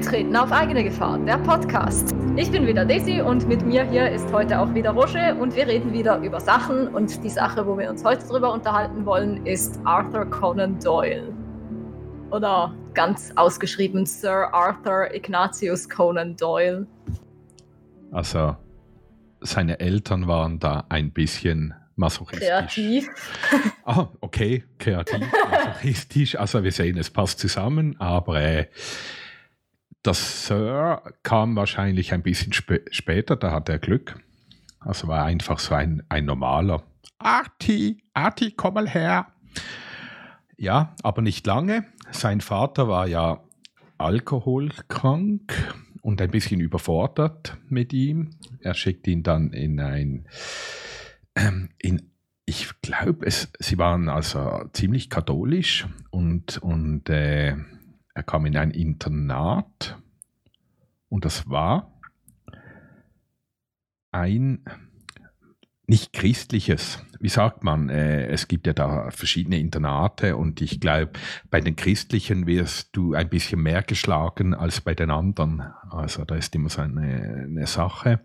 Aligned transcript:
Betreten 0.00 0.36
auf 0.36 0.52
eigene 0.52 0.84
Gefahr, 0.84 1.18
der 1.20 1.38
Podcast. 1.38 2.14
Ich 2.36 2.50
bin 2.50 2.66
wieder 2.66 2.84
Daisy 2.84 3.22
und 3.22 3.48
mit 3.48 3.64
mir 3.64 3.82
hier 3.88 4.10
ist 4.10 4.30
heute 4.30 4.60
auch 4.60 4.74
wieder 4.74 4.90
Roger 4.90 5.34
und 5.40 5.56
wir 5.56 5.66
reden 5.66 5.90
wieder 5.90 6.18
über 6.18 6.38
Sachen 6.38 6.88
und 6.88 7.24
die 7.24 7.30
Sache, 7.30 7.66
wo 7.66 7.78
wir 7.78 7.88
uns 7.88 8.04
heute 8.04 8.26
drüber 8.26 8.52
unterhalten 8.52 9.06
wollen, 9.06 9.46
ist 9.46 9.80
Arthur 9.84 10.26
Conan 10.26 10.78
Doyle. 10.80 11.32
Oder 12.30 12.74
ganz 12.92 13.32
ausgeschrieben 13.36 14.04
Sir 14.04 14.52
Arthur 14.52 15.14
Ignatius 15.14 15.88
Conan 15.88 16.36
Doyle. 16.36 16.86
Also 18.12 18.54
seine 19.40 19.80
Eltern 19.80 20.26
waren 20.26 20.58
da 20.58 20.84
ein 20.90 21.10
bisschen 21.10 21.72
masochistisch. 21.94 22.48
Kreativ. 22.48 23.08
Ah, 23.86 24.08
okay, 24.20 24.64
kreativ, 24.78 25.24
masochistisch. 25.50 26.38
Also 26.38 26.62
wir 26.62 26.72
sehen, 26.72 26.98
es 26.98 27.08
passt 27.08 27.38
zusammen, 27.38 27.98
aber 27.98 28.42
äh, 28.42 28.66
das 30.06 30.46
Sir 30.46 31.02
kam 31.22 31.56
wahrscheinlich 31.56 32.12
ein 32.12 32.22
bisschen 32.22 32.52
sp 32.54 32.86
später, 32.90 33.36
da 33.36 33.50
hat 33.50 33.68
er 33.68 33.78
Glück. 33.78 34.18
Also 34.80 35.08
war 35.08 35.24
einfach 35.24 35.58
so 35.58 35.74
ein, 35.74 36.02
ein 36.08 36.24
normaler 36.24 36.82
Arti, 37.18 38.02
Arti, 38.14 38.52
komm 38.52 38.74
mal 38.74 38.88
her. 38.88 39.26
Ja, 40.56 40.94
aber 41.02 41.22
nicht 41.22 41.46
lange. 41.46 41.84
Sein 42.12 42.40
Vater 42.40 42.88
war 42.88 43.06
ja 43.06 43.42
alkoholkrank 43.98 45.52
und 46.02 46.20
ein 46.20 46.30
bisschen 46.30 46.60
überfordert 46.60 47.56
mit 47.68 47.92
ihm. 47.92 48.30
Er 48.60 48.74
schickt 48.74 49.06
ihn 49.08 49.22
dann 49.22 49.52
in 49.52 49.80
ein, 49.80 50.28
ähm, 51.34 51.70
in, 51.78 52.10
ich 52.44 52.68
glaube, 52.80 53.26
sie 53.28 53.78
waren 53.78 54.08
also 54.08 54.68
ziemlich 54.72 55.10
katholisch 55.10 55.86
und, 56.10 56.58
und 56.58 57.10
äh, 57.10 57.56
er 58.16 58.22
kam 58.22 58.46
in 58.46 58.56
ein 58.56 58.70
Internat 58.70 59.98
und 61.10 61.26
das 61.26 61.50
war 61.50 61.92
ein 64.10 64.64
nicht 65.86 66.14
christliches, 66.14 67.04
wie 67.20 67.28
sagt 67.28 67.62
man, 67.62 67.90
äh, 67.90 68.26
es 68.28 68.48
gibt 68.48 68.66
ja 68.66 68.72
da 68.72 69.10
verschiedene 69.10 69.58
Internate 69.58 70.34
und 70.34 70.62
ich 70.62 70.80
glaube, 70.80 71.12
bei 71.50 71.60
den 71.60 71.76
christlichen 71.76 72.46
wirst 72.46 72.96
du 72.96 73.12
ein 73.12 73.28
bisschen 73.28 73.62
mehr 73.62 73.82
geschlagen 73.82 74.54
als 74.54 74.80
bei 74.80 74.94
den 74.94 75.10
anderen. 75.10 75.60
Also 75.90 76.24
da 76.24 76.36
ist 76.36 76.54
immer 76.54 76.70
so 76.70 76.80
eine, 76.80 77.44
eine 77.46 77.66
Sache. 77.66 78.20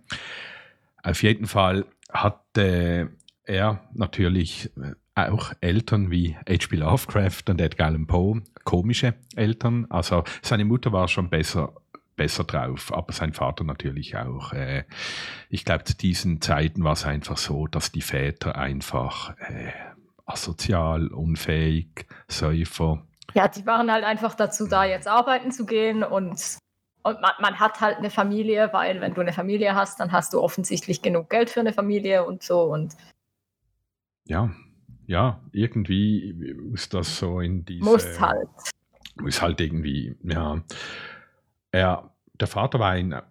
Auf 1.03 1.21
jeden 1.21 1.47
Fall 1.47 1.85
hatte 2.09 3.11
er 3.43 3.81
natürlich 3.93 4.71
auch 5.15 5.51
Eltern 5.59 6.11
wie 6.11 6.37
H.P. 6.37 6.77
Lovecraft 6.77 7.49
und 7.49 7.59
Edgar 7.59 7.89
Allan 7.89 8.07
Poe, 8.07 8.41
komische 8.63 9.15
Eltern. 9.35 9.87
Also 9.89 10.23
seine 10.41 10.65
Mutter 10.65 10.91
war 10.91 11.07
schon 11.07 11.29
besser, 11.29 11.73
besser 12.15 12.43
drauf, 12.43 12.93
aber 12.93 13.13
sein 13.13 13.33
Vater 13.33 13.63
natürlich 13.63 14.17
auch. 14.17 14.53
Äh, 14.53 14.83
ich 15.49 15.65
glaube, 15.65 15.83
zu 15.83 15.95
diesen 15.95 16.41
Zeiten 16.41 16.83
war 16.83 16.93
es 16.93 17.05
einfach 17.05 17.37
so, 17.37 17.67
dass 17.67 17.91
die 17.91 18.01
Väter 18.01 18.55
einfach 18.55 19.37
äh, 19.39 19.71
asozial, 20.25 21.07
unfähig, 21.07 22.05
Säufer. 22.27 23.05
Ja, 23.33 23.47
die 23.47 23.65
waren 23.65 23.91
halt 23.91 24.03
einfach 24.03 24.35
dazu 24.35 24.67
da, 24.67 24.83
jetzt 24.85 25.07
arbeiten 25.07 25.51
zu 25.51 25.65
gehen 25.65 26.03
und 26.03 26.57
und 27.03 27.19
man, 27.19 27.31
man, 27.39 27.59
hat 27.59 27.81
halt 27.81 27.97
eine 27.97 28.11
Familie, 28.11 28.69
weil 28.73 29.01
wenn 29.01 29.15
du 29.15 29.21
eine 29.21 29.33
Familie 29.33 29.73
hast, 29.73 29.99
dann 29.99 30.11
hast 30.11 30.33
du 30.33 30.39
offensichtlich 30.39 31.01
genug 31.01 31.31
Geld 31.31 31.49
für 31.49 31.59
eine 31.59 31.73
Familie 31.73 32.23
und 32.25 32.43
so. 32.43 32.61
Und 32.61 32.95
ja, 34.25 34.51
ja, 35.07 35.41
irgendwie 35.51 36.53
muss 36.61 36.89
das 36.89 37.17
so 37.17 37.39
in 37.39 37.65
diese... 37.65 37.83
Muss 37.83 38.19
halt. 38.19 38.49
Muss 39.19 39.41
halt 39.41 39.59
irgendwie, 39.59 40.15
ja. 40.23 40.63
Er, 41.71 42.11
der 42.39 42.47
Vater 42.47 42.79
war 42.79 42.91
ein 42.91 43.21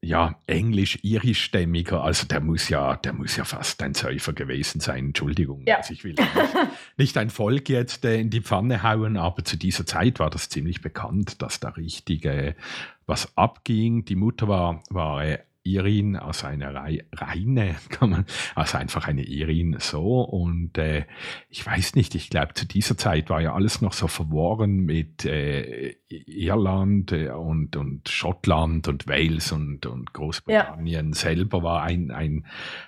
ja, 0.00 0.38
englisch-irischstämmiger, 0.46 2.02
also 2.02 2.26
der 2.26 2.40
muss 2.40 2.68
ja, 2.68 2.96
der 2.96 3.12
muss 3.12 3.36
ja 3.36 3.44
fast 3.44 3.82
ein 3.82 3.94
Säufer 3.94 4.32
gewesen 4.32 4.80
sein, 4.80 5.06
Entschuldigung. 5.06 5.64
Ja. 5.66 5.78
Also 5.78 5.92
ich 5.92 6.04
will 6.04 6.12
nicht, 6.12 6.30
nicht 6.96 7.18
ein 7.18 7.30
Volk 7.30 7.68
jetzt 7.68 8.04
äh, 8.04 8.20
in 8.20 8.30
die 8.30 8.40
Pfanne 8.40 8.82
hauen, 8.84 9.16
aber 9.16 9.44
zu 9.44 9.56
dieser 9.56 9.86
Zeit 9.86 10.20
war 10.20 10.30
das 10.30 10.48
ziemlich 10.48 10.82
bekannt, 10.82 11.42
dass 11.42 11.58
da 11.58 11.70
richtig 11.70 12.24
äh, 12.24 12.54
was 13.06 13.36
abging. 13.36 14.04
Die 14.04 14.16
Mutter 14.16 14.46
war, 14.46 14.82
war 14.90 15.24
äh, 15.24 15.40
Irin, 15.74 16.16
also 16.16 16.46
eine 16.46 16.74
reine, 16.74 17.76
kann 17.90 18.10
man, 18.10 18.24
also 18.54 18.78
einfach 18.78 19.06
eine 19.08 19.22
Irin 19.22 19.76
so. 19.78 20.22
Und 20.22 20.78
äh, 20.78 21.04
ich 21.48 21.64
weiß 21.64 21.94
nicht, 21.94 22.14
ich 22.14 22.30
glaube, 22.30 22.54
zu 22.54 22.66
dieser 22.66 22.96
Zeit 22.96 23.30
war 23.30 23.40
ja 23.40 23.54
alles 23.54 23.80
noch 23.80 23.92
so 23.92 24.08
verworren 24.08 24.80
mit 24.80 25.24
äh, 25.24 25.96
Irland 26.08 27.12
äh, 27.12 27.30
und, 27.30 27.76
und 27.76 28.08
Schottland 28.08 28.88
und 28.88 29.06
Wales 29.06 29.52
und, 29.52 29.86
und 29.86 30.12
Großbritannien 30.12 31.08
ja. 31.08 31.14
selber 31.14 31.62
war 31.62 31.82
ein, 31.82 32.10
ein, 32.10 32.46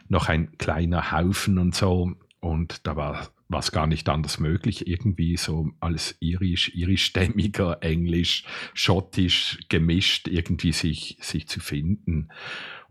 noch 0.09 0.29
ein 0.29 0.57
kleiner 0.59 1.13
Haufen 1.13 1.59
und 1.59 1.75
so. 1.75 2.13
Und 2.41 2.87
da 2.87 2.97
war 2.97 3.29
was 3.51 3.73
gar 3.73 3.89
nicht 3.89 4.09
anders 4.09 4.39
möglich, 4.39 4.87
irgendwie 4.87 5.37
so 5.37 5.71
als 5.81 6.17
irisch, 6.21 6.75
irischstämmiger, 6.75 7.83
englisch, 7.83 8.45
schottisch 8.75 9.59
gemischt 9.69 10.29
irgendwie 10.29 10.73
sich, 10.73 11.19
sich 11.21 11.49
zu 11.49 11.61
finden. 11.61 12.29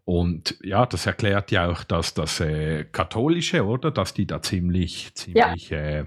Und 0.03 0.57
ja, 0.61 0.85
das 0.85 1.05
erklärt 1.05 1.51
ja 1.51 1.69
auch, 1.69 1.83
dass 1.83 2.13
das 2.13 2.41
äh, 2.41 2.83
Katholische, 2.85 3.65
oder? 3.65 3.91
Dass 3.91 4.13
die 4.13 4.27
da 4.27 4.41
ziemlich, 4.41 5.13
ziemlich, 5.13 5.69
ja. 5.69 5.77
Äh, 5.77 6.05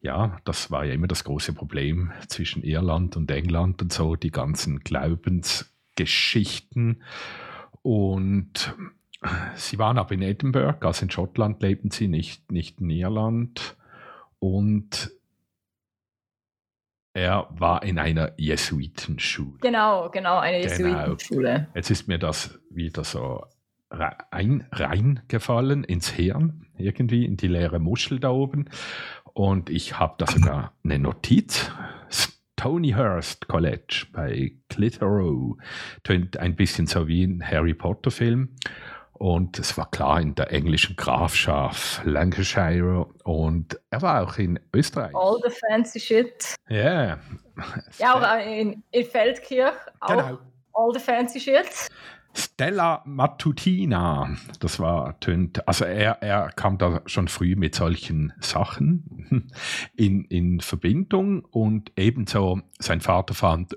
ja, 0.00 0.38
das 0.44 0.70
war 0.70 0.84
ja 0.84 0.94
immer 0.94 1.08
das 1.08 1.24
große 1.24 1.52
Problem 1.52 2.12
zwischen 2.28 2.62
Irland 2.62 3.16
und 3.16 3.28
England 3.30 3.82
und 3.82 3.92
so, 3.92 4.14
die 4.14 4.30
ganzen 4.30 4.80
Glaubensgeschichten. 4.80 7.02
Und 7.82 8.74
Sie 9.54 9.78
waren 9.78 9.98
aber 9.98 10.12
in 10.12 10.22
Edinburgh, 10.22 10.86
also 10.86 11.04
in 11.04 11.10
Schottland 11.10 11.62
lebten 11.62 11.90
sie, 11.90 12.08
nicht, 12.08 12.50
nicht 12.50 12.80
in 12.80 12.90
Irland. 12.90 13.76
Und 14.38 15.10
er 17.14 17.48
war 17.50 17.82
in 17.82 17.98
einer 17.98 18.32
Jesuitenschule. 18.36 19.58
Genau, 19.60 20.10
genau, 20.10 20.38
eine 20.38 20.60
genau. 20.60 20.88
Jesuitenschule. 20.88 21.68
Jetzt 21.74 21.90
ist 21.90 22.08
mir 22.08 22.18
das 22.18 22.58
wieder 22.70 23.04
so 23.04 23.46
rein, 23.90 24.66
reingefallen 24.70 25.84
ins 25.84 26.10
Hirn, 26.10 26.66
irgendwie 26.76 27.24
in 27.24 27.36
die 27.36 27.48
leere 27.48 27.78
Muschel 27.78 28.20
da 28.20 28.30
oben. 28.30 28.68
Und 29.32 29.70
ich 29.70 29.98
habe 29.98 30.14
da 30.18 30.26
sogar 30.26 30.72
eine 30.84 30.98
Notiz. 30.98 31.70
Tonyhurst 32.56 33.48
College 33.48 34.06
bei 34.12 34.52
Clitheroe. 34.68 35.56
Tönt 36.02 36.38
ein 36.38 36.56
bisschen 36.56 36.86
so 36.86 37.06
wie 37.06 37.22
ein 37.22 37.46
Harry 37.46 37.74
Potter-Film. 37.74 38.48
Und 39.18 39.58
es 39.58 39.78
war 39.78 39.90
klar 39.90 40.20
in 40.20 40.34
der 40.34 40.52
englischen 40.52 40.94
Grafschaft 40.96 42.02
Lancashire 42.04 43.06
und 43.24 43.80
er 43.90 44.02
war 44.02 44.22
auch 44.22 44.36
in 44.36 44.60
Österreich. 44.74 45.14
All 45.14 45.38
the 45.42 45.50
fancy 45.68 45.98
shit. 45.98 46.54
Ja. 46.68 46.76
Yeah. 46.76 47.18
Ja, 47.98 48.14
auch 48.14 48.46
in, 48.46 48.82
in 48.90 49.06
Feldkirch. 49.06 49.72
Auch 50.00 50.08
genau. 50.08 50.38
all 50.74 50.92
the 50.92 51.00
fancy 51.00 51.40
shit. 51.40 51.88
Stella 52.36 53.02
Matutina, 53.06 54.36
das 54.60 54.78
war 54.78 55.18
tönt, 55.20 55.66
also 55.66 55.86
er, 55.86 56.22
er 56.22 56.50
kam 56.50 56.76
da 56.76 57.00
schon 57.06 57.28
früh 57.28 57.56
mit 57.56 57.74
solchen 57.74 58.34
Sachen 58.40 59.48
in, 59.96 60.24
in 60.26 60.60
Verbindung 60.60 61.44
und 61.46 61.92
ebenso 61.96 62.60
sein 62.78 63.00
Vater 63.00 63.32
fand, 63.32 63.74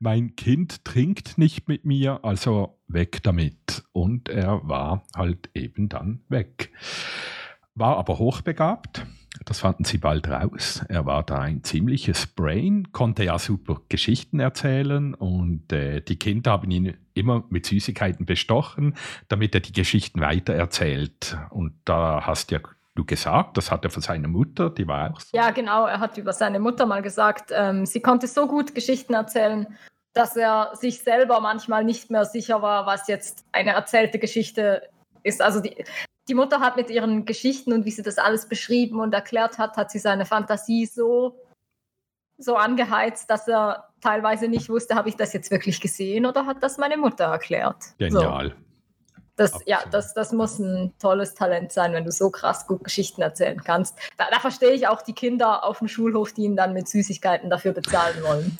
mein 0.00 0.36
Kind 0.36 0.84
trinkt 0.84 1.38
nicht 1.38 1.68
mit 1.68 1.84
mir, 1.84 2.24
also 2.24 2.78
weg 2.88 3.22
damit. 3.22 3.84
Und 3.92 4.28
er 4.28 4.60
war 4.64 5.04
halt 5.16 5.50
eben 5.54 5.88
dann 5.88 6.22
weg. 6.28 6.72
War 7.74 7.96
aber 7.96 8.18
hochbegabt 8.18 9.01
das 9.52 9.60
fanden 9.60 9.84
sie 9.84 9.98
bald 9.98 10.30
raus. 10.30 10.82
Er 10.88 11.04
war 11.04 11.22
da 11.22 11.38
ein 11.40 11.62
ziemliches 11.62 12.26
Brain, 12.26 12.90
konnte 12.90 13.24
ja 13.24 13.38
super 13.38 13.82
Geschichten 13.90 14.40
erzählen 14.40 15.12
und 15.12 15.70
äh, 15.74 16.00
die 16.00 16.18
Kinder 16.18 16.52
haben 16.52 16.70
ihn 16.70 16.96
immer 17.12 17.44
mit 17.50 17.66
Süßigkeiten 17.66 18.24
bestochen, 18.24 18.96
damit 19.28 19.54
er 19.54 19.60
die 19.60 19.74
Geschichten 19.74 20.22
weitererzählt. 20.22 21.36
Und 21.50 21.74
da 21.84 22.22
hast 22.24 22.50
ja 22.50 22.60
du 22.94 23.04
gesagt, 23.04 23.58
das 23.58 23.70
hat 23.70 23.84
er 23.84 23.90
von 23.90 24.00
seiner 24.00 24.28
Mutter, 24.28 24.70
die 24.70 24.88
war 24.88 25.12
auch 25.12 25.20
so. 25.20 25.36
Ja, 25.36 25.50
genau, 25.50 25.84
er 25.84 26.00
hat 26.00 26.16
über 26.16 26.32
seine 26.32 26.58
Mutter 26.58 26.86
mal 26.86 27.02
gesagt, 27.02 27.50
ähm, 27.54 27.84
sie 27.84 28.00
konnte 28.00 28.28
so 28.28 28.46
gut 28.46 28.74
Geschichten 28.74 29.12
erzählen, 29.12 29.66
dass 30.14 30.34
er 30.34 30.70
sich 30.76 31.00
selber 31.00 31.42
manchmal 31.42 31.84
nicht 31.84 32.10
mehr 32.10 32.24
sicher 32.24 32.62
war, 32.62 32.86
was 32.86 33.06
jetzt 33.06 33.44
eine 33.52 33.72
erzählte 33.72 34.18
Geschichte 34.18 34.88
ist. 35.24 35.42
Also 35.42 35.60
die, 35.60 35.84
die 36.28 36.34
Mutter 36.34 36.60
hat 36.60 36.76
mit 36.76 36.90
ihren 36.90 37.24
Geschichten 37.24 37.72
und 37.72 37.84
wie 37.84 37.90
sie 37.90 38.02
das 38.02 38.18
alles 38.18 38.48
beschrieben 38.48 39.00
und 39.00 39.12
erklärt 39.12 39.58
hat, 39.58 39.76
hat 39.76 39.90
sie 39.90 39.98
seine 39.98 40.24
Fantasie 40.24 40.86
so, 40.86 41.36
so 42.38 42.56
angeheizt, 42.56 43.28
dass 43.28 43.48
er 43.48 43.88
teilweise 44.00 44.48
nicht 44.48 44.68
wusste, 44.68 44.94
habe 44.94 45.08
ich 45.08 45.16
das 45.16 45.32
jetzt 45.32 45.50
wirklich 45.50 45.80
gesehen 45.80 46.26
oder 46.26 46.46
hat 46.46 46.62
das 46.62 46.78
meine 46.78 46.96
Mutter 46.96 47.24
erklärt. 47.24 47.76
Genial. 47.98 48.50
So. 48.50 48.54
Das, 49.36 49.60
ja, 49.64 49.80
das, 49.90 50.12
das 50.12 50.32
muss 50.32 50.58
ein 50.58 50.92
tolles 50.98 51.34
Talent 51.34 51.72
sein, 51.72 51.94
wenn 51.94 52.04
du 52.04 52.12
so 52.12 52.30
krass 52.30 52.66
gut 52.66 52.84
Geschichten 52.84 53.22
erzählen 53.22 53.62
kannst. 53.64 53.98
Da, 54.18 54.26
da 54.30 54.38
verstehe 54.38 54.72
ich 54.72 54.86
auch 54.86 55.00
die 55.00 55.14
Kinder 55.14 55.64
auf 55.64 55.78
dem 55.78 55.88
Schulhof, 55.88 56.32
die 56.34 56.42
ihn 56.42 56.54
dann 56.54 56.74
mit 56.74 56.86
Süßigkeiten 56.86 57.48
dafür 57.48 57.72
bezahlen 57.72 58.22
wollen. 58.22 58.58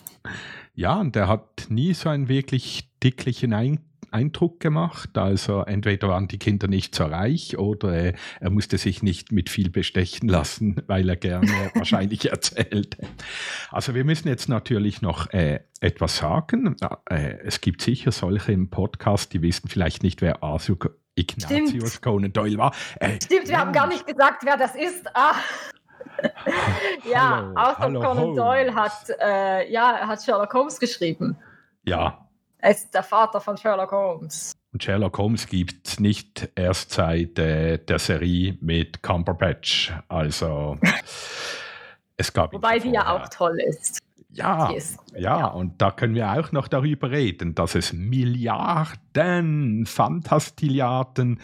Ja, 0.75 0.99
und 0.99 1.15
er 1.15 1.29
hat 1.29 1.67
nie 1.69 1.93
so 1.93 2.09
einen 2.09 2.29
wirklich 2.29 2.89
dicklichen 3.03 3.53
Eindruck 3.53 3.92
Eindruck 4.13 4.61
gemacht. 4.61 5.17
Also 5.17 5.63
entweder 5.63 6.09
waren 6.09 6.29
die 6.29 6.39
Kinder 6.39 6.69
nicht 6.69 6.95
so 6.95 7.05
reich 7.05 7.59
oder 7.59 7.93
äh, 7.93 8.13
er 8.41 8.51
musste 8.51 8.79
sich 8.79 9.03
nicht 9.03 9.33
mit 9.33 9.51
viel 9.51 9.71
bestechen 9.71 10.29
lassen, 10.29 10.83
weil 10.87 11.09
er 11.09 11.17
gerne 11.17 11.49
wahrscheinlich 11.75 12.31
erzählte. 12.31 13.07
Also 13.71 13.95
wir 13.95 14.05
müssen 14.05 14.29
jetzt 14.29 14.49
natürlich 14.49 15.03
noch 15.03 15.33
äh, 15.33 15.61
etwas 15.81 16.17
sagen. 16.19 16.77
Äh, 17.09 17.39
es 17.45 17.61
gibt 17.61 17.83
sicher 17.83 18.13
solche 18.13 18.53
im 18.53 18.71
Podcast, 18.71 19.33
die 19.33 19.43
wissen 19.43 19.69
vielleicht 19.69 20.03
nicht, 20.03 20.23
wer 20.23 20.43
Arthur 20.43 20.79
Ignatius 21.15 22.01
Conan 22.01 22.33
Doyle 22.33 22.59
war. 22.59 22.75
Äh, 22.99 23.19
Stimmt, 23.23 23.49
wir 23.49 23.59
haben 23.59 23.73
gar 23.73 23.87
nicht 23.87 24.07
gesagt, 24.07 24.45
wer 24.45 24.57
das 24.57 24.75
ist. 24.75 25.07
Ah. 25.15 25.35
ja, 27.11 27.37
hallo, 27.37 27.53
Arthur 27.55 27.85
hallo, 27.85 28.01
Conan 28.01 28.19
Holmes. 28.19 28.37
Doyle 28.37 28.75
hat, 28.75 28.93
äh, 29.21 29.71
ja, 29.71 30.07
hat 30.07 30.23
Sherlock 30.23 30.53
Holmes 30.55 30.79
geschrieben. 30.79 31.37
Ja, 31.85 32.29
er 32.63 32.71
ist 32.71 32.95
der 32.95 33.03
Vater 33.03 33.41
von 33.41 33.57
Sherlock 33.57 33.91
Holmes. 33.91 34.53
Und 34.73 34.83
Sherlock 34.83 35.19
Holmes 35.19 35.47
gibt 35.47 35.87
es 35.87 36.01
nicht 36.01 36.49
erst 36.55 36.93
seit 36.93 37.39
äh, 37.39 37.79
der 37.79 37.99
Serie 37.99 38.57
mit 38.61 39.03
Cumberbatch. 39.03 39.93
Also 40.09 40.79
es 42.17 42.33
gab 42.33 42.53
Wobei 42.53 42.79
die 42.79 42.91
ja 42.91 43.15
auch 43.15 43.29
toll 43.29 43.61
ist. 43.61 43.99
Ja, 44.31 44.71
ist, 44.71 44.99
ja, 45.15 45.41
ja, 45.41 45.47
und 45.49 45.83
da 45.83 45.91
können 45.91 46.15
wir 46.15 46.33
auch 46.33 46.53
noch 46.53 46.67
darüber 46.69 47.11
reden, 47.11 47.55
dass 47.55 47.75
es 47.75 47.93
Milliarden, 47.93 49.85
Fantastiliarden 49.85 51.39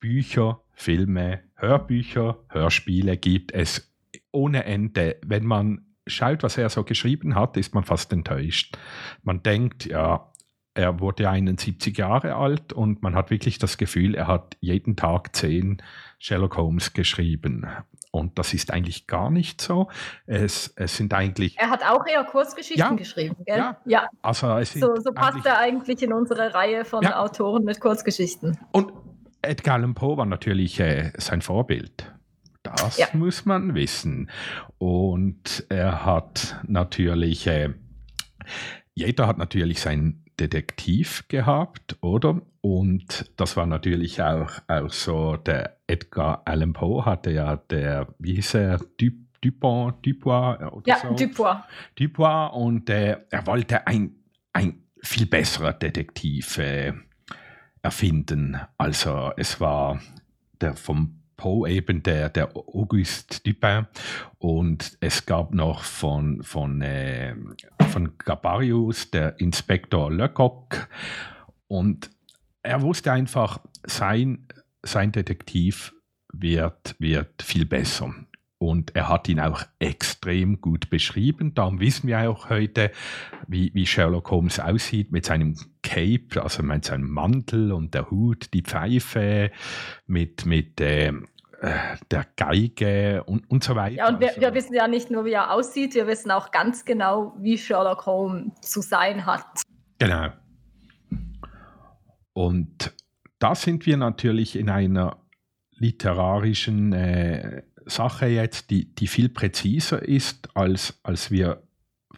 Bücher, 0.00 0.60
Filme, 0.72 1.42
Hörbücher, 1.54 2.38
Hörspiele 2.48 3.16
gibt 3.18 3.52
es 3.52 3.92
ohne 4.32 4.64
Ende. 4.64 5.18
Wenn 5.24 5.44
man 5.44 5.86
schaut, 6.08 6.42
was 6.42 6.58
er 6.58 6.70
so 6.70 6.82
geschrieben 6.82 7.36
hat, 7.36 7.56
ist 7.56 7.72
man 7.72 7.84
fast 7.84 8.12
enttäuscht. 8.12 8.76
Man 9.22 9.44
denkt, 9.44 9.86
ja, 9.86 10.32
er 10.78 11.00
wurde 11.00 11.28
71 11.28 11.98
Jahre 11.98 12.36
alt 12.36 12.72
und 12.72 13.02
man 13.02 13.16
hat 13.16 13.30
wirklich 13.30 13.58
das 13.58 13.78
Gefühl, 13.78 14.14
er 14.14 14.28
hat 14.28 14.56
jeden 14.60 14.94
Tag 14.94 15.34
zehn 15.34 15.82
Sherlock 16.20 16.56
Holmes 16.56 16.92
geschrieben. 16.92 17.66
Und 18.12 18.38
das 18.38 18.54
ist 18.54 18.72
eigentlich 18.72 19.08
gar 19.08 19.28
nicht 19.28 19.60
so. 19.60 19.88
Es, 20.26 20.72
es 20.76 20.96
sind 20.96 21.12
eigentlich. 21.12 21.58
Er 21.58 21.70
hat 21.70 21.82
auch 21.82 22.06
eher 22.06 22.22
Kurzgeschichten 22.22 22.78
ja, 22.78 22.92
geschrieben, 22.92 23.36
gell? 23.44 23.58
Ja. 23.58 23.76
ja. 23.86 24.08
Also 24.22 24.56
es 24.56 24.72
so, 24.72 24.94
so 25.00 25.10
passt 25.12 25.44
er 25.44 25.58
eigentlich 25.58 26.00
in 26.00 26.12
unsere 26.12 26.54
Reihe 26.54 26.84
von 26.84 27.02
ja. 27.02 27.18
Autoren 27.18 27.64
mit 27.64 27.80
Kurzgeschichten. 27.80 28.56
Und 28.70 28.92
Edgar 29.42 29.74
Allan 29.74 29.94
Poe 29.94 30.16
war 30.16 30.26
natürlich 30.26 30.78
äh, 30.78 31.10
sein 31.16 31.42
Vorbild. 31.42 32.14
Das 32.62 32.98
ja. 32.98 33.08
muss 33.14 33.44
man 33.44 33.74
wissen. 33.74 34.30
Und 34.78 35.66
er 35.70 36.04
hat 36.04 36.56
natürlich. 36.68 37.48
Äh, 37.48 37.74
jeder 38.94 39.26
hat 39.26 39.38
natürlich 39.38 39.80
sein 39.80 40.24
Detektiv 40.40 41.26
gehabt, 41.28 41.96
oder? 42.00 42.40
Und 42.60 43.30
das 43.36 43.56
war 43.56 43.66
natürlich 43.66 44.22
auch, 44.22 44.50
auch 44.68 44.90
so, 44.90 45.36
der 45.36 45.78
Edgar 45.86 46.42
Allan 46.44 46.72
Poe 46.72 47.04
hatte 47.04 47.30
ja 47.30 47.56
der, 47.56 48.08
wie 48.18 48.34
hieß 48.34 48.54
er, 48.54 48.80
Dupont, 49.40 50.04
Dupois 50.04 50.58
oder 50.72 50.82
ja, 50.86 50.98
so. 50.98 51.14
Dupois. 51.14 51.62
Dupois 51.98 52.48
und 52.54 52.90
äh, 52.90 53.18
er 53.30 53.46
wollte 53.46 53.86
ein, 53.86 54.16
ein 54.52 54.82
viel 55.00 55.26
besserer 55.26 55.72
Detektiv 55.72 56.58
äh, 56.58 56.92
erfinden. 57.82 58.58
Also 58.76 59.32
es 59.36 59.60
war 59.60 60.00
der 60.60 60.74
vom 60.74 61.18
Poe 61.36 61.70
eben 61.70 62.02
der, 62.02 62.28
der 62.30 62.56
Auguste 62.56 63.40
Dupin 63.44 63.86
und 64.38 64.98
es 65.00 65.24
gab 65.24 65.54
noch 65.54 65.84
von, 65.84 66.42
von, 66.42 66.82
äh, 66.82 67.36
von 67.88 68.16
Gabarius 68.18 69.10
der 69.10 69.40
Inspektor 69.40 70.12
Lecoq 70.12 70.88
und 71.66 72.10
er 72.62 72.82
wusste 72.82 73.12
einfach, 73.12 73.60
sein, 73.84 74.46
sein 74.82 75.12
Detektiv 75.12 75.94
wird, 76.32 76.96
wird 76.98 77.42
viel 77.42 77.64
besser. 77.64 78.14
Und 78.58 78.96
er 78.96 79.08
hat 79.08 79.28
ihn 79.28 79.38
auch 79.38 79.62
extrem 79.78 80.60
gut 80.60 80.90
beschrieben. 80.90 81.54
Darum 81.54 81.78
wissen 81.78 82.08
wir 82.08 82.28
auch 82.28 82.50
heute, 82.50 82.90
wie, 83.46 83.72
wie 83.72 83.86
Sherlock 83.86 84.30
Holmes 84.32 84.58
aussieht 84.58 85.12
mit 85.12 85.24
seinem 85.24 85.56
Cape, 85.82 86.42
also 86.42 86.64
mit 86.64 86.84
seinem 86.84 87.08
Mantel 87.08 87.70
und 87.72 87.94
der 87.94 88.10
Hut, 88.10 88.52
die 88.52 88.62
Pfeife, 88.62 89.52
mit, 90.06 90.44
mit 90.44 90.80
äh, 90.80 91.12
der 91.60 92.26
Geige 92.36 93.24
und, 93.24 93.50
und 93.50 93.64
so 93.64 93.74
weiter. 93.74 93.96
Ja, 93.96 94.08
und 94.08 94.20
wir, 94.20 94.28
also, 94.28 94.40
wir, 94.40 94.54
wissen 94.54 94.74
ja 94.74 94.86
nicht 94.86 95.10
nur, 95.10 95.24
wie 95.24 95.32
er 95.32 95.52
aussieht, 95.52 95.94
wir 95.94 96.06
wissen 96.06 96.30
auch 96.30 96.50
ganz 96.50 96.84
genau, 96.84 97.34
wie 97.38 97.58
Sherlock 97.58 98.06
Holmes 98.06 98.52
zu 98.60 98.80
sein 98.80 99.26
hat. 99.26 99.62
Genau. 99.98 100.28
Und 102.32 102.94
da 103.40 103.54
sind 103.54 103.86
wir 103.86 103.96
natürlich 103.96 104.54
in 104.56 104.70
einer 104.70 105.18
literarischen 105.72 106.92
äh, 106.92 107.62
Sache 107.86 108.26
jetzt, 108.26 108.70
die, 108.70 108.94
die 108.94 109.06
viel 109.08 109.28
präziser 109.28 110.02
ist, 110.02 110.56
als, 110.56 111.00
als 111.02 111.30
wir 111.30 111.67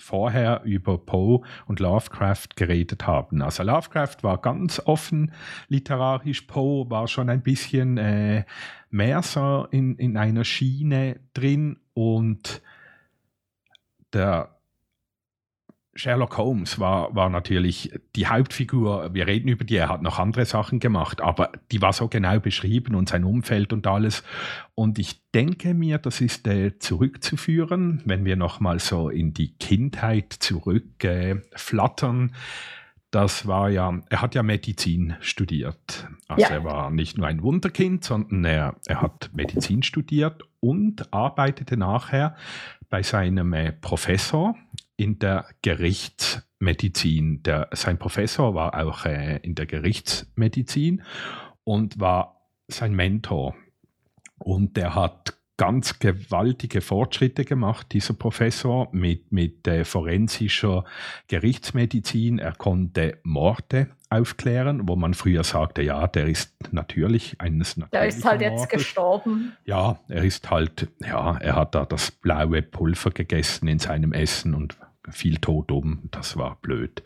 vorher 0.00 0.62
über 0.64 0.98
Poe 0.98 1.42
und 1.66 1.80
Lovecraft 1.80 2.56
geredet 2.56 3.06
haben. 3.06 3.42
Also 3.42 3.62
Lovecraft 3.62 4.16
war 4.22 4.38
ganz 4.38 4.80
offen 4.84 5.32
literarisch, 5.68 6.42
Poe 6.42 6.88
war 6.90 7.06
schon 7.08 7.30
ein 7.30 7.42
bisschen 7.42 7.98
äh, 7.98 8.44
mehr 8.90 9.22
so 9.22 9.66
in, 9.70 9.96
in 9.96 10.16
einer 10.16 10.44
Schiene 10.44 11.20
drin 11.34 11.78
und 11.94 12.62
der 14.12 14.59
Sherlock 15.94 16.38
Holmes 16.38 16.78
war, 16.78 17.14
war 17.14 17.28
natürlich 17.28 17.92
die 18.14 18.28
Hauptfigur. 18.28 19.12
Wir 19.12 19.26
reden 19.26 19.48
über 19.48 19.64
die, 19.64 19.76
er 19.76 19.88
hat 19.88 20.02
noch 20.02 20.18
andere 20.20 20.44
Sachen 20.44 20.78
gemacht, 20.78 21.20
aber 21.20 21.50
die 21.72 21.82
war 21.82 21.92
so 21.92 22.06
genau 22.06 22.38
beschrieben 22.38 22.94
und 22.94 23.08
sein 23.08 23.24
Umfeld 23.24 23.72
und 23.72 23.86
alles. 23.86 24.22
Und 24.74 24.98
ich 24.98 25.20
denke 25.32 25.74
mir, 25.74 25.98
das 25.98 26.20
ist 26.20 26.46
äh, 26.46 26.78
zurückzuführen, 26.78 28.02
wenn 28.04 28.24
wir 28.24 28.36
nochmal 28.36 28.78
so 28.78 29.08
in 29.08 29.34
die 29.34 29.52
Kindheit 29.54 30.32
zurückflattern. 30.32 32.28
Äh, 32.28 32.32
das 33.10 33.48
war 33.48 33.68
ja, 33.70 34.00
er 34.08 34.22
hat 34.22 34.36
ja 34.36 34.44
Medizin 34.44 35.16
studiert. 35.20 36.06
Also 36.28 36.42
ja. 36.42 36.50
er 36.50 36.64
war 36.64 36.90
nicht 36.90 37.18
nur 37.18 37.26
ein 37.26 37.42
Wunderkind, 37.42 38.04
sondern 38.04 38.44
er, 38.44 38.76
er 38.86 39.02
hat 39.02 39.30
Medizin 39.34 39.82
studiert 39.82 40.44
und 40.60 41.12
arbeitete 41.12 41.76
nachher 41.76 42.36
bei 42.88 43.02
seinem 43.02 43.52
äh, 43.52 43.72
Professor 43.72 44.54
in 45.00 45.18
der 45.18 45.46
Gerichtsmedizin. 45.62 47.42
Der, 47.42 47.68
sein 47.72 47.98
Professor 47.98 48.54
war 48.54 48.78
auch 48.78 49.06
äh, 49.06 49.38
in 49.38 49.54
der 49.54 49.64
Gerichtsmedizin 49.64 51.02
und 51.64 51.98
war 51.98 52.42
sein 52.68 52.92
Mentor. 52.94 53.54
Und 54.38 54.76
der 54.76 54.94
hat 54.94 55.38
ganz 55.56 55.98
gewaltige 55.98 56.80
Fortschritte 56.80 57.44
gemacht, 57.44 57.88
dieser 57.92 58.14
Professor, 58.14 58.88
mit, 58.92 59.32
mit 59.32 59.66
äh, 59.66 59.84
forensischer 59.84 60.84
Gerichtsmedizin. 61.28 62.38
Er 62.38 62.52
konnte 62.52 63.18
Morde 63.22 63.88
aufklären, 64.10 64.86
wo 64.88 64.96
man 64.96 65.14
früher 65.14 65.44
sagte, 65.44 65.82
ja, 65.82 66.06
der 66.08 66.26
ist 66.26 66.54
natürlich 66.72 67.40
eines 67.40 67.76
Der 67.92 68.06
ist 68.06 68.24
halt 68.24 68.40
Mordes. 68.40 68.60
jetzt 68.62 68.70
gestorben. 68.70 69.52
Ja, 69.64 69.98
er 70.08 70.24
ist 70.24 70.50
halt, 70.50 70.88
ja, 71.00 71.36
er 71.38 71.56
hat 71.56 71.74
da 71.74 71.86
das 71.86 72.10
blaue 72.10 72.60
Pulver 72.62 73.10
gegessen 73.10 73.68
in 73.68 73.78
seinem 73.78 74.12
Essen 74.12 74.54
und 74.54 74.76
viel 75.08 75.36
tot 75.38 75.70
um. 75.70 76.08
Das 76.10 76.36
war 76.36 76.56
blöd. 76.56 77.02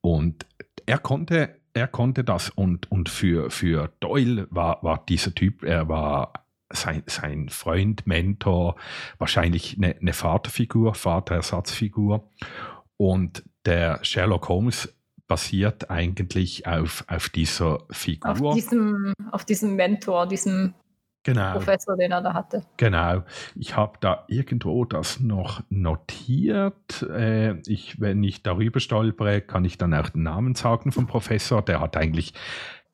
Und 0.00 0.46
er 0.86 0.98
konnte, 0.98 1.60
er 1.74 1.88
konnte 1.88 2.24
das 2.24 2.50
und, 2.50 2.90
und 2.90 3.08
für, 3.08 3.50
für 3.50 3.92
Doyle 4.00 4.46
war, 4.50 4.82
war 4.82 5.04
dieser 5.06 5.34
Typ, 5.34 5.62
er 5.62 5.88
war 5.88 6.46
sein, 6.72 7.02
sein 7.06 7.48
Freund, 7.48 8.06
Mentor, 8.06 8.76
wahrscheinlich 9.18 9.76
eine, 9.76 9.96
eine 9.96 10.12
Vaterfigur, 10.12 10.94
Vaterersatzfigur. 10.94 12.30
Und 12.96 13.44
der 13.66 14.04
Sherlock 14.04 14.48
Holmes 14.48 14.92
basiert 15.26 15.90
eigentlich 15.90 16.66
auf, 16.66 17.04
auf 17.08 17.28
dieser 17.28 17.80
Figur. 17.90 18.50
Auf 18.50 18.54
diesem, 18.54 19.12
auf 19.32 19.44
diesem 19.44 19.76
Mentor, 19.76 20.26
diesem 20.26 20.74
genau. 21.26 21.52
Professor, 21.52 21.96
den 21.96 22.12
er 22.12 22.22
da 22.22 22.32
hatte. 22.32 22.62
Genau. 22.76 23.22
Ich 23.54 23.76
habe 23.76 23.98
da 24.00 24.24
irgendwo 24.28 24.84
das 24.84 25.20
noch 25.20 25.62
notiert. 25.68 27.02
Äh, 27.02 27.60
ich, 27.66 28.00
wenn 28.00 28.22
ich 28.22 28.42
darüber 28.42 28.80
stolpere, 28.80 29.40
kann 29.40 29.64
ich 29.64 29.76
dann 29.76 29.92
auch 29.92 30.08
den 30.08 30.22
Namen 30.22 30.54
sagen 30.54 30.92
vom 30.92 31.06
Professor. 31.06 31.62
Der 31.62 31.80
hat 31.80 31.96
eigentlich 31.96 32.32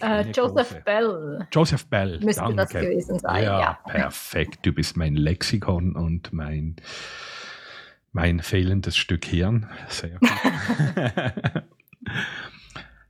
äh, 0.00 0.22
Joseph 0.30 0.70
große. 0.70 0.82
Bell. 0.84 1.46
Joseph 1.52 1.86
Bell. 1.86 2.18
Müsste 2.20 2.42
danke. 2.42 2.56
das 2.56 2.70
gewesen 2.70 3.18
sein. 3.18 3.44
Ja, 3.44 3.60
ja, 3.60 3.78
perfekt. 3.86 4.60
Du 4.66 4.72
bist 4.72 4.96
mein 4.96 5.14
Lexikon 5.14 5.94
und 5.94 6.32
mein, 6.32 6.76
mein 8.12 8.40
fehlendes 8.40 8.96
Stück 8.96 9.24
Hirn. 9.24 9.68
Sehr 9.88 10.18
gut. 10.18 10.30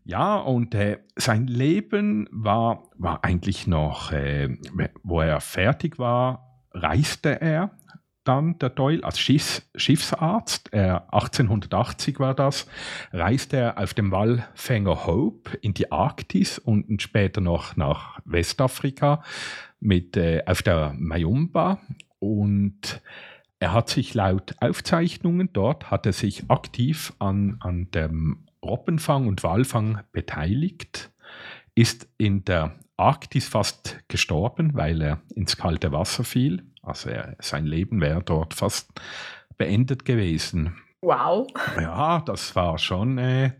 Ja, 0.04 0.36
und 0.36 0.74
äh, 0.74 0.98
sein 1.16 1.46
Leben 1.46 2.28
war, 2.32 2.90
war 2.98 3.24
eigentlich 3.24 3.66
noch, 3.66 4.10
äh, 4.12 4.56
wo 5.02 5.20
er 5.20 5.40
fertig 5.40 5.98
war, 5.98 6.64
reiste 6.72 7.40
er 7.40 7.70
dann 8.24 8.58
der 8.58 8.70
Doyle 8.70 9.02
als 9.02 9.18
Schiffs 9.18 9.68
Schiffsarzt, 9.74 10.72
äh, 10.72 11.00
1880 11.10 12.20
war 12.20 12.34
das, 12.34 12.66
reiste 13.12 13.56
er 13.56 13.78
auf 13.78 13.94
dem 13.94 14.12
Walfänger 14.12 15.06
Hope 15.06 15.56
in 15.58 15.74
die 15.74 15.90
Arktis 15.90 16.58
und 16.58 17.02
später 17.02 17.40
noch 17.40 17.76
nach 17.76 18.20
Westafrika 18.24 19.22
mit, 19.80 20.16
äh, 20.16 20.42
auf 20.46 20.62
der 20.62 20.94
Mayumba. 20.96 21.80
Und 22.20 23.00
er 23.58 23.72
hat 23.72 23.88
sich 23.88 24.14
laut 24.14 24.54
Aufzeichnungen 24.60 25.50
dort, 25.52 25.90
hat 25.90 26.06
er 26.06 26.12
sich 26.12 26.48
aktiv 26.48 27.12
an, 27.18 27.56
an 27.60 27.90
dem 27.90 28.41
Robbenfang 28.64 29.26
und 29.26 29.42
Walfang 29.42 30.02
beteiligt, 30.12 31.10
ist 31.74 32.08
in 32.18 32.44
der 32.44 32.78
Arktis 32.96 33.48
fast 33.48 33.98
gestorben, 34.08 34.74
weil 34.74 35.00
er 35.00 35.22
ins 35.34 35.56
kalte 35.56 35.92
Wasser 35.92 36.24
fiel 36.24 36.62
also 36.82 37.10
er, 37.10 37.36
sein 37.40 37.64
Leben 37.64 38.00
wäre 38.00 38.22
dort 38.22 38.54
fast 38.54 38.90
beendet 39.56 40.04
gewesen. 40.04 40.76
Wow. 41.00 41.46
Ja, 41.80 42.20
das 42.20 42.54
war 42.56 42.78
schon, 42.78 43.18
äh, 43.18 43.52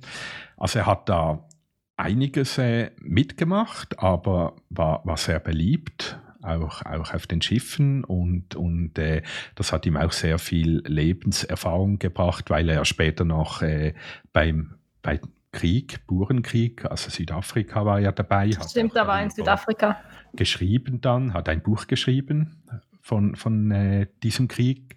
also 0.57 0.81
er 0.81 0.87
hat 0.87 1.09
da 1.09 1.49
einiges 1.97 2.59
äh, 2.59 2.91
mitgemacht, 2.99 3.99
aber 3.99 4.57
war, 4.71 5.05
war 5.05 5.17
sehr 5.17 5.39
beliebt, 5.39 6.19
auch, 6.43 6.85
auch 6.85 7.15
auf 7.15 7.27
den 7.29 7.41
Schiffen 7.43 8.05
und, 8.05 8.57
und 8.57 8.99
äh, 8.99 9.23
das 9.55 9.73
hat 9.73 9.87
ihm 9.87 9.97
auch 9.97 10.13
sehr 10.13 10.39
viel 10.39 10.83
Lebenserfahrung 10.87 12.01
gebracht, 12.01 12.51
weil 12.51 12.69
er 12.69 12.85
später 12.85 13.25
noch 13.25 13.63
äh, 13.63 13.95
beim, 14.33 14.75
bei 15.03 15.21
Krieg, 15.53 16.07
Burenkrieg, 16.07 16.87
also 16.91 17.11
Südafrika 17.11 17.85
war 17.85 18.01
ja 18.01 18.11
dabei. 18.11 18.51
Stimmt, 18.53 18.97
er 18.97 19.07
war 19.07 19.23
in 19.23 19.31
Südafrika. 19.31 20.01
Geschrieben 20.33 21.01
dann, 21.03 21.35
hat 21.35 21.49
ein 21.49 21.63
Buch 21.63 21.87
geschrieben 21.87 22.63
von, 23.03 23.37
von 23.37 23.71
äh, 23.71 24.07
diesem 24.23 24.49
Krieg. 24.49 24.97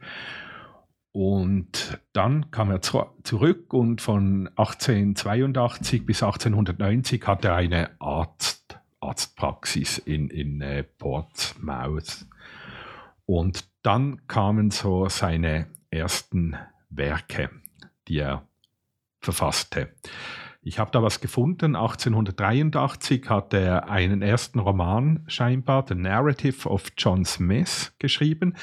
Und 1.12 2.00
dann 2.14 2.52
kam 2.52 2.72
er 2.72 2.82
zu, 2.82 3.06
zurück 3.24 3.74
und 3.74 4.02
von 4.02 4.48
1882 4.56 6.06
bis 6.06 6.24
1890 6.24 7.26
hatte 7.28 7.50
er 7.50 7.56
eine 7.56 7.90
Arzt, 8.00 8.80
Arztpraxis 9.00 9.98
in, 9.98 10.30
in 10.30 10.62
äh, 10.62 10.84
Portsmouth. 10.84 12.26
Und 13.26 13.66
dann 13.82 14.28
kamen 14.28 14.72
so 14.72 15.10
seine 15.10 15.68
ersten 15.90 16.58
Werke, 16.90 17.50
die 18.08 18.20
er 18.20 18.48
verfasste. 19.26 19.90
Ich 20.62 20.80
habe 20.80 20.90
da 20.92 21.04
was 21.04 21.22
gefunden. 21.22 21.76
1883 21.76 23.30
hat 23.30 23.54
er 23.54 23.90
einen 23.90 24.22
ersten 24.22 24.60
Roman 24.60 25.24
scheinbar, 25.28 25.86
The 25.88 25.96
Narrative 25.96 26.68
of 26.68 26.86
John 26.98 27.26
Smith, 27.26 27.94
geschrieben. 28.00 28.56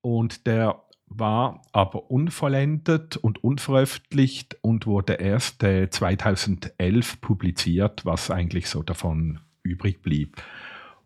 Und 0.00 0.46
der 0.46 0.82
war 1.06 1.62
aber 1.72 2.10
unvollendet 2.10 3.16
und 3.16 3.42
unveröffentlicht 3.42 4.56
und 4.62 4.86
wurde 4.86 5.14
erst 5.14 5.62
äh, 5.62 5.88
2011 5.88 7.20
publiziert, 7.20 8.04
was 8.04 8.30
eigentlich 8.30 8.68
so 8.68 8.82
davon 8.82 9.40
übrig 9.62 10.02
blieb. 10.02 10.42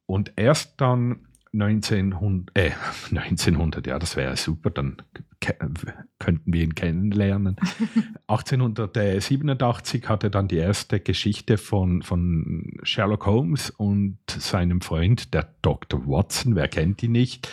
Und 0.06 0.32
erst 0.36 0.80
dann 0.80 1.28
1900, 1.52 2.56
äh, 2.56 2.70
1900, 3.10 3.86
ja, 3.86 3.98
das 3.98 4.16
wäre 4.16 4.36
super, 4.36 4.70
dann 4.70 4.96
könnten 5.40 6.52
wir 6.52 6.62
ihn 6.62 6.74
kennenlernen. 6.74 7.56
1887 8.28 10.08
hatte 10.08 10.30
dann 10.30 10.48
die 10.48 10.56
erste 10.56 11.00
Geschichte 11.00 11.58
von, 11.58 12.02
von 12.02 12.78
Sherlock 12.82 13.26
Holmes 13.26 13.70
und 13.70 14.18
seinem 14.28 14.80
Freund, 14.80 15.34
der 15.34 15.54
Dr. 15.62 16.06
Watson, 16.06 16.54
wer 16.54 16.68
kennt 16.68 17.02
ihn 17.02 17.12
nicht, 17.12 17.48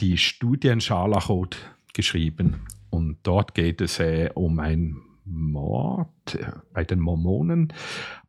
die 0.00 0.18
Studien 0.18 0.80
Scharlachrot 0.80 1.56
geschrieben. 1.94 2.66
Und 2.90 3.18
dort 3.22 3.54
geht 3.54 3.80
es 3.80 4.00
äh, 4.00 4.30
um 4.34 4.58
ein 4.58 4.96
Mord 5.30 6.34
äh, 6.34 6.52
bei 6.72 6.84
den 6.84 7.00
Mormonen. 7.00 7.72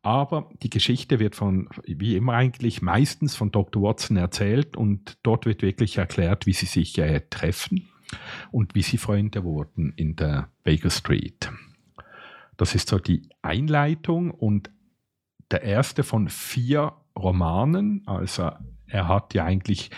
Aber 0.02 0.50
die 0.62 0.70
Geschichte 0.70 1.18
wird 1.18 1.34
von, 1.34 1.68
wie 1.86 2.16
immer 2.16 2.34
eigentlich, 2.34 2.82
meistens 2.82 3.34
von 3.34 3.50
Dr. 3.50 3.82
Watson 3.82 4.16
erzählt 4.16 4.76
und 4.76 5.18
dort 5.22 5.46
wird 5.46 5.62
wirklich 5.62 5.98
erklärt, 5.98 6.46
wie 6.46 6.52
sie 6.52 6.66
sich 6.66 6.98
äh, 6.98 7.22
treffen 7.30 7.88
und 8.50 8.74
wie 8.74 8.82
sie 8.82 8.98
Freunde 8.98 9.44
wurden 9.44 9.92
in 9.96 10.16
der 10.16 10.48
Baker 10.64 10.90
Street. 10.90 11.50
Das 12.56 12.74
ist 12.74 12.88
so 12.88 12.98
die 12.98 13.28
Einleitung 13.42 14.30
und 14.30 14.70
der 15.50 15.62
erste 15.62 16.02
von 16.02 16.28
vier 16.28 16.92
Romanen. 17.16 18.02
Also 18.06 18.50
er 18.86 19.08
hat 19.08 19.34
ja 19.34 19.44
eigentlich 19.44 19.90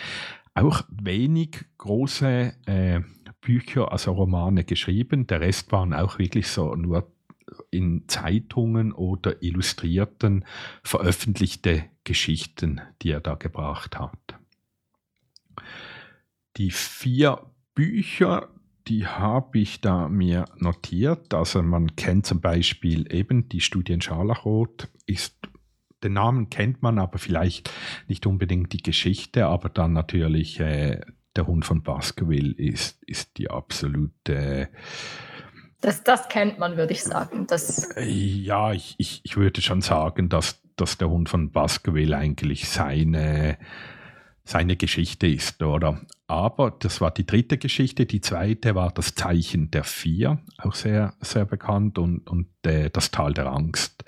auch 0.55 0.83
wenig 0.89 1.65
große 1.79 2.55
äh, 2.67 3.01
Bücher, 3.45 3.93
also 3.93 4.13
Romane 4.13 4.65
geschrieben. 4.65 5.27
Der 5.27 5.41
Rest 5.41 5.71
waren 5.71 5.93
auch 5.93 6.19
wirklich 6.19 6.49
so 6.49 6.75
nur 6.75 7.13
in 7.71 8.05
Zeitungen 8.09 8.93
oder 8.93 9.43
illustrierten 9.43 10.45
veröffentlichte 10.83 11.85
Geschichten, 12.03 12.81
die 13.03 13.11
er 13.11 13.21
da 13.21 13.35
gebracht 13.35 13.99
hat. 13.99 14.19
Die 16.57 16.71
vier 16.71 17.47
Bücher, 17.75 18.49
die 18.89 19.07
habe 19.07 19.59
ich 19.59 19.81
da 19.81 20.09
mir 20.09 20.47
notiert. 20.57 21.35
Also 21.35 21.63
man 21.63 21.97
kennt 21.97 22.27
zum 22.27 22.41
Beispiel 22.41 23.13
eben 23.13 23.49
die 23.49 23.61
Studien 23.61 24.01
Scharlachrot, 24.01 24.89
ist 25.07 25.37
den 26.03 26.15
Namen 26.15 26.51
kennt 26.51 26.83
man, 26.83 26.99
aber 26.99 27.19
vielleicht 27.19 27.71
nicht 28.09 28.27
unbedingt 28.27 28.73
die 28.73 28.83
Geschichte, 28.83 29.47
aber 29.47 29.71
dann 29.71 29.95
natürlich 29.95 30.61
äh, 30.61 31.01
der 31.37 31.47
Hund 31.47 31.65
von 31.65 31.83
Baskerville 31.83 32.55
ist, 32.55 33.03
ist 33.05 33.37
die 33.39 33.51
absolute. 33.51 34.69
Das, 35.81 36.03
das 36.03 36.29
kennt 36.29 36.59
man, 36.59 36.77
würde 36.77 36.93
ich 36.93 37.03
sagen. 37.03 37.47
Das 37.47 37.91
ja, 37.99 38.73
ich, 38.73 38.95
ich, 38.99 39.21
ich 39.25 39.37
würde 39.37 39.61
schon 39.61 39.83
sagen, 39.83 40.29
dass, 40.29 40.63
dass 40.77 40.97
der 40.97 41.11
Hund 41.11 41.29
von 41.29 41.51
Baskerville 41.51 42.17
eigentlich 42.17 42.69
seine, 42.69 43.59
seine 44.45 44.77
Geschichte 44.77 45.27
ist, 45.27 45.63
oder? 45.63 46.01
Aber 46.27 46.71
das 46.71 47.01
war 47.01 47.11
die 47.11 47.27
dritte 47.27 47.59
Geschichte. 47.59 48.07
Die 48.07 48.23
zweite 48.23 48.75
war 48.75 48.91
das 48.93 49.15
Zeichen 49.15 49.71
der 49.71 49.85
Vier, 49.85 50.39
auch 50.57 50.75
sehr, 50.75 51.15
sehr 51.21 51.45
bekannt, 51.45 51.99
und, 51.99 52.29
und 52.31 52.49
äh, 52.65 52.89
das 52.91 53.11
Tal 53.11 53.35
der 53.35 53.47
Angst. 53.47 54.05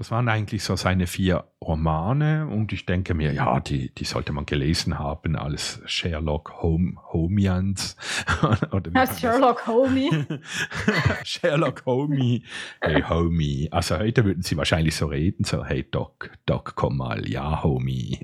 Das 0.00 0.10
waren 0.10 0.30
eigentlich 0.30 0.64
so 0.64 0.76
seine 0.76 1.06
vier 1.06 1.44
Romane 1.60 2.46
und 2.46 2.72
ich 2.72 2.86
denke 2.86 3.12
mir, 3.12 3.34
ja, 3.34 3.60
die, 3.60 3.94
die 3.94 4.06
sollte 4.06 4.32
man 4.32 4.46
gelesen 4.46 4.98
haben 4.98 5.36
als 5.36 5.82
Sherlock 5.84 6.62
Home, 6.62 6.94
Homians. 7.12 7.98
als 8.94 9.20
Sherlock 9.20 9.66
Homie. 9.66 10.08
Sherlock 11.24 11.84
Homie. 11.84 12.44
Hey 12.80 13.02
Homie. 13.02 13.68
Also 13.72 13.98
heute 13.98 14.24
würden 14.24 14.42
sie 14.42 14.56
wahrscheinlich 14.56 14.96
so 14.96 15.04
reden, 15.04 15.44
so 15.44 15.66
hey 15.66 15.86
Doc, 15.90 16.30
Doc, 16.46 16.76
komm 16.76 16.96
mal, 16.96 17.28
ja 17.28 17.62
Homie, 17.62 18.20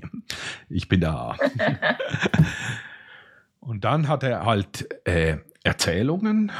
ich 0.69 0.89
bin 0.89 1.01
da. 1.01 1.37
und 3.59 3.83
dann 3.83 4.07
hat 4.07 4.23
er 4.23 4.45
halt 4.45 4.89
äh, 5.05 5.37
Erzählungen 5.63 6.51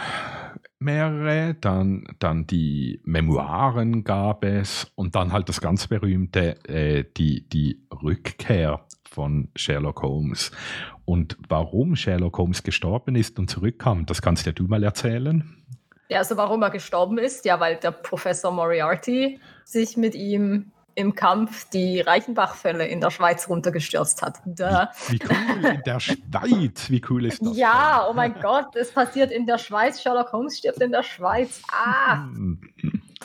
mehrere, 0.79 1.55
dann, 1.55 2.05
dann 2.19 2.47
die 2.47 3.01
Memoiren 3.03 4.03
gab 4.03 4.43
es 4.43 4.91
und 4.95 5.15
dann 5.15 5.33
halt 5.33 5.49
das 5.49 5.61
ganz 5.61 5.87
berühmte, 5.87 6.63
äh, 6.67 7.05
die, 7.17 7.47
die 7.49 7.81
Rückkehr 8.03 8.85
von 9.09 9.49
Sherlock 9.55 10.01
Holmes. 10.01 10.51
Und 11.05 11.37
warum 11.47 11.95
Sherlock 11.95 12.37
Holmes 12.37 12.63
gestorben 12.63 13.15
ist 13.15 13.39
und 13.39 13.49
zurückkam, 13.49 14.05
das 14.05 14.21
kannst 14.21 14.45
ja 14.45 14.51
du 14.51 14.63
mal 14.63 14.83
erzählen. 14.83 15.43
Ja, 16.09 16.19
also 16.19 16.37
warum 16.37 16.61
er 16.61 16.69
gestorben 16.69 17.17
ist, 17.17 17.45
ja, 17.45 17.59
weil 17.59 17.77
der 17.77 17.91
Professor 17.91 18.51
Moriarty 18.51 19.39
sich 19.65 19.97
mit 19.97 20.15
ihm 20.15 20.71
im 20.97 21.13
Kampf 21.13 21.69
die 21.69 22.01
Reichenbach-Fälle 22.01 22.87
in 22.87 22.99
der 22.99 23.11
Schweiz 23.11 23.47
runtergestürzt 23.47 24.23
hat. 24.23 24.41
Wie, 24.45 24.57
wie, 25.13 25.19
cool, 25.29 25.65
in 25.65 25.81
der 25.85 25.99
Schweiz, 25.99 26.89
wie 26.89 27.01
cool 27.07 27.25
ist 27.27 27.45
das? 27.45 27.55
Ja, 27.55 27.99
denn? 27.99 28.09
oh 28.09 28.13
mein 28.13 28.33
Gott, 28.41 28.75
es 28.75 28.91
passiert 28.91 29.31
in 29.31 29.45
der 29.45 29.59
Schweiz, 29.59 30.01
Sherlock 30.01 30.33
Holmes 30.33 30.57
stirbt 30.57 30.81
in 30.81 30.91
der 30.91 31.03
Schweiz. 31.03 31.61
Ah! 31.71 32.25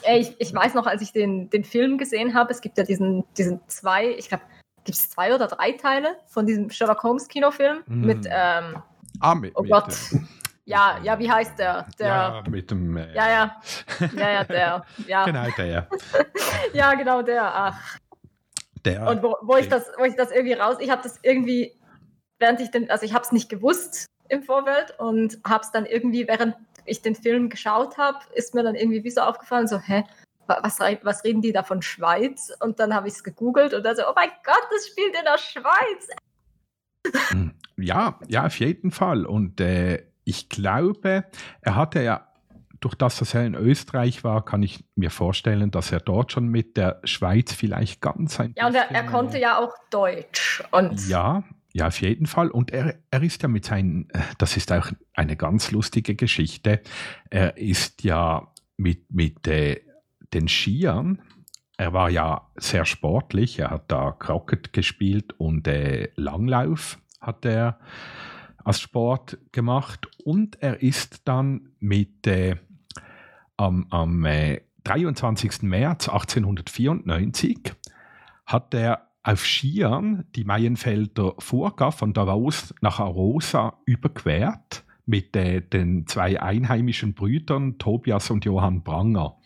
Ey, 0.03 0.21
ich, 0.21 0.37
ich 0.39 0.55
weiß 0.55 0.75
noch, 0.75 0.87
als 0.87 1.01
ich 1.01 1.13
den, 1.13 1.49
den 1.49 1.65
Film 1.65 1.97
gesehen 1.97 2.35
habe, 2.35 2.53
es 2.53 2.61
gibt 2.61 2.77
ja 2.77 2.85
diesen, 2.85 3.25
diesen 3.39 3.61
zwei, 3.69 4.11
ich 4.11 4.29
glaube, 4.29 4.43
gibt 4.85 4.99
es 4.99 5.09
zwei 5.09 5.35
oder 5.35 5.47
drei 5.47 5.73
Teile 5.73 6.17
von 6.27 6.45
diesem 6.45 6.69
Sherlock 6.69 7.03
Holmes 7.03 7.29
Kinofilm 7.29 7.79
mm. 7.87 8.05
mit, 8.05 8.27
ähm, 8.27 8.83
ah, 9.21 9.35
mit, 9.35 9.53
oh 9.55 9.63
Gott, 9.63 9.97
mit, 10.11 10.23
ja, 10.65 10.99
ja, 11.03 11.19
wie 11.19 11.31
heißt 11.31 11.59
der? 11.59 11.87
der 11.99 12.07
ja, 12.07 12.45
mit 12.49 12.71
dem. 12.71 12.97
Äh, 12.97 13.15
ja, 13.15 13.29
ja. 13.31 13.61
Ja, 14.17 14.31
ja, 14.31 14.45
der. 14.45 14.85
Ja. 15.07 15.25
Genau, 15.25 15.47
der. 15.57 15.89
ja, 16.73 16.95
genau, 16.95 17.23
der. 17.23 17.45
Ach. 17.45 17.99
Der. 18.85 19.09
Und 19.09 19.23
wo, 19.23 19.37
wo 19.43 19.57
ich 19.57 19.69
das, 19.69 19.91
wo 19.99 20.05
ich 20.05 20.17
das 20.17 20.31
irgendwie 20.31 20.55
raus, 20.55 20.77
ich 20.81 20.91
habe 20.91 21.03
das 21.03 21.19
irgendwie, 21.23 21.79
während 22.39 22.61
ich 22.61 22.71
den, 22.71 22.91
also 22.91 23.05
ich 23.05 23.15
habe 23.15 23.25
es 23.25 23.33
nicht 23.33 23.49
gewusst 23.49 24.07
im 24.29 24.43
Vorfeld 24.43 24.99
und 24.99 25.39
habe 25.47 25.63
es 25.63 25.71
dann 25.71 25.87
irgendwie, 25.87 26.27
während 26.27 26.57
ich 26.85 27.03
den 27.03 27.15
Film 27.15 27.49
geschaut 27.49 27.97
habe, 27.97 28.19
ist 28.35 28.55
mir 28.55 28.65
dann 28.65 28.75
irgendwie 28.75 29.05
wie 29.05 29.11
so 29.11 29.21
aufgefallen, 29.21 29.69
so, 29.69 29.79
hä, 29.79 30.05
was, 30.47 30.81
was 30.81 31.25
reden 31.25 31.43
die 31.43 31.53
da 31.53 31.63
von 31.63 31.83
Schweiz? 31.83 32.53
Und 32.61 32.81
dann 32.81 32.95
habe 32.95 33.09
ich 33.09 33.15
es 33.15 33.25
gegoogelt 33.25 33.75
und 33.75 33.85
dann 33.85 33.97
so, 33.97 34.03
oh 34.09 34.13
mein 34.15 34.31
Gott, 34.45 34.67
das 34.71 34.89
spielt 34.89 35.15
in 35.17 35.25
der 35.25 35.39
Schweiz. 35.39 36.09
Hm. 37.31 37.55
Ja, 37.77 38.19
ja, 38.29 38.47
auf 38.47 38.59
jeden 38.59 38.91
Fall. 38.91 39.27
Und 39.27 39.61
äh, 39.61 40.05
ich 40.25 40.49
glaube, 40.49 41.25
er 41.61 41.77
hatte 41.77 42.03
ja 42.03 42.29
durch 42.81 42.95
das, 42.97 43.19
dass 43.19 43.33
er 43.35 43.47
in 43.47 43.55
Österreich 43.55 44.25
war, 44.25 44.45
kann 44.45 44.63
ich 44.63 44.85
mir 44.97 45.11
vorstellen, 45.11 45.71
dass 45.71 45.93
er 45.93 46.01
dort 46.01 46.33
schon 46.33 46.49
mit 46.49 46.77
der 46.77 47.01
Schweiz 47.05 47.53
vielleicht 47.53 48.01
ganz 48.01 48.41
ein 48.41 48.55
Ja, 48.57 48.67
und 48.67 48.75
er, 48.75 48.91
er 48.91 49.05
konnte 49.05 49.39
ja 49.39 49.59
auch 49.59 49.73
Deutsch. 49.91 50.63
Und 50.73 51.09
ja, 51.09 51.45
ja, 51.73 51.87
auf 51.87 52.01
jeden 52.01 52.27
Fall. 52.27 52.51
Und 52.51 52.73
er, 52.73 52.97
er 53.11 53.23
ist 53.23 53.43
ja 53.43 53.49
mit 53.49 53.65
seinen, 53.65 54.09
das 54.39 54.57
ist 54.57 54.73
auch 54.73 54.91
eine 55.15 55.37
ganz 55.37 55.71
lustige 55.71 56.17
Geschichte, 56.17 56.81
er 57.31 57.57
ist 57.57 58.03
ja 58.03 58.49
mit, 58.77 59.13
mit 59.13 59.47
äh, 59.47 59.81
den 60.35 60.49
Skiern, 60.49 61.23
er 61.77 61.93
war 61.93 62.11
ja 62.11 62.49
sehr 62.57 62.85
sportlich, 62.85 63.59
er 63.59 63.71
hat 63.71 63.91
da 63.91 64.13
Crockett 64.13 64.73
gespielt 64.73 65.35
und 65.39 65.67
äh, 65.69 66.11
Langlauf 66.17 66.99
hat 67.21 67.45
er 67.45 67.79
als 68.65 68.81
Sport 68.81 69.39
gemacht 69.53 70.09
und 70.25 70.63
er 70.63 70.83
ist 70.83 71.23
dann 71.27 71.71
mit 71.81 72.27
äh, 72.27 72.57
am, 73.57 73.87
am 73.91 74.25
äh, 74.25 74.63
23. 74.85 75.63
März 75.63 76.09
1894 76.09 77.75
hat 78.47 78.75
er 78.75 79.09
auf 79.23 79.47
Skiern 79.47 80.25
die 80.35 80.45
Maienfelder 80.45 81.35
Furka 81.39 81.93
von 81.93 82.13
Davos 82.13 82.75
nach 82.81 82.99
Arosa 82.99 83.79
überquert 83.87 84.85
mit 85.07 85.37
äh, 85.37 85.61
den 85.61 86.07
zwei 86.07 86.41
einheimischen 86.41 87.15
Brüdern 87.15 87.79
Tobias 87.79 88.31
und 88.31 88.45
Johann 88.45 88.83
Pranger. 88.83 89.37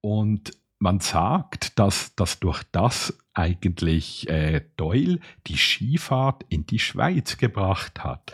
Und 0.00 0.52
man 0.78 1.00
sagt, 1.00 1.78
dass, 1.78 2.14
dass 2.14 2.38
durch 2.38 2.62
das 2.70 3.18
eigentlich 3.34 4.28
äh, 4.28 4.62
Doyle 4.76 5.20
die 5.46 5.56
Skifahrt 5.56 6.44
in 6.48 6.66
die 6.66 6.78
Schweiz 6.78 7.36
gebracht 7.36 8.02
hat. 8.02 8.32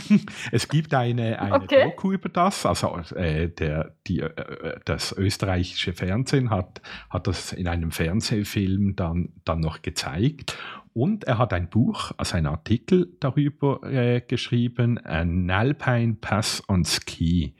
es 0.52 0.68
gibt 0.68 0.94
eine, 0.94 1.40
eine 1.40 1.54
okay. 1.56 1.84
Doku 1.84 2.12
über 2.12 2.28
das, 2.28 2.64
also 2.64 2.98
äh, 3.14 3.48
der, 3.48 3.94
die, 4.06 4.20
äh, 4.20 4.78
das 4.84 5.12
österreichische 5.12 5.92
Fernsehen 5.92 6.50
hat, 6.50 6.80
hat 7.10 7.26
das 7.26 7.52
in 7.52 7.68
einem 7.68 7.90
Fernsehfilm 7.90 8.96
dann, 8.96 9.32
dann 9.44 9.60
noch 9.60 9.82
gezeigt. 9.82 10.56
Und 10.94 11.24
er 11.24 11.36
hat 11.36 11.52
ein 11.52 11.68
Buch, 11.68 12.12
also 12.16 12.36
einen 12.36 12.46
Artikel 12.46 13.14
darüber 13.20 13.82
äh, 13.82 14.22
geschrieben, 14.22 14.96
An 14.98 15.50
Alpine 15.50 16.16
Pass 16.18 16.62
on 16.68 16.86
Ski. 16.86 17.54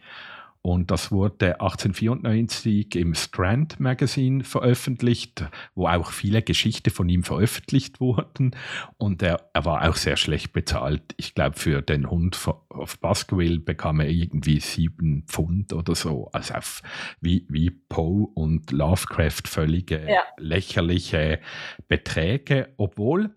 Und 0.66 0.90
das 0.90 1.12
wurde 1.12 1.60
1894 1.60 2.96
im 2.96 3.14
Strand 3.14 3.78
Magazine 3.78 4.42
veröffentlicht, 4.42 5.44
wo 5.76 5.86
auch 5.86 6.10
viele 6.10 6.42
Geschichten 6.42 6.90
von 6.90 7.08
ihm 7.08 7.22
veröffentlicht 7.22 8.00
wurden. 8.00 8.50
Und 8.96 9.22
er, 9.22 9.48
er 9.52 9.64
war 9.64 9.88
auch 9.88 9.94
sehr 9.94 10.16
schlecht 10.16 10.52
bezahlt. 10.52 11.14
Ich 11.18 11.36
glaube, 11.36 11.56
für 11.56 11.82
den 11.82 12.10
Hund 12.10 12.36
auf 12.70 12.98
Baskerville 12.98 13.60
bekam 13.60 14.00
er 14.00 14.08
irgendwie 14.08 14.58
sieben 14.58 15.22
Pfund 15.28 15.72
oder 15.72 15.94
so. 15.94 16.30
Also 16.32 16.54
auf, 16.54 16.82
wie, 17.20 17.46
wie 17.48 17.70
Poe 17.70 18.26
und 18.34 18.72
Lovecraft 18.72 19.46
völlige 19.46 20.04
ja. 20.04 20.22
lächerliche 20.36 21.38
Beträge, 21.86 22.74
obwohl 22.76 23.36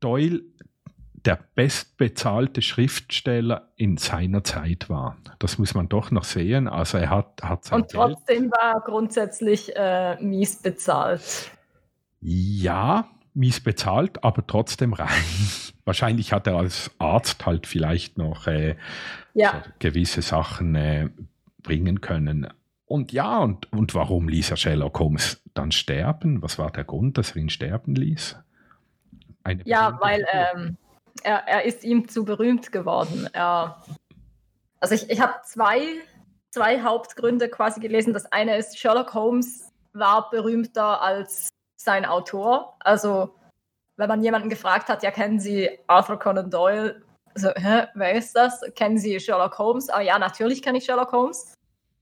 Doyle 0.00 0.40
der 1.24 1.38
bestbezahlte 1.54 2.62
Schriftsteller 2.62 3.68
in 3.76 3.96
seiner 3.96 4.44
Zeit 4.44 4.88
war. 4.88 5.16
Das 5.38 5.58
muss 5.58 5.74
man 5.74 5.88
doch 5.88 6.10
noch 6.10 6.24
sehen. 6.24 6.68
Also 6.68 6.98
er 6.98 7.10
hat, 7.10 7.42
hat 7.42 7.64
sein 7.64 7.82
Und 7.82 7.90
trotzdem 7.90 8.42
Geld 8.42 8.52
war 8.52 8.74
er 8.74 8.80
grundsätzlich 8.80 9.74
äh, 9.74 10.16
mies 10.22 10.56
bezahlt. 10.56 11.50
Ja, 12.20 13.08
mies 13.34 13.60
bezahlt, 13.60 14.22
aber 14.24 14.46
trotzdem 14.46 14.92
rein. 14.92 15.08
Wahrscheinlich 15.84 16.32
hat 16.32 16.46
er 16.46 16.56
als 16.56 16.90
Arzt 16.98 17.46
halt 17.46 17.66
vielleicht 17.66 18.18
noch 18.18 18.46
äh, 18.46 18.76
ja. 19.34 19.62
so 19.64 19.70
gewisse 19.78 20.22
Sachen 20.22 20.74
äh, 20.74 21.08
bringen 21.62 22.00
können. 22.00 22.48
Und 22.84 23.12
ja, 23.12 23.38
und, 23.38 23.70
und 23.72 23.94
warum 23.94 24.28
ließ 24.28 24.50
er 24.50 24.56
Sherlock 24.56 24.98
Holmes 24.98 25.42
dann 25.54 25.72
sterben? 25.72 26.42
Was 26.42 26.58
war 26.58 26.70
der 26.70 26.84
Grund, 26.84 27.18
dass 27.18 27.32
er 27.32 27.42
ihn 27.42 27.50
sterben 27.50 27.94
ließ? 27.94 28.36
Eine 29.44 29.62
ja, 29.66 29.98
weil 30.00 30.26
ähm, 30.32 30.76
er, 31.24 31.46
er 31.46 31.64
ist 31.64 31.84
ihm 31.84 32.08
zu 32.08 32.24
berühmt 32.24 32.72
geworden. 32.72 33.28
Er, 33.32 33.82
also 34.80 34.94
ich, 34.94 35.10
ich 35.10 35.20
habe 35.20 35.34
zwei, 35.44 36.00
zwei 36.50 36.82
Hauptgründe 36.82 37.48
quasi 37.48 37.80
gelesen. 37.80 38.12
Das 38.12 38.30
eine 38.32 38.56
ist, 38.56 38.78
Sherlock 38.78 39.14
Holmes 39.14 39.70
war 39.92 40.30
berühmter 40.30 41.00
als 41.02 41.48
sein 41.76 42.04
Autor. 42.04 42.76
Also 42.80 43.34
wenn 43.96 44.08
man 44.08 44.22
jemanden 44.22 44.48
gefragt 44.48 44.88
hat, 44.88 45.02
ja, 45.02 45.10
kennen 45.10 45.40
Sie 45.40 45.68
Arthur 45.86 46.18
Conan 46.18 46.50
Doyle? 46.50 47.02
So, 47.34 47.50
hä, 47.50 47.86
wer 47.94 48.14
ist 48.14 48.34
das? 48.34 48.60
Kennen 48.74 48.98
Sie 48.98 49.18
Sherlock 49.20 49.58
Holmes? 49.58 49.90
Ah 49.90 50.00
ja, 50.00 50.18
natürlich 50.18 50.62
kenne 50.62 50.78
ich 50.78 50.84
Sherlock 50.84 51.12
Holmes. 51.12 51.54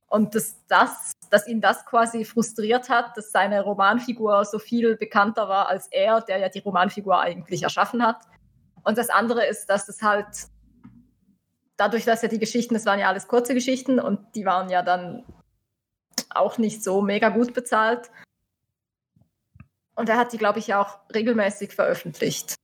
Und 0.08 0.34
dass, 0.34 0.64
das, 0.68 1.12
dass 1.30 1.48
ihn 1.48 1.60
das 1.60 1.84
quasi 1.84 2.24
frustriert 2.24 2.88
hat, 2.88 3.16
dass 3.16 3.32
seine 3.32 3.62
Romanfigur 3.62 4.44
so 4.44 4.58
viel 4.58 4.96
bekannter 4.96 5.48
war 5.48 5.68
als 5.68 5.88
er, 5.88 6.20
der 6.20 6.38
ja 6.38 6.48
die 6.48 6.60
Romanfigur 6.60 7.20
eigentlich 7.20 7.64
erschaffen 7.64 8.06
hat. 8.06 8.22
Und 8.86 8.98
das 8.98 9.10
andere 9.10 9.44
ist, 9.44 9.66
dass 9.66 9.88
es 9.88 10.00
halt 10.00 10.28
dadurch, 11.76 12.04
dass 12.04 12.22
ja 12.22 12.28
die 12.28 12.38
Geschichten, 12.38 12.74
das 12.74 12.86
waren 12.86 13.00
ja 13.00 13.08
alles 13.08 13.26
kurze 13.26 13.52
Geschichten 13.52 13.98
und 13.98 14.20
die 14.36 14.44
waren 14.44 14.68
ja 14.70 14.82
dann 14.82 15.24
auch 16.30 16.56
nicht 16.56 16.84
so 16.84 17.02
mega 17.02 17.30
gut 17.30 17.52
bezahlt. 17.52 18.12
Und 19.96 20.08
er 20.08 20.16
hat 20.16 20.32
die, 20.32 20.38
glaube 20.38 20.60
ich, 20.60 20.72
auch 20.74 21.00
regelmäßig 21.12 21.74
veröffentlicht. 21.74 22.54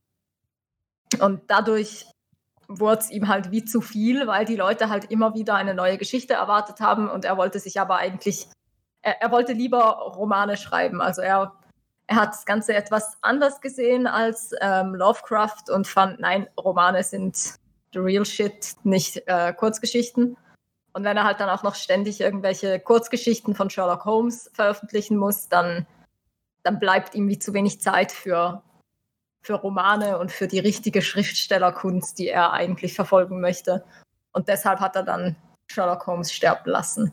Und 1.18 1.42
dadurch 1.48 2.06
wurde 2.68 3.00
es 3.00 3.10
ihm 3.10 3.26
halt 3.26 3.50
wie 3.50 3.64
zu 3.64 3.80
viel, 3.80 4.28
weil 4.28 4.44
die 4.44 4.54
Leute 4.54 4.90
halt 4.90 5.10
immer 5.10 5.34
wieder 5.34 5.56
eine 5.56 5.74
neue 5.74 5.98
Geschichte 5.98 6.34
erwartet 6.34 6.78
haben 6.78 7.10
und 7.10 7.24
er 7.24 7.36
wollte 7.36 7.58
sich 7.58 7.80
aber 7.80 7.96
eigentlich, 7.96 8.46
er, 9.02 9.20
er 9.20 9.32
wollte 9.32 9.54
lieber 9.54 9.80
Romane 10.14 10.56
schreiben. 10.56 11.00
Also 11.00 11.20
er 11.20 11.58
er 12.06 12.16
hat 12.16 12.34
das 12.34 12.44
Ganze 12.44 12.74
etwas 12.74 13.16
anders 13.22 13.60
gesehen 13.60 14.06
als 14.06 14.52
ähm, 14.60 14.94
Lovecraft 14.94 15.70
und 15.72 15.86
fand, 15.86 16.20
nein, 16.20 16.48
Romane 16.58 17.02
sind 17.02 17.54
the 17.92 17.98
real 17.98 18.24
shit, 18.24 18.74
nicht 18.84 19.22
äh, 19.26 19.52
Kurzgeschichten. 19.52 20.36
Und 20.92 21.04
wenn 21.04 21.16
er 21.16 21.24
halt 21.24 21.40
dann 21.40 21.48
auch 21.48 21.62
noch 21.62 21.74
ständig 21.74 22.20
irgendwelche 22.20 22.78
Kurzgeschichten 22.78 23.54
von 23.54 23.70
Sherlock 23.70 24.04
Holmes 24.04 24.50
veröffentlichen 24.52 25.16
muss, 25.16 25.48
dann, 25.48 25.86
dann 26.62 26.78
bleibt 26.78 27.14
ihm 27.14 27.28
wie 27.28 27.38
zu 27.38 27.54
wenig 27.54 27.80
Zeit 27.80 28.12
für, 28.12 28.62
für 29.40 29.54
Romane 29.54 30.18
und 30.18 30.32
für 30.32 30.48
die 30.48 30.58
richtige 30.58 31.00
Schriftstellerkunst, 31.00 32.18
die 32.18 32.28
er 32.28 32.52
eigentlich 32.52 32.94
verfolgen 32.94 33.40
möchte. 33.40 33.84
Und 34.32 34.48
deshalb 34.48 34.80
hat 34.80 34.96
er 34.96 35.02
dann 35.02 35.36
Sherlock 35.66 36.06
Holmes 36.06 36.32
sterben 36.32 36.70
lassen. 36.70 37.12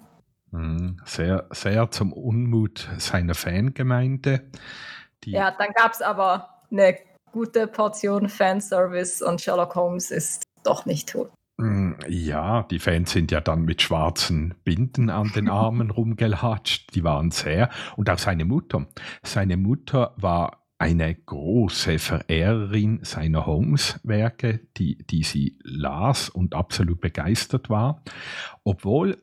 Mhm. 0.51 0.99
Sehr, 1.05 1.47
sehr 1.51 1.91
zum 1.91 2.13
Unmut 2.13 2.89
seiner 2.97 3.35
Fangemeinde. 3.35 4.49
ja, 5.25 5.51
dann 5.51 5.69
gab 5.75 5.93
es 5.93 6.01
aber 6.01 6.61
eine 6.71 6.97
gute 7.31 7.67
Portion 7.67 8.29
Fanservice 8.29 9.21
und 9.21 9.41
Sherlock 9.41 9.75
Holmes 9.75 10.11
ist 10.11 10.43
doch 10.63 10.85
nicht 10.85 11.09
tot. 11.09 11.31
Mm, 11.57 11.93
ja, 12.07 12.63
die 12.63 12.79
Fans 12.79 13.11
sind 13.11 13.31
ja 13.31 13.41
dann 13.41 13.63
mit 13.63 13.81
schwarzen 13.81 14.55
Binden 14.63 15.09
an 15.09 15.31
den 15.35 15.49
Armen 15.49 15.91
rumgelatscht. 15.91 16.95
Die 16.95 17.03
waren 17.03 17.31
sehr. 17.31 17.69
Und 17.97 18.09
auch 18.09 18.17
seine 18.17 18.45
Mutter. 18.45 18.87
Seine 19.23 19.57
Mutter 19.57 20.13
war 20.17 20.65
eine 20.77 21.13
große 21.13 21.99
Verehrerin 21.99 23.01
seiner 23.03 23.45
Holmes-Werke, 23.45 24.61
die, 24.77 24.97
die 24.99 25.23
sie 25.23 25.59
las 25.61 26.29
und 26.29 26.55
absolut 26.55 27.01
begeistert 27.01 27.69
war. 27.69 28.03
Obwohl 28.63 29.21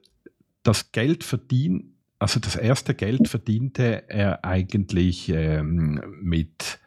das 0.66 0.92
Geld 0.92 1.24
verdienen, 1.24 1.96
also 2.18 2.40
das 2.40 2.57
erste 2.57 2.94
Geld 2.94 3.29
verdiente 3.29 4.09
er 4.09 4.44
eigentlich 4.44 5.29
ähm, 5.29 6.02
mit, 6.20 6.81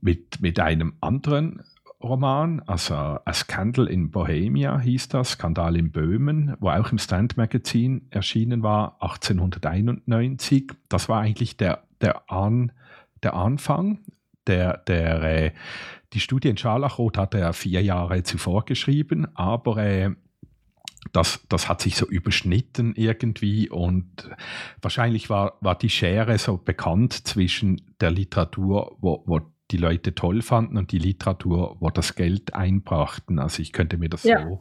mit, 0.00 0.40
mit 0.40 0.58
einem 0.58 0.94
anderen 1.00 1.62
Roman, 2.02 2.60
also 2.66 2.94
A 2.94 3.32
Scandal 3.32 3.86
in 3.86 4.10
Bohemia 4.10 4.78
hieß 4.78 5.08
das, 5.08 5.32
Skandal 5.32 5.76
in 5.76 5.90
Böhmen, 5.90 6.54
wo 6.60 6.68
auch 6.68 6.92
im 6.92 6.98
Stand 6.98 7.36
Magazin 7.36 8.06
erschienen 8.10 8.62
war, 8.62 8.96
1891. 9.00 10.72
Das 10.88 11.08
war 11.08 11.20
eigentlich 11.20 11.56
der, 11.56 11.84
der, 12.00 12.30
An, 12.30 12.72
der 13.22 13.34
Anfang. 13.34 14.00
Der, 14.46 14.78
der, 14.78 15.22
äh, 15.22 15.52
die 16.12 16.20
Studie 16.20 16.48
in 16.48 16.58
Scharlachrot 16.58 17.16
hatte 17.16 17.38
er 17.38 17.54
vier 17.54 17.82
Jahre 17.82 18.22
zuvor 18.22 18.66
geschrieben, 18.66 19.26
aber 19.34 19.78
äh, 19.78 20.10
das, 21.12 21.40
das 21.48 21.68
hat 21.68 21.82
sich 21.82 21.96
so 21.96 22.06
überschnitten 22.06 22.94
irgendwie 22.96 23.68
und 23.70 24.30
wahrscheinlich 24.82 25.30
war, 25.30 25.58
war 25.60 25.76
die 25.76 25.90
Schere 25.90 26.38
so 26.38 26.56
bekannt 26.56 27.26
zwischen 27.26 27.80
der 28.00 28.10
Literatur, 28.10 28.96
wo, 29.00 29.22
wo 29.26 29.40
die 29.70 29.76
Leute 29.76 30.14
toll 30.14 30.42
fanden 30.42 30.76
und 30.76 30.92
die 30.92 30.98
Literatur, 30.98 31.76
wo 31.80 31.90
das 31.90 32.14
Geld 32.14 32.54
einbrachten. 32.54 33.38
Also 33.38 33.62
ich 33.62 33.72
könnte 33.72 33.96
mir 33.96 34.08
das 34.08 34.24
ja. 34.24 34.42
so 34.42 34.60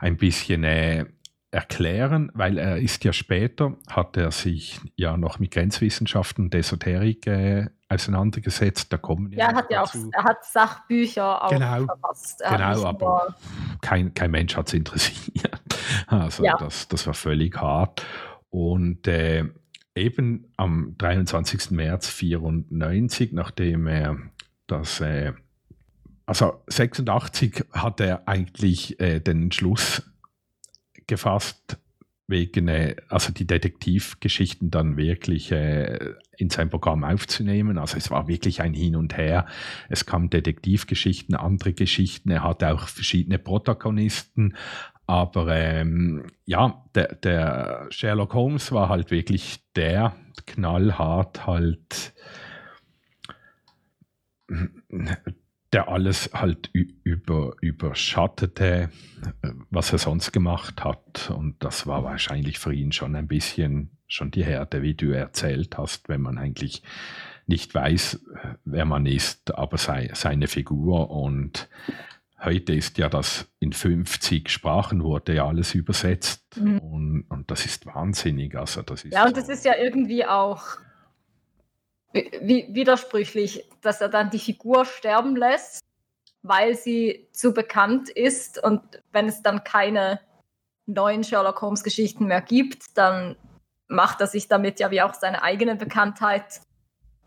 ein 0.00 0.16
bisschen 0.16 0.64
äh, 0.64 1.06
erklären, 1.52 2.30
weil 2.34 2.58
er 2.58 2.78
ist 2.78 3.04
ja 3.04 3.12
später, 3.12 3.76
hat 3.88 4.16
er 4.16 4.30
sich 4.30 4.80
ja 4.96 5.16
noch 5.16 5.38
mit 5.38 5.52
Grenzwissenschaften 5.52 6.46
und 6.46 6.54
Esoterik 6.54 7.26
äh, 7.26 7.68
auseinandergesetzt. 7.90 8.92
Da 8.92 8.96
kommen 8.96 9.30
ja, 9.32 9.50
er 9.50 9.54
hat 9.54 9.70
ja 9.70 9.82
auch, 9.82 9.94
er 10.12 10.24
hat 10.24 10.44
Sachbücher 10.44 11.44
auch 11.44 11.50
genau, 11.50 11.84
verfasst. 11.84 12.40
Er 12.40 12.56
genau, 12.56 12.84
aber 12.86 13.36
kein, 13.82 14.14
kein 14.14 14.30
Mensch 14.30 14.56
hat 14.56 14.68
es 14.68 14.74
interessiert. 14.74 15.61
Also 16.06 16.44
ja. 16.44 16.56
das, 16.56 16.88
das 16.88 17.06
war 17.06 17.14
völlig 17.14 17.56
hart. 17.56 18.04
Und 18.50 19.06
äh, 19.08 19.44
eben 19.94 20.52
am 20.56 20.94
23. 20.98 21.70
März 21.70 22.08
1994, 22.22 23.32
nachdem 23.32 23.86
er 23.86 24.16
das, 24.66 25.00
äh, 25.00 25.32
also 26.26 26.62
86 26.68 27.64
hat 27.72 28.00
er 28.00 28.26
eigentlich 28.28 29.00
äh, 29.00 29.20
den 29.20 29.44
Entschluss 29.44 30.02
gefasst, 31.06 31.78
wegen, 32.32 32.68
äh, 32.68 32.96
also 33.08 33.32
die 33.32 33.46
Detektivgeschichten 33.46 34.70
dann 34.70 34.96
wirklich 34.96 35.52
äh, 35.52 36.14
in 36.36 36.50
sein 36.50 36.70
Programm 36.70 37.04
aufzunehmen. 37.04 37.78
Also 37.78 37.96
es 37.96 38.10
war 38.10 38.26
wirklich 38.26 38.60
ein 38.60 38.74
Hin 38.74 38.96
und 38.96 39.16
Her. 39.16 39.46
Es 39.88 40.06
kamen 40.06 40.30
Detektivgeschichten, 40.30 41.36
andere 41.36 41.72
Geschichten. 41.72 42.30
Er 42.30 42.42
hatte 42.42 42.72
auch 42.72 42.88
verschiedene 42.88 43.38
Protagonisten. 43.38 44.56
Aber 45.06 45.54
ähm, 45.54 46.26
ja, 46.46 46.84
der, 46.94 47.14
der, 47.16 47.86
Sherlock 47.90 48.34
Holmes 48.34 48.72
war 48.72 48.88
halt 48.88 49.10
wirklich 49.10 49.60
der 49.74 50.14
knallhart 50.46 51.46
halt 51.46 52.14
der 55.72 55.88
alles 55.88 56.30
halt 56.34 56.68
über, 56.72 57.54
überschattete, 57.60 58.90
was 59.70 59.92
er 59.92 59.98
sonst 59.98 60.32
gemacht 60.32 60.84
hat. 60.84 61.30
Und 61.30 61.62
das 61.64 61.86
war 61.86 62.04
wahrscheinlich 62.04 62.58
für 62.58 62.74
ihn 62.74 62.92
schon 62.92 63.16
ein 63.16 63.26
bisschen 63.26 63.90
schon 64.06 64.30
die 64.30 64.44
Härte, 64.44 64.82
wie 64.82 64.94
du 64.94 65.10
erzählt 65.10 65.78
hast, 65.78 66.10
wenn 66.10 66.20
man 66.20 66.36
eigentlich 66.36 66.82
nicht 67.46 67.74
weiß, 67.74 68.20
wer 68.64 68.84
man 68.84 69.06
ist, 69.06 69.54
aber 69.54 69.78
sei, 69.78 70.10
seine 70.12 70.46
Figur. 70.46 71.10
Und 71.10 71.68
heute 72.44 72.74
ist 72.74 72.98
ja 72.98 73.08
das 73.08 73.46
in 73.60 73.72
50 73.72 74.48
Sprachen 74.48 75.02
wurde 75.02 75.34
ja 75.34 75.46
alles 75.46 75.74
übersetzt. 75.74 76.42
Mhm. 76.56 76.78
Und, 76.78 77.26
und 77.28 77.50
das 77.50 77.64
ist 77.66 77.86
wahnsinnig. 77.86 78.56
Also 78.56 78.82
das 78.82 79.04
ist 79.04 79.12
ja, 79.12 79.26
und 79.26 79.36
das 79.36 79.48
ist 79.48 79.64
ja 79.64 79.76
irgendwie 79.76 80.26
auch 80.26 80.62
widersprüchlich, 82.12 83.68
dass 83.80 84.00
er 84.00 84.08
dann 84.08 84.30
die 84.30 84.38
Figur 84.38 84.84
sterben 84.84 85.34
lässt, 85.34 85.80
weil 86.42 86.74
sie 86.74 87.28
zu 87.32 87.54
bekannt 87.54 88.10
ist 88.10 88.62
und 88.62 88.82
wenn 89.12 89.28
es 89.28 89.42
dann 89.42 89.64
keine 89.64 90.20
neuen 90.86 91.24
Sherlock 91.24 91.62
Holmes 91.62 91.82
Geschichten 91.82 92.26
mehr 92.26 92.42
gibt, 92.42 92.98
dann 92.98 93.36
macht 93.88 94.20
er 94.20 94.26
sich 94.26 94.48
damit 94.48 94.80
ja 94.80 94.90
wie 94.90 95.02
auch 95.02 95.14
seine 95.14 95.42
eigene 95.42 95.76
Bekanntheit. 95.76 96.60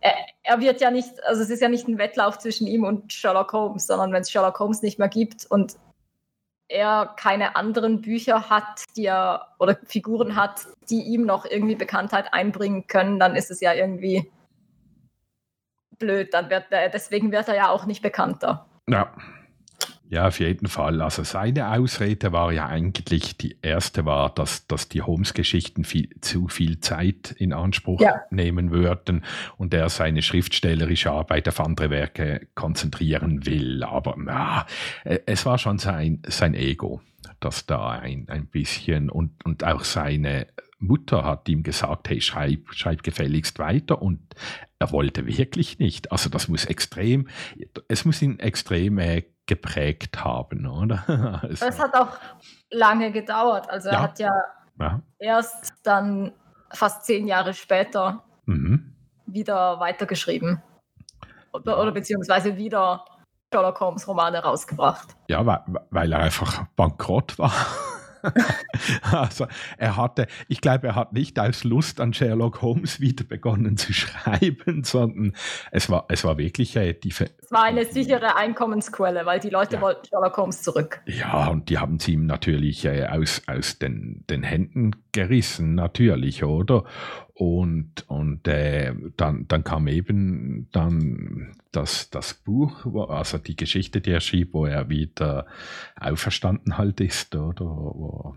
Er, 0.05 0.13
er, 0.43 0.59
wird 0.59 0.81
ja 0.81 0.91
nicht, 0.91 1.23
also 1.23 1.41
es 1.41 1.49
ist 1.49 1.63
ja 1.63 1.67
nicht 1.67 1.87
ein 1.87 1.97
Wettlauf 1.97 2.37
zwischen 2.37 2.67
ihm 2.67 2.83
und 2.83 3.11
Sherlock 3.11 3.51
Holmes, 3.53 3.87
sondern 3.87 4.11
wenn 4.13 4.21
es 4.21 4.29
Sherlock 4.29 4.59
Holmes 4.59 4.83
nicht 4.83 4.99
mehr 4.99 5.07
gibt 5.07 5.47
und 5.49 5.77
er 6.67 7.15
keine 7.17 7.55
anderen 7.55 8.01
Bücher 8.01 8.51
hat, 8.51 8.83
die 8.95 9.05
er 9.05 9.47
oder 9.57 9.75
Figuren 9.87 10.35
hat, 10.35 10.67
die 10.91 11.01
ihm 11.01 11.25
noch 11.25 11.45
irgendwie 11.45 11.73
Bekanntheit 11.73 12.35
einbringen 12.35 12.85
können, 12.85 13.19
dann 13.19 13.35
ist 13.35 13.49
es 13.49 13.61
ja 13.61 13.73
irgendwie 13.73 14.31
blöd, 15.97 16.35
dann 16.35 16.51
wird 16.51 16.65
er, 16.69 16.89
deswegen 16.89 17.31
wird 17.31 17.47
er 17.47 17.55
ja 17.55 17.69
auch 17.69 17.87
nicht 17.87 18.03
bekannter. 18.03 18.67
Ja. 18.87 19.11
Ja, 20.07 20.27
auf 20.27 20.39
jeden 20.39 20.67
Fall. 20.67 21.01
Also 21.01 21.23
seine 21.23 21.71
Ausrede 21.71 22.31
war 22.31 22.51
ja 22.53 22.67
eigentlich, 22.67 23.37
die 23.37 23.57
erste 23.61 24.05
war, 24.05 24.33
dass, 24.33 24.67
dass 24.67 24.87
die 24.87 25.01
Holmes-Geschichten 25.01 25.83
viel, 25.83 26.09
zu 26.21 26.47
viel 26.47 26.79
Zeit 26.79 27.31
in 27.31 27.53
Anspruch 27.53 28.01
ja. 28.01 28.21
nehmen 28.29 28.71
würden 28.71 29.23
und 29.57 29.73
er 29.73 29.89
seine 29.89 30.21
schriftstellerische 30.21 31.11
Arbeit 31.11 31.47
auf 31.47 31.59
andere 31.59 31.89
Werke 31.89 32.47
konzentrieren 32.53 33.45
will. 33.45 33.83
Aber 33.83 34.15
na, 34.17 34.67
es 35.03 35.45
war 35.45 35.57
schon 35.57 35.79
sein, 35.79 36.21
sein 36.27 36.53
Ego, 36.53 37.01
das 37.39 37.65
da 37.65 37.89
ein, 37.89 38.27
ein 38.29 38.45
bisschen 38.45 39.09
und, 39.09 39.43
und 39.43 39.63
auch 39.63 39.83
seine 39.83 40.47
Mutter 40.77 41.23
hat 41.23 41.49
ihm 41.49 41.63
gesagt, 41.63 42.09
hey, 42.09 42.21
schreib, 42.21 42.73
schreib 42.73 43.01
gefälligst 43.01 43.57
weiter 43.59 44.01
und 44.01 44.19
er 44.77 44.91
wollte 44.91 45.25
wirklich 45.25 45.79
nicht. 45.79 46.11
Also 46.11 46.29
das 46.29 46.47
muss 46.47 46.65
extrem, 46.65 47.27
es 47.87 48.05
muss 48.05 48.21
ihn 48.21 48.39
extrem 48.39 48.99
äh, 48.99 49.23
geprägt 49.47 50.23
haben, 50.23 50.65
oder? 50.67 51.03
Also, 51.43 51.65
es 51.65 51.79
hat 51.79 51.93
auch 51.93 52.17
lange 52.71 53.11
gedauert. 53.11 53.69
Also 53.69 53.89
ja. 53.89 53.95
er 53.95 54.01
hat 54.01 54.19
ja, 54.19 54.31
ja, 54.79 55.01
erst 55.19 55.73
dann 55.83 56.31
fast 56.71 57.05
zehn 57.05 57.27
Jahre 57.27 57.53
später 57.53 58.23
mhm. 58.45 58.93
wieder 59.25 59.79
weitergeschrieben. 59.79 60.61
Oder, 61.53 61.79
oder 61.79 61.91
beziehungsweise 61.91 62.57
wieder 62.57 63.05
Sherlock 63.53 63.79
Holmes 63.79 64.07
Romane 64.07 64.43
rausgebracht. 64.43 65.15
Ja, 65.29 65.45
weil, 65.45 65.61
weil 65.89 66.11
er 66.11 66.19
einfach 66.19 66.65
bankrott 66.75 67.37
war. 67.39 67.53
also 69.11 69.47
er 69.77 69.97
hatte, 69.97 70.27
ich 70.47 70.61
glaube, 70.61 70.87
er 70.87 70.95
hat 70.95 71.13
nicht 71.13 71.37
als 71.39 71.63
Lust 71.63 71.99
an 71.99 72.13
Sherlock 72.13 72.61
Holmes 72.61 72.99
wieder 72.99 73.23
begonnen 73.23 73.77
zu 73.77 73.93
schreiben, 73.93 74.83
sondern 74.83 75.33
es 75.71 75.89
war, 75.89 76.05
es 76.09 76.23
war 76.23 76.37
wirklich 76.37 76.75
äh, 76.75 76.93
die. 76.93 77.09
Es 77.09 77.51
war 77.51 77.63
eine 77.63 77.85
sichere 77.85 78.35
Einkommensquelle, 78.35 79.25
weil 79.25 79.39
die 79.39 79.49
Leute 79.49 79.75
ja. 79.75 79.81
wollten 79.81 80.07
Sherlock 80.07 80.37
Holmes 80.37 80.61
zurück. 80.61 81.01
Ja, 81.05 81.47
und 81.47 81.69
die 81.69 81.77
haben 81.77 81.99
sie 81.99 82.13
ihm 82.13 82.25
natürlich 82.25 82.85
äh, 82.85 83.05
aus, 83.05 83.41
aus 83.47 83.79
den, 83.79 84.23
den 84.29 84.43
Händen 84.43 84.91
gerissen, 85.11 85.75
natürlich, 85.75 86.43
oder? 86.43 86.83
Und, 87.37 88.09
und 88.09 88.47
äh, 88.47 88.95
dann, 89.17 89.45
dann 89.49 89.65
kam 89.65 89.89
eben 89.89 90.69
dann 90.71 91.51
das, 91.73 92.09
das 92.09 92.33
Buch, 92.33 92.85
also 93.09 93.37
die 93.37 93.57
Geschichte, 93.57 93.99
die 93.99 94.11
er 94.11 94.21
schrieb, 94.21 94.53
wo 94.53 94.65
er 94.65 94.87
wieder 94.87 95.45
auferstanden 95.99 96.77
halt 96.77 97.01
ist, 97.01 97.35
oder? 97.35 97.65
Wo, 97.65 98.35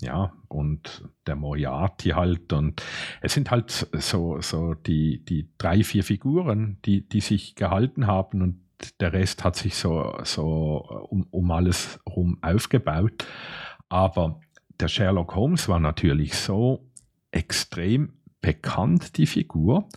ja, 0.00 0.32
und 0.46 1.10
der 1.26 1.34
Moriarty 1.34 2.10
halt. 2.10 2.52
Und 2.52 2.82
es 3.20 3.34
sind 3.34 3.50
halt 3.50 3.88
so, 3.92 4.40
so 4.40 4.74
die, 4.74 5.24
die 5.24 5.48
drei, 5.58 5.82
vier 5.82 6.04
Figuren, 6.04 6.78
die, 6.84 7.08
die 7.08 7.20
sich 7.20 7.56
gehalten 7.56 8.06
haben 8.06 8.42
und 8.42 8.60
der 9.00 9.12
Rest 9.12 9.42
hat 9.42 9.56
sich 9.56 9.74
so, 9.74 10.14
so 10.22 11.06
um, 11.10 11.26
um 11.30 11.50
alles 11.50 11.98
rum 12.08 12.38
aufgebaut. 12.42 13.26
Aber 13.88 14.40
der 14.78 14.86
Sherlock 14.86 15.34
Holmes 15.34 15.68
war 15.68 15.80
natürlich 15.80 16.34
so 16.34 16.86
extrem 17.32 18.19
bekannt, 18.40 19.16
die 19.16 19.26
Figur. 19.26 19.88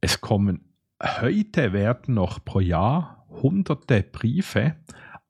Es 0.00 0.20
kommen 0.20 0.74
heute 1.02 1.72
werden 1.72 2.14
noch 2.14 2.44
pro 2.44 2.60
Jahr 2.60 3.26
hunderte 3.28 4.02
Briefe 4.02 4.76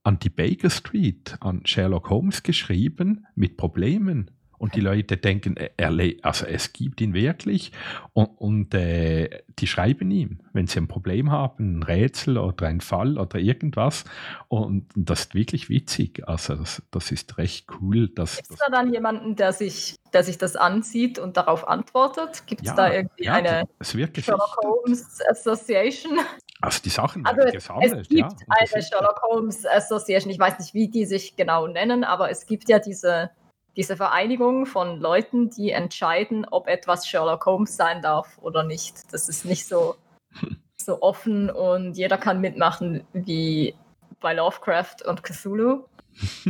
an 0.02 0.18
die 0.20 0.30
Baker 0.30 0.70
Street, 0.70 1.36
an 1.40 1.66
Sherlock 1.66 2.10
Holmes 2.10 2.42
geschrieben 2.42 3.26
mit 3.34 3.56
Problemen. 3.56 4.30
Und 4.58 4.74
die 4.74 4.80
Leute 4.80 5.16
denken, 5.16 5.56
er, 5.76 5.92
also 6.22 6.46
es 6.46 6.72
gibt 6.72 7.00
ihn 7.00 7.14
wirklich. 7.14 7.72
Und, 8.12 8.26
und 8.38 8.74
äh, 8.74 9.42
die 9.58 9.66
schreiben 9.66 10.10
ihm, 10.10 10.38
wenn 10.52 10.66
sie 10.66 10.80
ein 10.80 10.88
Problem 10.88 11.30
haben, 11.30 11.78
ein 11.78 11.82
Rätsel 11.82 12.38
oder 12.38 12.66
ein 12.66 12.80
Fall 12.80 13.18
oder 13.18 13.38
irgendwas. 13.38 14.04
Und 14.48 14.86
das 14.94 15.20
ist 15.20 15.34
wirklich 15.34 15.68
witzig. 15.68 16.26
Also 16.26 16.56
das, 16.56 16.82
das 16.90 17.10
ist 17.10 17.38
recht 17.38 17.66
cool. 17.80 18.08
Gibt 18.08 18.18
es 18.18 18.42
da 18.58 18.70
dann 18.70 18.92
jemanden, 18.92 19.36
der 19.36 19.52
sich, 19.52 19.96
der 20.12 20.24
sich 20.24 20.38
das 20.38 20.56
ansieht 20.56 21.18
und 21.18 21.36
darauf 21.36 21.68
antwortet? 21.68 22.46
Gibt 22.46 22.62
es 22.62 22.68
ja, 22.68 22.74
da 22.74 22.92
irgendwie 22.92 23.24
ja, 23.24 23.34
eine 23.34 23.64
Sherlock 23.82 24.56
Holmes 24.62 25.20
Association? 25.28 26.18
Also 26.60 26.82
die 26.82 26.88
Sachen 26.88 27.26
also 27.26 27.50
gesammelt. 27.50 27.92
Es 27.92 28.08
gibt 28.08 28.20
ja, 28.20 28.28
eine 28.48 28.82
Sherlock 28.82 29.20
Holmes 29.22 29.66
Association. 29.66 30.30
Ich 30.30 30.38
weiß 30.38 30.58
nicht, 30.58 30.74
wie 30.74 30.88
die 30.88 31.04
sich 31.04 31.36
genau 31.36 31.66
nennen, 31.66 32.04
aber 32.04 32.30
es 32.30 32.46
gibt 32.46 32.68
ja 32.68 32.78
diese 32.78 33.30
diese 33.76 33.96
Vereinigung 33.96 34.66
von 34.66 35.00
Leuten, 35.00 35.50
die 35.50 35.70
entscheiden, 35.70 36.46
ob 36.50 36.66
etwas 36.66 37.06
Sherlock 37.06 37.44
Holmes 37.44 37.76
sein 37.76 38.00
darf 38.00 38.38
oder 38.38 38.62
nicht. 38.62 39.12
Das 39.12 39.28
ist 39.28 39.44
nicht 39.44 39.66
so, 39.66 39.96
so 40.76 41.02
offen 41.02 41.50
und 41.50 41.96
jeder 41.96 42.16
kann 42.16 42.40
mitmachen 42.40 43.06
wie 43.12 43.74
bei 44.20 44.32
Lovecraft 44.32 44.96
und 45.06 45.22
Cthulhu. 45.22 45.84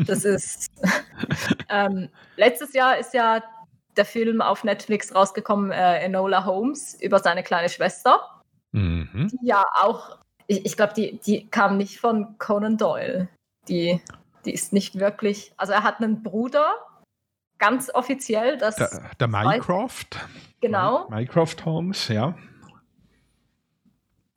Das 0.07 0.25
ist. 0.25 0.71
ähm, 1.69 2.09
letztes 2.37 2.73
Jahr 2.73 2.97
ist 2.97 3.13
ja 3.13 3.43
der 3.97 4.05
Film 4.05 4.41
auf 4.41 4.63
Netflix 4.63 5.15
rausgekommen, 5.15 5.73
äh, 5.73 6.05
Enola 6.05 6.45
Holmes, 6.45 6.97
über 7.01 7.19
seine 7.19 7.43
kleine 7.43 7.69
Schwester. 7.69 8.21
Mhm. 8.73 9.29
Die 9.33 9.47
ja 9.47 9.65
auch, 9.81 10.19
ich, 10.47 10.65
ich 10.67 10.77
glaube, 10.77 10.93
die, 10.95 11.19
die 11.21 11.49
kam 11.49 11.77
nicht 11.77 11.99
von 11.99 12.39
Conan 12.39 12.77
Doyle. 12.77 13.29
Die, 13.69 14.01
die 14.45 14.53
ist 14.53 14.73
nicht 14.73 15.01
wirklich. 15.01 15.53
Also 15.57 15.73
er 15.73 15.83
hat 15.83 16.01
einen 16.01 16.23
Bruder, 16.23 16.75
ganz 17.59 17.91
offiziell. 17.93 18.59
Das 18.59 18.77
der, 18.77 19.11
der 19.19 19.29
Minecraft. 19.29 20.07
Genau. 20.61 21.09
Minecraft 21.09 21.57
Holmes, 21.65 22.09
ja. 22.09 22.35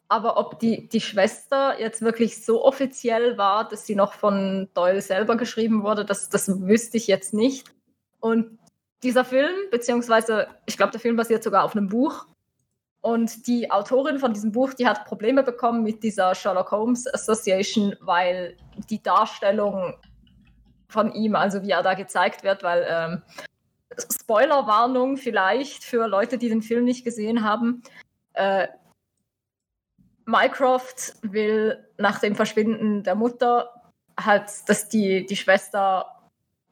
Aber 0.07 0.37
ob 0.37 0.59
die, 0.59 0.89
die 0.89 1.01
Schwester 1.01 1.79
jetzt 1.79 2.01
wirklich 2.01 2.43
so 2.43 2.65
offiziell 2.65 3.37
war, 3.37 3.67
dass 3.67 3.85
sie 3.85 3.95
noch 3.95 4.13
von 4.13 4.67
Doyle 4.73 5.01
selber 5.01 5.37
geschrieben 5.37 5.83
wurde, 5.83 6.03
das, 6.03 6.29
das 6.29 6.61
wüsste 6.61 6.97
ich 6.97 7.05
jetzt 7.05 7.33
nicht. 7.33 7.71
Und 8.19 8.57
dieser 9.03 9.23
Film, 9.23 9.51
beziehungsweise 9.69 10.47
ich 10.65 10.77
glaube, 10.77 10.91
der 10.91 10.99
Film 10.99 11.15
basiert 11.15 11.43
sogar 11.43 11.63
auf 11.63 11.75
einem 11.75 11.87
Buch. 11.87 12.25
Und 13.01 13.47
die 13.47 13.71
Autorin 13.71 14.19
von 14.19 14.33
diesem 14.33 14.51
Buch, 14.51 14.73
die 14.73 14.87
hat 14.87 15.05
Probleme 15.05 15.43
bekommen 15.43 15.83
mit 15.83 16.03
dieser 16.03 16.35
Sherlock 16.35 16.71
Holmes 16.71 17.11
Association, 17.13 17.95
weil 18.01 18.57
die 18.89 19.01
Darstellung 19.01 19.93
von 20.89 21.13
ihm, 21.13 21.35
also 21.35 21.61
wie 21.61 21.71
er 21.71 21.83
da 21.83 21.93
gezeigt 21.93 22.43
wird, 22.43 22.63
weil 22.63 22.85
ähm, 22.89 23.21
Spoilerwarnung 23.97 25.17
vielleicht 25.17 25.83
für 25.83 26.07
Leute, 26.07 26.37
die 26.37 26.49
den 26.49 26.61
Film 26.61 26.83
nicht 26.83 27.05
gesehen 27.05 27.43
haben. 27.43 27.81
Äh, 28.33 28.67
Mycroft 30.25 31.13
will 31.21 31.87
nach 31.97 32.19
dem 32.19 32.35
Verschwinden 32.35 33.03
der 33.03 33.15
Mutter 33.15 33.69
halt, 34.19 34.49
dass 34.67 34.89
die, 34.89 35.25
die 35.25 35.35
Schwester, 35.35 36.05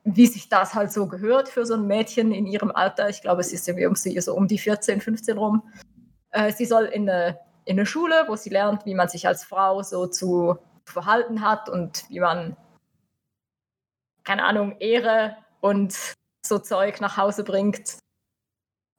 wie 0.04 0.28
sich 0.28 0.50
das 0.50 0.74
halt 0.74 0.92
so 0.92 1.08
gehört 1.08 1.50
für 1.50 1.66
so 1.66 1.74
ein 1.74 1.88
Mädchen 1.88 2.32
in 2.32 2.46
ihrem 2.46 2.72
Alter, 2.72 3.10
ich 3.10 3.22
glaube, 3.22 3.42
es 3.42 3.52
ist 3.52 3.68
irgendwie 3.68 3.88
um 3.88 3.96
so 3.96 4.36
um 4.36 4.48
die 4.48 4.60
14, 4.60 5.02
15 5.02 5.38
rum, 5.38 5.64
äh, 6.32 6.52
sie 6.52 6.66
soll 6.66 6.86
in 6.86 7.10
eine, 7.10 7.40
in 7.66 7.78
eine 7.78 7.86
Schule, 7.86 8.26
wo 8.28 8.36
sie 8.36 8.50
lernt, 8.50 8.86
wie 8.86 8.96
man 8.96 9.10
sich 9.10 9.28
als 9.28 9.44
Frau 9.44 9.82
so 9.82 10.08
zu 10.08 10.58
verhalten 10.86 11.42
hat 11.42 11.68
und 11.68 12.06
wie 12.10 12.20
man, 12.20 12.56
keine 14.28 14.44
Ahnung, 14.44 14.76
Ehre 14.80 15.38
und 15.62 15.96
so 16.46 16.60
Zeug 16.60 17.00
nach 17.00 17.16
Hause 17.16 17.46
bringt. 17.46 17.98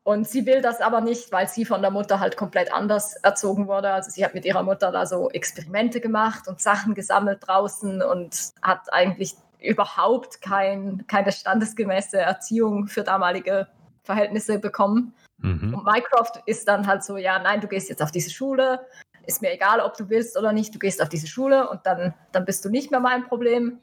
Und 0.02 0.26
sie 0.26 0.46
will 0.46 0.62
das 0.62 0.80
aber 0.80 1.02
nicht, 1.02 1.30
weil 1.32 1.46
sie 1.48 1.66
von 1.66 1.82
der 1.82 1.90
Mutter 1.90 2.18
halt 2.18 2.38
komplett 2.38 2.72
anders 2.72 3.14
erzogen 3.16 3.68
wurde. 3.68 3.92
Also 3.92 4.10
sie 4.10 4.24
hat 4.24 4.32
mit 4.32 4.46
ihrer 4.46 4.62
Mutter 4.62 4.90
da 4.90 5.04
so 5.04 5.28
Experimente 5.28 6.00
gemacht 6.00 6.48
und 6.48 6.62
Sachen 6.62 6.94
gesammelt 6.94 7.46
draußen 7.46 8.00
und 8.00 8.52
hat 8.62 8.90
eigentlich 8.90 9.34
überhaupt 9.60 10.40
kein, 10.40 11.04
keine 11.08 11.30
standesgemäße 11.30 12.16
Erziehung 12.16 12.86
für 12.86 13.02
damalige 13.02 13.68
Verhältnisse 14.04 14.58
bekommen. 14.58 15.12
Mhm. 15.38 15.74
Und 15.74 15.84
Mycroft 15.84 16.42
ist 16.46 16.66
dann 16.68 16.86
halt 16.86 17.04
so, 17.04 17.18
ja, 17.18 17.38
nein, 17.38 17.60
du 17.60 17.68
gehst 17.68 17.90
jetzt 17.90 18.02
auf 18.02 18.12
diese 18.12 18.30
Schule, 18.30 18.80
ist 19.26 19.42
mir 19.42 19.52
egal, 19.52 19.80
ob 19.80 19.94
du 19.98 20.08
willst 20.08 20.38
oder 20.38 20.52
nicht, 20.52 20.74
du 20.74 20.78
gehst 20.78 21.02
auf 21.02 21.10
diese 21.10 21.26
Schule 21.26 21.68
und 21.68 21.84
dann, 21.84 22.14
dann 22.32 22.46
bist 22.46 22.64
du 22.64 22.70
nicht 22.70 22.90
mehr 22.90 23.00
mein 23.00 23.24
Problem. 23.24 23.78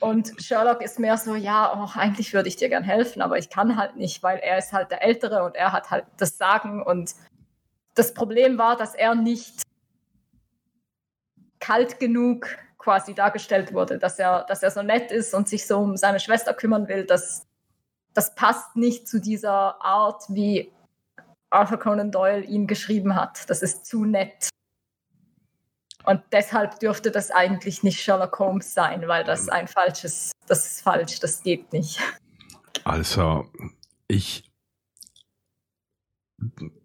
Und 0.00 0.32
Sherlock 0.40 0.80
ist 0.80 0.98
mehr 0.98 1.16
so, 1.16 1.34
ja, 1.34 1.72
oh, 1.74 1.98
eigentlich 1.98 2.32
würde 2.32 2.48
ich 2.48 2.56
dir 2.56 2.68
gern 2.68 2.84
helfen, 2.84 3.20
aber 3.20 3.36
ich 3.38 3.50
kann 3.50 3.76
halt 3.76 3.96
nicht, 3.96 4.22
weil 4.22 4.38
er 4.38 4.58
ist 4.58 4.72
halt 4.72 4.90
der 4.90 5.02
Ältere 5.02 5.42
und 5.44 5.56
er 5.56 5.72
hat 5.72 5.90
halt 5.90 6.04
das 6.16 6.38
Sagen. 6.38 6.82
Und 6.82 7.14
das 7.94 8.14
Problem 8.14 8.58
war, 8.58 8.76
dass 8.76 8.94
er 8.94 9.16
nicht 9.16 9.62
kalt 11.58 11.98
genug 11.98 12.56
quasi 12.78 13.12
dargestellt 13.12 13.74
wurde, 13.74 13.98
dass 13.98 14.20
er, 14.20 14.44
dass 14.44 14.62
er 14.62 14.70
so 14.70 14.82
nett 14.82 15.10
ist 15.10 15.34
und 15.34 15.48
sich 15.48 15.66
so 15.66 15.78
um 15.80 15.96
seine 15.96 16.20
Schwester 16.20 16.54
kümmern 16.54 16.86
will. 16.86 17.04
Das, 17.04 17.46
das 18.14 18.36
passt 18.36 18.76
nicht 18.76 19.08
zu 19.08 19.20
dieser 19.20 19.82
Art, 19.82 20.22
wie 20.28 20.72
Arthur 21.50 21.78
Conan 21.78 22.12
Doyle 22.12 22.42
ihn 22.42 22.68
geschrieben 22.68 23.16
hat. 23.16 23.50
Das 23.50 23.62
ist 23.62 23.84
zu 23.84 24.04
nett. 24.04 24.48
Und 26.08 26.22
deshalb 26.32 26.80
dürfte 26.80 27.10
das 27.10 27.30
eigentlich 27.30 27.82
nicht 27.82 28.00
Sherlock 28.00 28.38
Holmes 28.38 28.72
sein, 28.72 29.06
weil 29.08 29.24
das 29.24 29.50
ein 29.50 29.68
falsches, 29.68 30.32
das 30.46 30.64
ist 30.64 30.80
falsch, 30.80 31.20
das 31.20 31.42
geht 31.42 31.70
nicht. 31.74 32.00
Also, 32.84 33.44
ich, 34.06 34.50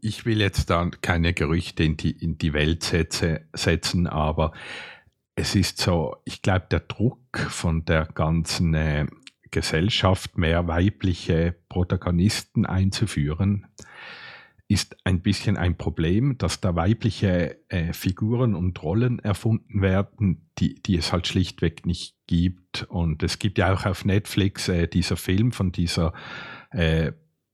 ich 0.01 0.25
will 0.25 0.41
jetzt 0.41 0.69
da 0.69 0.91
keine 0.99 1.33
Gerüchte 1.33 1.85
in 1.85 1.95
die, 1.95 2.11
in 2.11 2.37
die 2.37 2.51
Welt 2.51 2.83
setze, 2.83 3.47
setzen, 3.53 4.07
aber 4.07 4.51
es 5.35 5.55
ist 5.55 5.77
so, 5.77 6.17
ich 6.25 6.41
glaube, 6.41 6.65
der 6.69 6.81
Druck 6.81 7.37
von 7.37 7.85
der 7.85 8.07
ganzen 8.07 8.73
äh, 8.73 9.07
Gesellschaft, 9.51 10.37
mehr 10.37 10.67
weibliche 10.67 11.55
Protagonisten 11.69 12.65
einzuführen, 12.65 13.67
ist 14.67 14.97
ein 15.03 15.21
bisschen 15.21 15.57
ein 15.57 15.77
Problem, 15.77 16.37
dass 16.37 16.61
da 16.61 16.75
weibliche 16.75 17.59
äh, 17.69 17.93
Figuren 17.93 18.55
und 18.55 18.81
Rollen 18.81 19.19
erfunden 19.19 19.81
werden, 19.81 20.49
die, 20.57 20.81
die 20.81 20.97
es 20.97 21.11
halt 21.11 21.27
schlichtweg 21.27 21.85
nicht 21.85 22.15
gibt. 22.27 22.87
Und 22.89 23.21
es 23.23 23.39
gibt 23.39 23.57
ja 23.57 23.73
auch 23.73 23.85
auf 23.85 24.05
Netflix 24.05 24.69
äh, 24.69 24.87
dieser 24.87 25.17
Film 25.17 25.51
von 25.51 25.71
dieser 25.71 26.13
äh, 26.71 27.11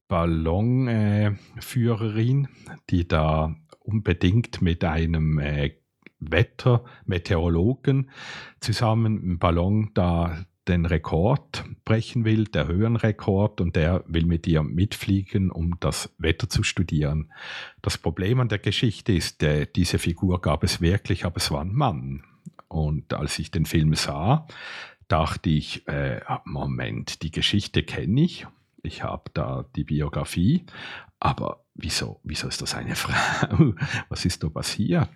Ballonführerin, 0.08 2.48
die 2.90 3.08
da 3.08 3.56
unbedingt 3.80 4.62
mit 4.62 4.84
einem 4.84 5.40
äh, 5.40 5.72
Wettermeteorologen 6.20 8.12
zusammen 8.60 9.24
im 9.24 9.40
Ballon 9.40 9.92
da 9.94 10.46
den 10.70 10.86
Rekord 10.86 11.66
brechen 11.84 12.24
will, 12.24 12.46
der 12.46 12.68
Höhenrekord, 12.68 13.60
und 13.60 13.76
der 13.76 14.04
will 14.08 14.26
mit 14.26 14.48
ihr 14.48 14.64
mitfliegen, 14.64 15.52
um 15.52 15.78
das 15.80 16.14
Wetter 16.18 16.48
zu 16.48 16.64
studieren. 16.64 17.32
Das 17.82 17.98
Problem 17.98 18.40
an 18.40 18.50
der 18.50 18.60
Geschichte 18.60 19.12
ist, 19.12 19.44
äh, 19.44 19.68
diese 19.76 20.00
Figur 20.00 20.40
gab 20.42 20.64
es 20.64 20.80
wirklich, 20.80 21.26
aber 21.26 21.38
es 21.38 21.52
war 21.52 21.62
ein 21.62 21.74
Mann. 21.74 22.24
Und 22.68 23.14
als 23.14 23.40
ich 23.40 23.52
den 23.52 23.66
Film 23.66 23.96
sah, 23.96 24.48
dachte 25.08 25.50
ich, 25.50 25.88
äh, 25.88 26.22
Moment, 26.46 27.24
die 27.24 27.32
Geschichte 27.32 27.84
kenne 27.84 28.22
ich. 28.22 28.46
Ich 28.84 29.04
habe 29.04 29.32
da 29.34 29.66
die 29.76 29.84
Biografie, 29.84 30.66
aber 31.20 31.64
wieso, 31.74 32.20
wieso 32.24 32.48
ist 32.48 32.62
das 32.62 32.76
eine 32.76 32.96
Frau? 32.96 33.74
Was 34.08 34.24
ist 34.26 34.44
da 34.44 34.50
passiert? 34.50 35.10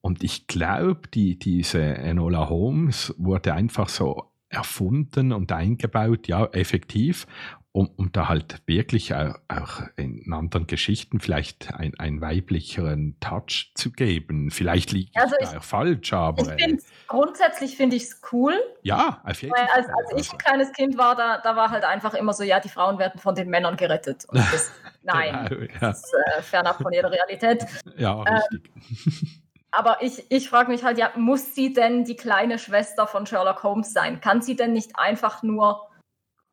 Und 0.00 0.24
ich 0.24 0.48
glaube, 0.48 1.02
die, 1.14 1.38
diese 1.38 1.80
Enola 1.80 2.48
Holmes 2.48 3.14
wurde 3.18 3.54
einfach 3.54 3.88
so 3.88 4.31
erfunden 4.52 5.32
und 5.32 5.50
eingebaut, 5.50 6.28
ja, 6.28 6.46
effektiv, 6.46 7.26
um, 7.72 7.88
um 7.96 8.12
da 8.12 8.28
halt 8.28 8.60
wirklich 8.66 9.14
auch, 9.14 9.34
auch 9.48 9.80
in 9.96 10.30
anderen 10.30 10.66
Geschichten 10.66 11.20
vielleicht 11.20 11.72
ein, 11.72 11.98
einen 11.98 12.20
weiblicheren 12.20 13.16
Touch 13.20 13.72
zu 13.74 13.90
geben. 13.90 14.50
Vielleicht 14.50 14.92
liegt 14.92 15.16
also 15.16 15.34
ich, 15.40 15.48
auch 15.48 15.62
falsch, 15.62 16.12
aber. 16.12 16.54
Ich 16.58 16.78
grundsätzlich 17.06 17.76
finde 17.76 17.96
ich 17.96 18.04
es 18.04 18.20
cool. 18.30 18.54
Ja, 18.82 19.22
auf 19.24 19.40
jeden 19.40 19.54
Fall. 19.54 19.66
Als, 19.72 19.86
als 19.88 20.20
ich 20.20 20.32
ein 20.32 20.38
kleines 20.38 20.72
Kind 20.72 20.98
war, 20.98 21.16
da, 21.16 21.38
da 21.38 21.56
war 21.56 21.70
halt 21.70 21.84
einfach 21.84 22.12
immer 22.12 22.34
so, 22.34 22.44
ja, 22.44 22.60
die 22.60 22.68
Frauen 22.68 22.98
werden 22.98 23.18
von 23.18 23.34
den 23.34 23.48
Männern 23.48 23.76
gerettet. 23.76 24.26
Das, 24.52 24.70
nein, 25.02 25.46
genau, 25.48 25.62
ja. 25.62 25.78
das 25.80 26.04
ist 26.04 26.14
äh, 26.14 26.42
fernab 26.42 26.76
von 26.76 26.92
jeder 26.92 27.10
Realität. 27.10 27.64
Ja, 27.96 28.20
richtig. 28.22 28.70
Ähm, 28.74 29.41
aber 29.72 30.02
ich, 30.02 30.30
ich 30.30 30.50
frage 30.50 30.70
mich 30.70 30.84
halt, 30.84 30.98
ja, 30.98 31.10
muss 31.16 31.54
sie 31.54 31.72
denn 31.72 32.04
die 32.04 32.14
kleine 32.14 32.58
Schwester 32.58 33.06
von 33.06 33.26
Sherlock 33.26 33.62
Holmes 33.62 33.92
sein? 33.92 34.20
Kann 34.20 34.42
sie 34.42 34.54
denn 34.54 34.74
nicht 34.74 34.98
einfach 34.98 35.42
nur 35.42 35.88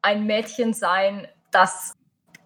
ein 0.02 0.26
Mädchen 0.26 0.74
sein, 0.74 1.28
das 1.52 1.94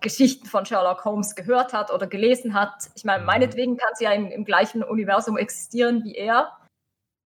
Geschichten 0.02 0.48
von 0.48 0.66
Sherlock 0.66 1.06
Holmes 1.06 1.36
gehört 1.36 1.74
hat 1.74 1.92
oder 1.92 2.08
gelesen 2.08 2.56
hat? 2.56 2.90
Ich 2.96 3.06
meine, 3.06 3.20
mhm. 3.20 3.28
meinetwegen 3.28 3.78
kann 3.78 3.94
sie 3.94 4.06
ja 4.06 4.12
im, 4.14 4.32
im 4.32 4.46
gleichen 4.46 4.84
Universum 4.84 5.38
existieren 5.38 6.04
wie 6.04 6.16
er 6.16 6.58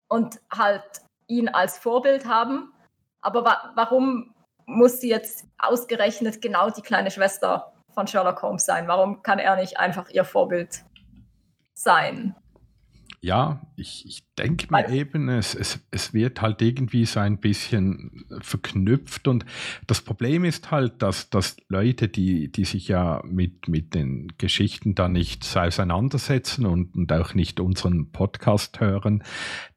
und 0.10 0.42
halt 0.54 0.84
ihn 1.28 1.48
als 1.48 1.78
Vorbild 1.78 2.26
haben. 2.26 2.74
Aber 3.22 3.46
wa 3.46 3.72
warum 3.76 4.34
muss 4.66 5.00
sie 5.00 5.10
jetzt 5.10 5.46
ausgerechnet 5.58 6.42
genau 6.42 6.70
die 6.70 6.82
kleine 6.82 7.12
Schwester 7.12 7.72
von 7.94 8.08
Sherlock 8.08 8.42
Holmes 8.42 8.66
sein? 8.66 8.90
Warum 8.90 9.24
kann 9.24 9.40
er 9.40 9.56
nicht 9.56 9.80
einfach 9.80 10.10
ihr 10.10 10.26
Vorbild 10.26 10.84
sein? 11.74 12.36
Ja, 13.20 13.62
ich, 13.76 14.06
ich 14.06 14.24
denke 14.38 14.68
mir 14.70 14.90
eben, 14.90 15.28
es, 15.28 15.56
es, 15.56 15.80
es 15.90 16.14
wird 16.14 16.42
halt 16.42 16.62
irgendwie 16.62 17.06
so 17.06 17.20
ein 17.20 17.40
bisschen 17.40 18.26
verknüpft 18.42 19.28
und 19.28 19.44
das 19.88 20.02
Problem 20.02 20.46
ist 20.46 20.70
halt, 20.70 21.02
dass, 21.02 21.32
dass 21.32 21.58
Leute, 21.68 22.10
die, 22.10 22.52
die 22.52 22.66
sich 22.66 22.88
ja 22.88 23.24
mit, 23.26 23.68
mit 23.68 23.96
den 23.96 24.34
Geschichten 24.38 24.94
da 24.94 25.10
nicht 25.10 25.46
auseinandersetzen 25.58 26.68
und, 26.68 26.96
und 26.96 27.12
auch 27.12 27.34
nicht 27.34 27.60
unseren 27.60 28.12
Podcast 28.12 28.80
hören, 28.80 29.24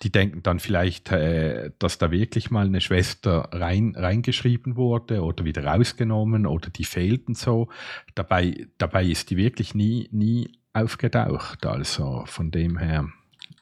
die 0.02 0.12
denken 0.12 0.42
dann 0.42 0.60
vielleicht, 0.60 1.10
äh, 1.10 1.70
dass 1.78 1.96
da 1.96 2.10
wirklich 2.10 2.50
mal 2.50 2.66
eine 2.66 2.82
Schwester 2.82 3.48
rein, 3.52 3.94
reingeschrieben 3.96 4.76
wurde 4.76 5.22
oder 5.22 5.44
wieder 5.46 5.64
rausgenommen 5.64 6.46
oder 6.46 6.68
die 6.68 6.84
fehlten 6.84 7.34
so. 7.34 7.68
Dabei, 8.14 8.66
dabei 8.76 9.06
ist 9.06 9.30
die 9.30 9.38
wirklich 9.38 9.74
nie, 9.74 10.08
nie 10.12 10.52
aufgetaucht. 10.72 11.64
Also 11.66 12.24
von 12.26 12.50
dem 12.50 12.78
her 12.78 13.08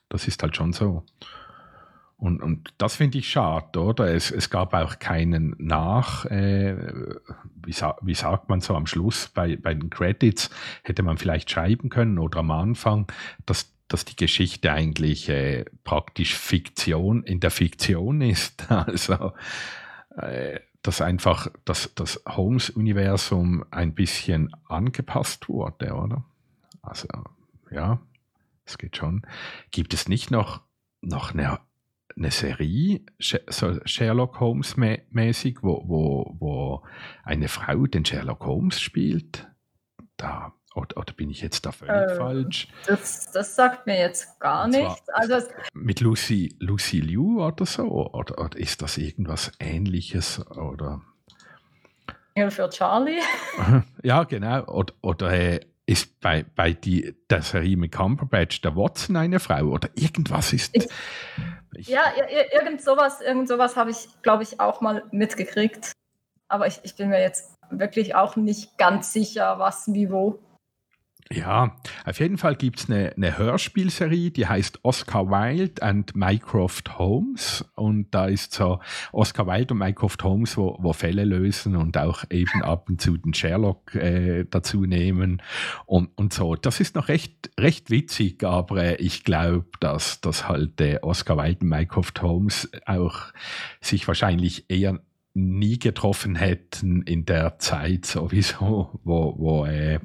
das 0.09 0.29
ist 0.29 0.43
halt 0.43 0.57
schon 0.57 0.73
so. 0.73 1.05
Und, 2.19 2.43
und 2.43 2.75
das 2.79 2.97
finde 2.97 3.19
ich 3.19 3.31
schade, 3.31 3.81
oder? 3.81 4.13
Es, 4.13 4.33
es 4.33 4.51
gab 4.51 4.75
auch 4.75 4.99
keinen 4.99 5.55
Nach, 5.59 6.25
äh, 6.25 6.77
wie, 7.65 7.73
sa 7.73 7.97
wie, 8.03 8.15
sagt 8.15 8.49
man 8.49 8.61
so, 8.61 8.75
am 8.75 8.87
Schluss 8.87 9.29
bei, 9.29 9.55
bei 9.55 9.73
den 9.73 9.89
Credits 9.89 10.51
hätte 10.83 11.05
man 11.05 11.17
vielleicht 11.17 11.49
schreiben 11.49 11.91
können 11.91 12.19
oder 12.19 12.41
am 12.41 12.51
Anfang, 12.51 13.07
dass, 13.47 13.73
dass 13.87 14.05
die 14.05 14.17
Geschichte 14.17 14.73
eigentlich 14.73 15.29
äh, 15.29 15.65
praktisch 15.85 16.35
Fiktion 16.35 17.23
in 17.23 17.39
der 17.39 17.53
Fiktion 17.53 18.21
ist. 18.21 18.67
Also, 18.69 19.33
äh, 20.17 20.59
dass 20.83 21.01
einfach 21.01 21.49
das, 21.65 21.93
das 21.95 22.23
Holmes-Universum 22.27 23.65
ein 23.71 23.95
bisschen 23.95 24.53
angepasst 24.69 25.49
wurde, 25.49 25.93
oder? 25.93 26.25
Also, 26.83 27.07
ja. 27.71 28.01
Das 28.69 28.77
geht 28.77 28.99
schon. 28.99 29.23
Gibt 29.71 29.95
es 29.95 30.09
nicht 30.09 30.31
noch, 30.31 30.61
noch 31.01 31.33
eine, 31.33 31.59
eine 32.15 32.31
Serie, 32.31 33.01
Sherlock 33.19 34.41
Holmes 34.41 34.77
mäßig, 34.77 35.63
wo, 35.63 35.85
wo, 35.89 36.37
wo 36.39 36.83
eine 37.25 37.49
Frau 37.49 37.87
den 37.87 38.05
Sherlock 38.05 38.45
Holmes 38.45 38.79
spielt? 38.79 39.49
Da, 40.19 40.53
Oder, 40.75 40.99
oder, 40.99 41.15
bin 41.15 41.31
ich 41.31 41.41
jetzt 41.41 41.65
da 41.65 41.73
völlig 41.73 42.11
äh, 42.11 42.15
falsch? 42.17 42.69
Das, 42.87 43.33
das, 43.33 43.57
sagt 43.57 43.87
mir 43.87 43.99
jetzt 43.99 44.39
gar 44.39 44.69
nichts. 44.69 45.09
Also 45.15 45.49
mit 45.73 46.01
Lucy, 46.01 46.55
Lucy 46.59 47.01
Liu 47.01 47.43
oder 47.43 47.65
so? 47.65 47.85
Oder, 47.85 48.39
oder, 48.39 48.59
ist 48.59 48.83
das 48.83 48.99
irgendwas 48.99 49.51
ähnliches? 49.61 50.47
Oder? 50.51 51.01
für 52.51 52.69
Charlie? 52.69 53.21
ja, 54.03 54.25
genau. 54.25 54.65
Oder, 54.67 54.95
oder 55.01 55.33
äh, 55.33 55.61
ist 55.89 56.21
bei, 56.21 56.45
bei 56.55 56.73
die, 56.75 57.15
der 57.31 57.41
Serie 57.41 57.77
mit 57.79 57.93
Cumberbatch 57.93 58.61
der 58.61 58.77
Watson 58.77 59.17
eine 59.17 59.41
Frau? 59.41 59.65
Oder 59.65 59.89
irgendwas 59.95 60.53
ist. 60.53 60.77
Ich, 60.77 60.87
ich, 61.75 61.89
ja, 61.89 62.03
irgend 62.53 62.83
sowas, 62.83 63.23
irgend 63.23 63.49
sowas 63.49 63.77
habe 63.77 63.91
ich, 63.91 64.09
glaube 64.21 64.43
ich, 64.43 64.61
auch 64.61 64.83
mal 64.83 65.05
mitgekriegt. 65.13 65.93
Aber 66.47 66.67
ich, 66.67 66.81
ich 66.83 66.95
bin 66.95 67.09
mir 67.09 67.23
jetzt 67.23 67.57
wirklich 67.71 68.15
auch 68.15 68.37
nicht 68.37 68.77
ganz 68.77 69.15
sicher, 69.15 69.59
was 69.59 69.93
wie 69.95 70.11
wo. 70.11 70.39
Ja, 71.31 71.77
auf 72.07 72.21
jeden 72.21 72.39
Fall 72.39 72.57
gibt 72.57 72.81
es 72.81 72.89
eine, 72.89 73.13
eine, 73.15 73.37
Hörspielserie, 73.37 74.31
die 74.31 74.47
heißt 74.47 74.79
Oscar 74.83 75.29
Wilde 75.29 75.83
and 75.83 76.17
Mycroft 76.17 76.99
Holmes. 76.99 77.67
Und 77.75 78.15
da 78.15 78.27
ist 78.27 78.55
so 78.55 78.81
Oscar 79.13 79.47
Wilde 79.47 79.75
und 79.75 79.79
Mycroft 79.81 80.25
Holmes, 80.25 80.57
wo, 80.57 80.79
wo 80.81 80.95
Fälle 80.95 81.25
lösen 81.25 81.77
und 81.77 81.99
auch 81.99 82.25
eben 82.31 82.63
ab 82.63 82.89
und 82.89 83.03
zu 83.03 83.19
den 83.19 83.35
Sherlock 83.35 83.95
äh, 83.95 84.47
dazu 84.49 84.87
nehmen 84.87 85.43
und, 85.85 86.09
und 86.17 86.33
so. 86.33 86.55
Das 86.55 86.81
ist 86.81 86.95
noch 86.95 87.09
recht, 87.09 87.51
recht 87.61 87.91
witzig, 87.91 88.43
aber 88.43 88.83
äh, 88.83 88.95
ich 88.95 89.23
glaube, 89.23 89.67
dass, 89.81 90.23
dass 90.23 90.49
halt 90.49 90.81
äh, 90.81 90.99
Oscar 91.03 91.37
Wilde 91.37 91.59
und 91.61 91.69
Mycroft 91.69 92.23
Holmes 92.23 92.71
auch 92.87 93.35
sich 93.83 94.09
wahrscheinlich 94.09 94.71
eher 94.71 94.99
nie 95.35 95.79
getroffen 95.79 96.37
hätten 96.37 97.03
in 97.03 97.27
der 97.27 97.59
Zeit 97.59 98.07
sowieso, 98.07 98.99
wo, 99.05 99.35
wo 99.39 99.67
äh, 99.67 100.01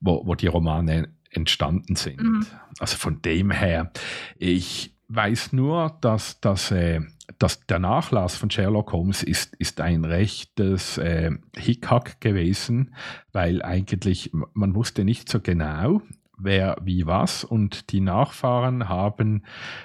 wo, 0.00 0.26
wo 0.26 0.34
die 0.34 0.46
Romane 0.46 1.08
entstanden 1.30 1.96
sind. 1.96 2.22
Mhm. 2.22 2.46
Also 2.78 2.96
von 2.96 3.22
dem 3.22 3.50
her, 3.50 3.92
ich 4.38 4.94
weiß 5.08 5.52
nur, 5.52 5.96
dass, 6.00 6.40
dass, 6.40 6.70
äh, 6.70 7.00
dass 7.38 7.60
der 7.66 7.78
Nachlass 7.78 8.36
von 8.36 8.50
Sherlock 8.50 8.92
Holmes 8.92 9.22
ist, 9.22 9.54
ist 9.56 9.80
ein 9.80 10.04
rechtes 10.04 10.98
äh, 10.98 11.30
Hickhack 11.56 12.20
gewesen, 12.20 12.94
weil 13.32 13.62
eigentlich 13.62 14.30
man 14.32 14.74
wusste 14.74 15.04
nicht 15.04 15.28
so 15.28 15.40
genau, 15.40 16.02
wer 16.38 16.76
wie 16.82 17.06
was 17.06 17.44
und 17.44 17.92
die 17.92 18.00
Nachfahren 18.00 18.88
haben 18.88 19.42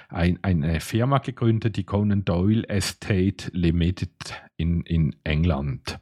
ein, 0.08 0.38
eine 0.42 0.80
Firma 0.80 1.18
gegründet, 1.18 1.76
die 1.76 1.84
Conan 1.84 2.24
Doyle 2.24 2.68
Estate 2.68 3.50
Limited 3.52 4.10
in, 4.56 4.82
in 4.82 5.16
England 5.24 5.98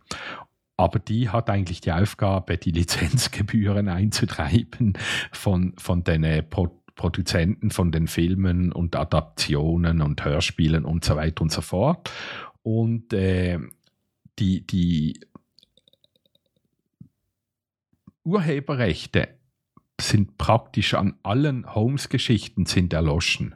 aber 0.80 0.98
die 0.98 1.28
hat 1.28 1.50
eigentlich 1.50 1.82
die 1.82 1.92
Aufgabe, 1.92 2.56
die 2.56 2.70
Lizenzgebühren 2.70 3.88
einzutreiben 3.88 4.94
von, 5.30 5.74
von 5.76 6.04
den 6.04 6.24
äh, 6.24 6.42
Pro 6.42 6.70
Produzenten 6.96 7.70
von 7.70 7.92
den 7.92 8.08
Filmen 8.08 8.72
und 8.72 8.94
Adaptionen 8.94 10.02
und 10.02 10.22
Hörspielen 10.22 10.84
und 10.84 11.02
so 11.02 11.16
weiter 11.16 11.40
und 11.40 11.50
so 11.50 11.62
fort. 11.62 12.10
Und 12.62 13.14
äh, 13.14 13.58
die, 14.38 14.66
die 14.66 15.18
Urheberrechte 18.22 19.28
sind 19.98 20.36
praktisch 20.36 20.92
an 20.92 21.14
allen 21.22 21.74
Holmes-Geschichten 21.74 22.66
sind 22.66 22.92
erloschen. 22.92 23.54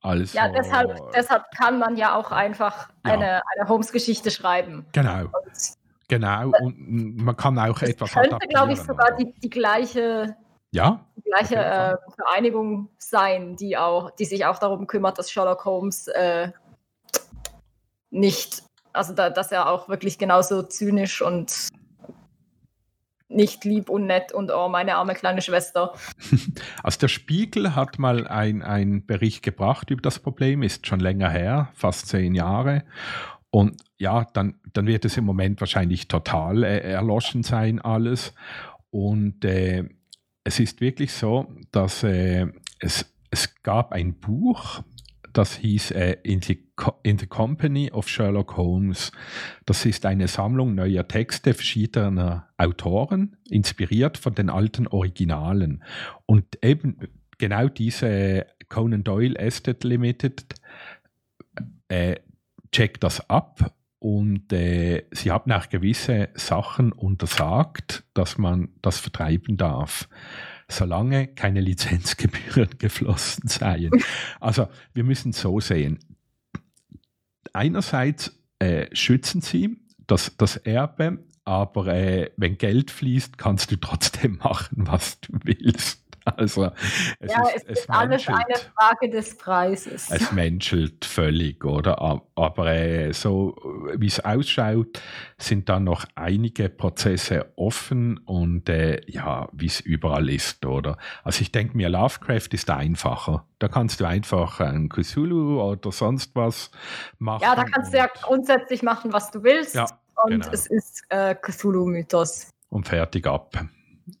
Also, 0.00 0.36
ja, 0.36 0.48
deshalb, 0.48 1.00
deshalb 1.16 1.44
kann 1.56 1.80
man 1.80 1.96
ja 1.96 2.14
auch 2.14 2.30
einfach 2.30 2.90
ja. 3.04 3.12
eine, 3.12 3.42
eine 3.56 3.68
Holmes-Geschichte 3.68 4.30
schreiben. 4.30 4.86
Genau. 4.92 5.22
Und 5.22 5.83
Genau, 6.08 6.52
und 6.60 7.16
man 7.16 7.36
kann 7.36 7.58
auch 7.58 7.78
das 7.78 7.90
etwas 7.90 8.12
könnte, 8.12 8.36
glaube 8.48 8.72
ich, 8.72 8.80
sogar 8.80 9.16
die, 9.16 9.32
die 9.32 9.50
gleiche, 9.50 10.36
ja, 10.70 11.06
die 11.16 11.22
gleiche 11.22 11.56
äh, 11.56 11.96
Vereinigung 12.14 12.90
sein, 12.98 13.56
die, 13.56 13.76
auch, 13.76 14.10
die 14.10 14.26
sich 14.26 14.44
auch 14.44 14.58
darum 14.58 14.86
kümmert, 14.86 15.18
dass 15.18 15.30
Sherlock 15.30 15.64
Holmes 15.64 16.08
äh, 16.08 16.50
nicht, 18.10 18.62
also 18.92 19.14
da, 19.14 19.30
dass 19.30 19.50
er 19.50 19.70
auch 19.70 19.88
wirklich 19.88 20.18
genauso 20.18 20.62
zynisch 20.62 21.22
und 21.22 21.70
nicht 23.28 23.64
lieb 23.64 23.88
und 23.90 24.06
nett 24.06 24.32
und 24.32 24.50
oh, 24.50 24.68
meine 24.68 24.96
arme 24.96 25.14
kleine 25.14 25.42
Schwester. 25.42 25.94
Also 26.82 26.98
der 27.00 27.08
Spiegel 27.08 27.74
hat 27.74 27.98
mal 27.98 28.28
einen 28.28 29.06
Bericht 29.06 29.42
gebracht 29.42 29.90
über 29.90 30.02
das 30.02 30.18
Problem, 30.18 30.62
ist 30.62 30.86
schon 30.86 31.00
länger 31.00 31.30
her, 31.30 31.70
fast 31.74 32.08
zehn 32.08 32.34
Jahre. 32.34 32.84
Und 33.54 33.84
ja, 33.98 34.26
dann, 34.32 34.56
dann 34.72 34.88
wird 34.88 35.04
es 35.04 35.16
im 35.16 35.24
Moment 35.24 35.60
wahrscheinlich 35.60 36.08
total 36.08 36.64
äh, 36.64 36.80
erloschen 36.80 37.44
sein, 37.44 37.80
alles. 37.80 38.34
Und 38.90 39.44
äh, 39.44 39.84
es 40.42 40.58
ist 40.58 40.80
wirklich 40.80 41.12
so, 41.12 41.46
dass 41.70 42.02
äh, 42.02 42.48
es, 42.80 43.14
es 43.30 43.62
gab 43.62 43.92
ein 43.92 44.14
Buch, 44.18 44.82
das 45.32 45.54
hieß 45.58 45.92
äh, 45.92 46.16
in, 46.24 46.42
the 46.42 46.64
in 47.04 47.16
the 47.16 47.28
Company 47.28 47.92
of 47.92 48.08
Sherlock 48.08 48.56
Holmes. 48.56 49.12
Das 49.66 49.86
ist 49.86 50.04
eine 50.04 50.26
Sammlung 50.26 50.74
neuer 50.74 51.06
Texte 51.06 51.54
verschiedener 51.54 52.48
Autoren, 52.58 53.36
inspiriert 53.48 54.18
von 54.18 54.34
den 54.34 54.50
alten 54.50 54.88
Originalen. 54.88 55.84
Und 56.26 56.58
eben 56.60 56.98
genau 57.38 57.68
diese 57.68 58.46
Conan 58.68 59.04
Doyle 59.04 59.38
Estate 59.38 59.86
Limited 59.86 60.44
äh, 61.86 62.16
checkt 62.74 63.04
das 63.04 63.30
ab 63.30 63.72
und 64.00 64.52
äh, 64.52 65.06
sie 65.12 65.30
haben 65.30 65.52
auch 65.52 65.68
gewisse 65.68 66.28
Sachen 66.34 66.90
untersagt, 66.90 68.02
dass 68.14 68.36
man 68.36 68.68
das 68.82 68.98
vertreiben 68.98 69.56
darf, 69.56 70.08
solange 70.68 71.28
keine 71.28 71.60
Lizenzgebühren 71.60 72.70
geflossen 72.78 73.48
seien. 73.48 73.92
Also 74.40 74.68
wir 74.92 75.04
müssen 75.04 75.32
so 75.32 75.60
sehen. 75.60 76.00
Einerseits 77.52 78.36
äh, 78.58 78.88
schützen 78.92 79.40
sie 79.40 79.76
das, 80.08 80.36
das 80.36 80.56
Erbe, 80.56 81.24
aber 81.44 81.86
äh, 81.86 82.32
wenn 82.36 82.58
Geld 82.58 82.90
fließt, 82.90 83.38
kannst 83.38 83.70
du 83.70 83.76
trotzdem 83.76 84.36
machen, 84.42 84.88
was 84.88 85.20
du 85.20 85.38
willst. 85.44 86.03
Also 86.36 86.70
es 87.20 87.32
ja, 87.32 87.42
ist, 87.48 87.68
es 87.68 87.78
ist 87.80 87.90
alles 87.90 88.26
eine 88.28 88.56
Frage 88.76 89.10
des 89.10 89.36
Preises. 89.36 90.10
Es 90.10 90.32
menschelt 90.32 91.04
völlig, 91.04 91.64
oder? 91.64 92.20
Aber 92.34 92.66
äh, 92.72 93.12
so 93.12 93.54
wie 93.96 94.06
es 94.06 94.20
ausschaut, 94.20 95.00
sind 95.38 95.68
da 95.68 95.78
noch 95.80 96.06
einige 96.14 96.68
Prozesse 96.68 97.52
offen 97.56 98.18
und 98.18 98.68
äh, 98.68 99.00
ja, 99.06 99.48
wie 99.52 99.66
es 99.66 99.80
überall 99.80 100.30
ist, 100.30 100.64
oder? 100.64 100.96
Also 101.24 101.42
ich 101.42 101.52
denke 101.52 101.76
mir, 101.76 101.88
Lovecraft 101.88 102.48
ist 102.52 102.70
einfacher. 102.70 103.46
Da 103.58 103.68
kannst 103.68 104.00
du 104.00 104.06
einfach 104.06 104.60
ein 104.60 104.88
Cthulhu 104.88 105.60
oder 105.60 105.92
sonst 105.92 106.34
was 106.34 106.70
machen. 107.18 107.42
Ja, 107.42 107.54
da 107.54 107.64
kannst 107.64 107.92
du 107.92 107.98
ja 107.98 108.08
grundsätzlich 108.22 108.82
machen, 108.82 109.12
was 109.12 109.30
du 109.30 109.42
willst. 109.42 109.74
Ja, 109.74 109.86
und 110.24 110.30
genau. 110.30 110.48
es 110.52 110.66
ist 110.66 111.02
äh, 111.10 111.34
Cthulhu-Mythos. 111.34 112.50
Und 112.70 112.88
fertig 112.88 113.26
ab. 113.26 113.52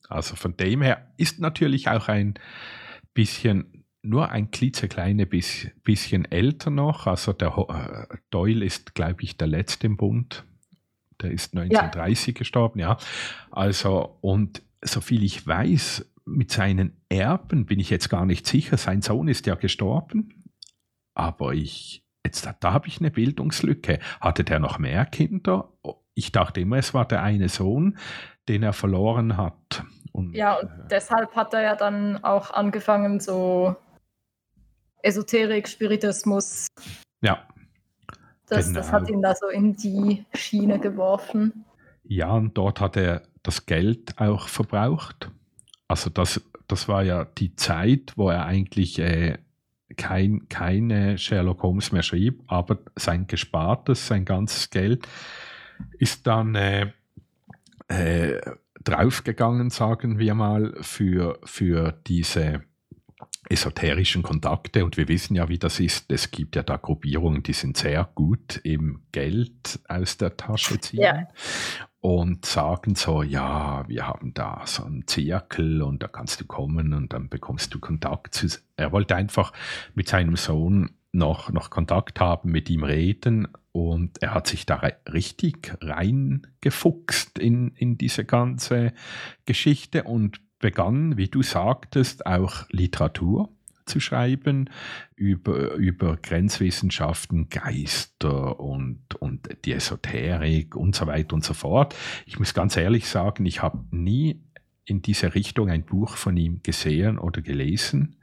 Also 0.08 0.36
von 0.36 0.56
dem 0.56 0.82
her 0.82 1.12
ist 1.16 1.40
natürlich 1.40 1.88
auch 1.88 2.08
ein 2.08 2.34
bisschen, 3.14 3.84
nur 4.02 4.30
ein 4.30 4.50
klitzekleines 4.50 5.28
bisschen 5.82 6.30
älter 6.30 6.70
noch. 6.70 7.06
Also 7.06 7.32
der 7.32 8.08
äh, 8.10 8.16
Doyle 8.30 8.64
ist, 8.64 8.94
glaube 8.94 9.22
ich, 9.22 9.36
der 9.36 9.48
letzte 9.48 9.86
im 9.86 9.96
Bund. 9.96 10.44
Der 11.22 11.30
ist 11.30 11.54
1930 11.56 12.26
ja. 12.28 12.38
gestorben, 12.38 12.80
ja. 12.80 12.98
Also, 13.50 14.18
und 14.20 14.62
soviel 14.82 15.22
ich 15.22 15.46
weiß, 15.46 16.06
mit 16.26 16.50
seinen 16.50 16.96
Erben 17.08 17.66
bin 17.66 17.80
ich 17.80 17.90
jetzt 17.90 18.08
gar 18.08 18.26
nicht 18.26 18.46
sicher. 18.46 18.76
Sein 18.76 19.02
Sohn 19.02 19.28
ist 19.28 19.46
ja 19.46 19.54
gestorben, 19.54 20.44
aber 21.14 21.54
ich, 21.54 22.04
jetzt, 22.24 22.48
da 22.60 22.72
habe 22.72 22.88
ich 22.88 22.98
eine 22.98 23.10
Bildungslücke. 23.10 23.98
Hatte 24.20 24.44
der 24.44 24.58
noch 24.58 24.78
mehr 24.78 25.04
Kinder? 25.06 25.72
Ich 26.14 26.32
dachte 26.32 26.60
immer, 26.60 26.78
es 26.78 26.94
war 26.94 27.06
der 27.06 27.22
eine 27.22 27.48
Sohn 27.48 27.98
den 28.48 28.62
er 28.62 28.72
verloren 28.72 29.36
hat. 29.36 29.84
Und, 30.12 30.34
ja, 30.34 30.58
und 30.58 30.68
äh, 30.68 30.88
deshalb 30.90 31.34
hat 31.34 31.54
er 31.54 31.62
ja 31.62 31.76
dann 31.76 32.22
auch 32.22 32.52
angefangen, 32.52 33.20
so 33.20 33.76
Esoterik, 35.02 35.68
Spiritismus. 35.68 36.68
Ja. 37.20 37.46
Das, 38.46 38.66
genau. 38.66 38.78
das 38.78 38.92
hat 38.92 39.08
ihn 39.08 39.22
da 39.22 39.34
so 39.34 39.48
in 39.48 39.76
die 39.76 40.24
Schiene 40.34 40.78
geworfen. 40.78 41.64
Ja, 42.04 42.32
und 42.32 42.56
dort 42.56 42.80
hat 42.80 42.96
er 42.96 43.22
das 43.42 43.66
Geld 43.66 44.18
auch 44.18 44.48
verbraucht. 44.48 45.30
Also 45.88 46.10
das, 46.10 46.40
das 46.68 46.88
war 46.88 47.02
ja 47.02 47.24
die 47.24 47.56
Zeit, 47.56 48.12
wo 48.16 48.30
er 48.30 48.46
eigentlich 48.46 48.98
äh, 48.98 49.38
kein, 49.96 50.48
keine 50.48 51.18
Sherlock 51.18 51.62
Holmes 51.62 51.92
mehr 51.92 52.02
schrieb, 52.02 52.42
aber 52.46 52.78
sein 52.96 53.26
Gespartes, 53.26 54.06
sein 54.06 54.24
ganzes 54.24 54.70
Geld 54.70 55.06
ist 55.98 56.26
dann 56.26 56.54
äh, 56.54 56.92
äh, 57.88 58.40
draufgegangen, 58.82 59.70
sagen 59.70 60.18
wir 60.18 60.34
mal, 60.34 60.74
für, 60.80 61.38
für 61.44 61.92
diese 62.06 62.62
esoterischen 63.48 64.22
Kontakte 64.22 64.84
und 64.84 64.96
wir 64.96 65.08
wissen 65.08 65.34
ja, 65.34 65.48
wie 65.48 65.58
das 65.58 65.80
ist. 65.80 66.10
Es 66.10 66.30
gibt 66.30 66.56
ja 66.56 66.62
da 66.62 66.76
Gruppierungen, 66.76 67.42
die 67.42 67.52
sind 67.52 67.76
sehr 67.76 68.08
gut 68.14 68.60
im 68.64 69.02
Geld 69.12 69.80
aus 69.88 70.16
der 70.16 70.36
Tasche 70.36 70.80
ziehen. 70.80 71.00
Ja. 71.00 71.28
Und 72.00 72.44
sagen 72.44 72.94
so, 72.96 73.22
ja, 73.22 73.84
wir 73.88 74.06
haben 74.06 74.34
da 74.34 74.62
so 74.66 74.84
einen 74.84 75.06
Zirkel 75.06 75.82
und 75.82 76.02
da 76.02 76.08
kannst 76.08 76.40
du 76.40 76.44
kommen 76.44 76.92
und 76.92 77.12
dann 77.12 77.28
bekommst 77.28 77.72
du 77.72 77.80
Kontakt. 77.80 78.34
Zu, 78.34 78.48
er 78.76 78.92
wollte 78.92 79.16
einfach 79.16 79.52
mit 79.94 80.08
seinem 80.08 80.36
Sohn 80.36 80.90
noch, 81.12 81.50
noch 81.50 81.70
Kontakt 81.70 82.20
haben, 82.20 82.50
mit 82.50 82.68
ihm 82.68 82.84
reden 82.84 83.48
und 83.74 84.22
er 84.22 84.34
hat 84.34 84.46
sich 84.46 84.66
da 84.66 84.76
richtig 85.12 85.76
reingefuchst 85.80 87.40
in, 87.40 87.72
in 87.74 87.98
diese 87.98 88.24
ganze 88.24 88.92
Geschichte 89.46 90.04
und 90.04 90.40
begann, 90.60 91.16
wie 91.16 91.26
du 91.26 91.42
sagtest, 91.42 92.24
auch 92.24 92.66
Literatur 92.70 93.48
zu 93.84 93.98
schreiben 93.98 94.70
über, 95.16 95.74
über 95.74 96.16
Grenzwissenschaften, 96.16 97.48
Geister 97.48 98.60
und, 98.60 99.16
und 99.16 99.48
die 99.64 99.72
Esoterik 99.72 100.76
und 100.76 100.94
so 100.94 101.08
weiter 101.08 101.34
und 101.34 101.42
so 101.42 101.52
fort. 101.52 101.96
Ich 102.26 102.38
muss 102.38 102.54
ganz 102.54 102.76
ehrlich 102.76 103.08
sagen, 103.08 103.44
ich 103.44 103.60
habe 103.60 103.84
nie 103.90 104.40
in 104.84 105.02
diese 105.02 105.34
Richtung 105.34 105.68
ein 105.68 105.84
Buch 105.84 106.16
von 106.16 106.36
ihm 106.36 106.62
gesehen 106.62 107.18
oder 107.18 107.42
gelesen. 107.42 108.20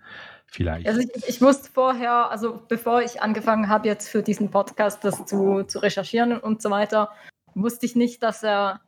Vielleicht. 0.51 0.85
Also 0.85 0.99
ich, 0.99 1.29
ich 1.29 1.41
wusste 1.41 1.71
vorher, 1.71 2.29
also 2.29 2.61
bevor 2.67 3.01
ich 3.01 3.21
angefangen 3.21 3.69
habe, 3.69 3.87
jetzt 3.87 4.09
für 4.09 4.21
diesen 4.21 4.51
Podcast 4.51 5.03
das 5.05 5.25
zu, 5.25 5.63
zu 5.63 5.79
recherchieren 5.79 6.37
und 6.37 6.61
so 6.61 6.69
weiter, 6.69 7.09
wusste 7.55 7.85
ich 7.85 7.95
nicht, 7.95 8.21
dass 8.21 8.43
er, 8.43 8.81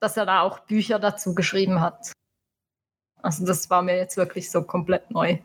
dass 0.00 0.16
er 0.16 0.26
da 0.26 0.40
auch 0.40 0.58
Bücher 0.60 0.98
dazu 0.98 1.34
geschrieben 1.36 1.80
hat. 1.80 2.12
Also 3.22 3.46
das 3.46 3.70
war 3.70 3.82
mir 3.82 3.96
jetzt 3.96 4.16
wirklich 4.16 4.50
so 4.50 4.64
komplett 4.64 5.12
neu. 5.12 5.38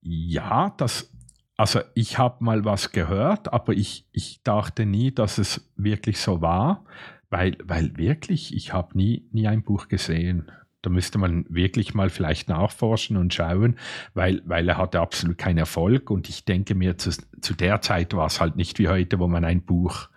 Ja, 0.00 0.72
das, 0.78 1.12
also 1.58 1.80
ich 1.92 2.18
habe 2.18 2.42
mal 2.42 2.64
was 2.64 2.90
gehört, 2.90 3.52
aber 3.52 3.74
ich, 3.74 4.08
ich 4.12 4.42
dachte 4.42 4.86
nie, 4.86 5.12
dass 5.12 5.36
es 5.36 5.70
wirklich 5.76 6.18
so 6.18 6.40
war, 6.40 6.86
weil, 7.28 7.58
weil 7.62 7.98
wirklich, 7.98 8.54
ich 8.54 8.72
habe 8.72 8.96
nie, 8.96 9.28
nie 9.30 9.46
ein 9.46 9.62
Buch 9.62 9.88
gesehen. 9.88 10.50
Da 10.84 10.90
müsste 10.90 11.18
man 11.18 11.46
wirklich 11.48 11.94
mal 11.94 12.10
vielleicht 12.10 12.48
nachforschen 12.48 13.16
und 13.16 13.32
schauen, 13.32 13.76
weil, 14.14 14.42
weil 14.44 14.68
er 14.68 14.78
hatte 14.78 15.00
absolut 15.00 15.38
keinen 15.38 15.58
Erfolg 15.58 16.10
und 16.10 16.28
ich 16.28 16.44
denke 16.44 16.74
mir, 16.74 16.98
zu, 16.98 17.10
zu 17.40 17.54
der 17.54 17.80
Zeit 17.80 18.14
war 18.14 18.26
es 18.26 18.40
halt 18.40 18.56
nicht 18.56 18.78
wie 18.78 18.88
heute, 18.88 19.18
wo 19.18 19.28
man 19.28 19.44
ein 19.44 19.62
Buch 19.62 20.08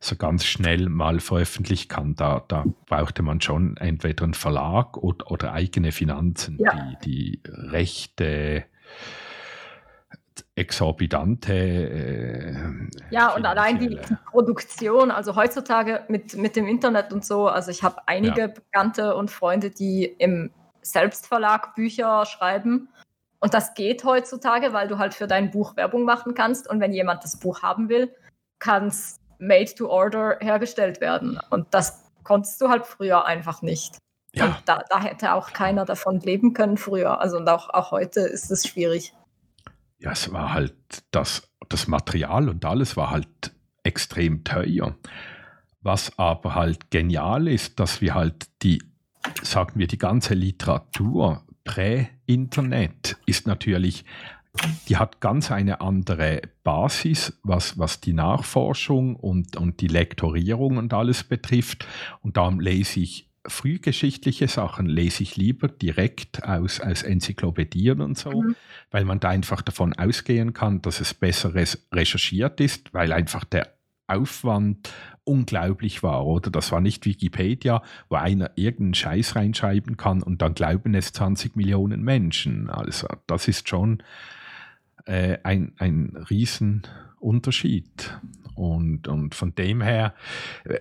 so 0.00 0.16
ganz 0.16 0.44
schnell 0.44 0.88
mal 0.88 1.20
veröffentlichen 1.20 1.88
kann. 1.88 2.14
Da, 2.14 2.44
da 2.48 2.64
brauchte 2.86 3.22
man 3.22 3.40
schon 3.40 3.76
entweder 3.76 4.24
einen 4.24 4.34
Verlag 4.34 4.96
oder, 4.96 5.30
oder 5.30 5.52
eigene 5.52 5.92
Finanzen, 5.92 6.58
ja. 6.60 6.94
die, 7.04 7.40
die 7.40 7.40
Rechte 7.46 8.64
exorbitante. 10.54 11.52
Äh, 11.52 12.54
ja, 13.10 13.34
und 13.34 13.46
allein 13.46 13.78
die 13.78 13.98
Produktion, 14.30 15.10
also 15.10 15.36
heutzutage 15.36 16.04
mit, 16.08 16.36
mit 16.36 16.56
dem 16.56 16.66
Internet 16.66 17.12
und 17.12 17.24
so, 17.24 17.48
also 17.48 17.70
ich 17.70 17.82
habe 17.82 17.96
einige 18.06 18.40
ja. 18.40 18.46
Bekannte 18.48 19.16
und 19.16 19.30
Freunde, 19.30 19.70
die 19.70 20.04
im 20.04 20.50
Selbstverlag 20.82 21.74
Bücher 21.74 22.24
schreiben. 22.26 22.88
Und 23.40 23.54
das 23.54 23.74
geht 23.74 24.04
heutzutage, 24.04 24.72
weil 24.72 24.88
du 24.88 24.98
halt 24.98 25.14
für 25.14 25.26
dein 25.26 25.50
Buch 25.50 25.76
Werbung 25.76 26.04
machen 26.04 26.34
kannst. 26.34 26.68
Und 26.68 26.80
wenn 26.80 26.92
jemand 26.92 27.22
das 27.24 27.38
Buch 27.38 27.62
haben 27.62 27.88
will, 27.88 28.12
kann 28.58 28.88
es 28.88 29.20
made 29.38 29.72
to 29.74 29.88
order 29.88 30.38
hergestellt 30.40 31.00
werden. 31.00 31.38
Und 31.50 31.66
das 31.70 32.04
konntest 32.24 32.60
du 32.60 32.68
halt 32.68 32.86
früher 32.86 33.24
einfach 33.24 33.62
nicht. 33.62 33.98
Ja. 34.32 34.46
Und 34.46 34.56
da, 34.66 34.82
da, 34.90 35.00
hätte 35.00 35.32
auch 35.32 35.52
keiner 35.52 35.84
davon 35.84 36.20
leben 36.20 36.52
können 36.52 36.76
früher. 36.76 37.20
Also 37.20 37.38
und 37.38 37.48
auch, 37.48 37.70
auch 37.70 37.90
heute 37.92 38.20
ist 38.20 38.50
es 38.50 38.66
schwierig. 38.66 39.14
Ja, 39.98 40.12
es 40.12 40.32
war 40.32 40.52
halt 40.52 40.74
das, 41.10 41.50
das 41.68 41.88
Material 41.88 42.48
und 42.48 42.64
alles 42.64 42.96
war 42.96 43.10
halt 43.10 43.52
extrem 43.82 44.44
teuer. 44.44 44.96
Was 45.80 46.18
aber 46.18 46.54
halt 46.54 46.90
genial 46.90 47.48
ist, 47.48 47.80
dass 47.80 48.00
wir 48.00 48.14
halt 48.14 48.48
die, 48.62 48.82
sagen 49.42 49.78
wir, 49.78 49.86
die 49.86 49.98
ganze 49.98 50.34
Literatur 50.34 51.44
prä-Internet 51.64 53.16
ist 53.26 53.46
natürlich 53.46 54.04
die 54.88 54.96
hat 54.96 55.20
ganz 55.20 55.50
eine 55.50 55.80
andere 55.80 56.42
Basis, 56.64 57.38
was, 57.42 57.78
was 57.78 58.00
die 58.00 58.12
Nachforschung 58.12 59.16
und, 59.16 59.56
und 59.56 59.80
die 59.80 59.88
Lektorierung 59.88 60.76
und 60.76 60.92
alles 60.94 61.24
betrifft. 61.24 61.86
Und 62.22 62.36
darum 62.36 62.60
lese 62.60 63.00
ich 63.00 63.27
frühgeschichtliche 63.46 64.48
Sachen, 64.48 64.86
lese 64.86 65.22
ich 65.22 65.36
lieber 65.36 65.68
direkt 65.68 66.44
aus, 66.44 66.80
aus 66.80 67.02
Enzyklopädien 67.02 68.00
und 68.00 68.18
so, 68.18 68.42
mhm. 68.42 68.56
weil 68.90 69.04
man 69.04 69.20
da 69.20 69.28
einfach 69.30 69.62
davon 69.62 69.92
ausgehen 69.92 70.52
kann, 70.52 70.82
dass 70.82 71.00
es 71.00 71.14
besser 71.14 71.54
recherchiert 71.54 72.60
ist, 72.60 72.92
weil 72.92 73.12
einfach 73.12 73.44
der 73.44 73.72
Aufwand 74.08 74.92
unglaublich 75.24 76.02
war, 76.02 76.26
oder? 76.26 76.50
Das 76.50 76.72
war 76.72 76.80
nicht 76.80 77.04
Wikipedia, 77.04 77.82
wo 78.08 78.16
einer 78.16 78.50
irgendeinen 78.56 78.94
Scheiß 78.94 79.36
reinschreiben 79.36 79.98
kann 79.98 80.22
und 80.22 80.40
dann 80.40 80.54
glauben 80.54 80.94
es 80.94 81.12
20 81.12 81.54
Millionen 81.56 82.02
Menschen. 82.02 82.70
Also 82.70 83.06
das 83.26 83.46
ist 83.48 83.68
schon 83.68 84.02
äh, 85.04 85.38
ein, 85.44 85.72
ein 85.78 86.16
Riesenunterschied. 86.30 88.18
Und, 88.54 89.06
und 89.06 89.34
von 89.34 89.54
dem 89.54 89.82
her, 89.82 90.14
äh, 90.64 90.80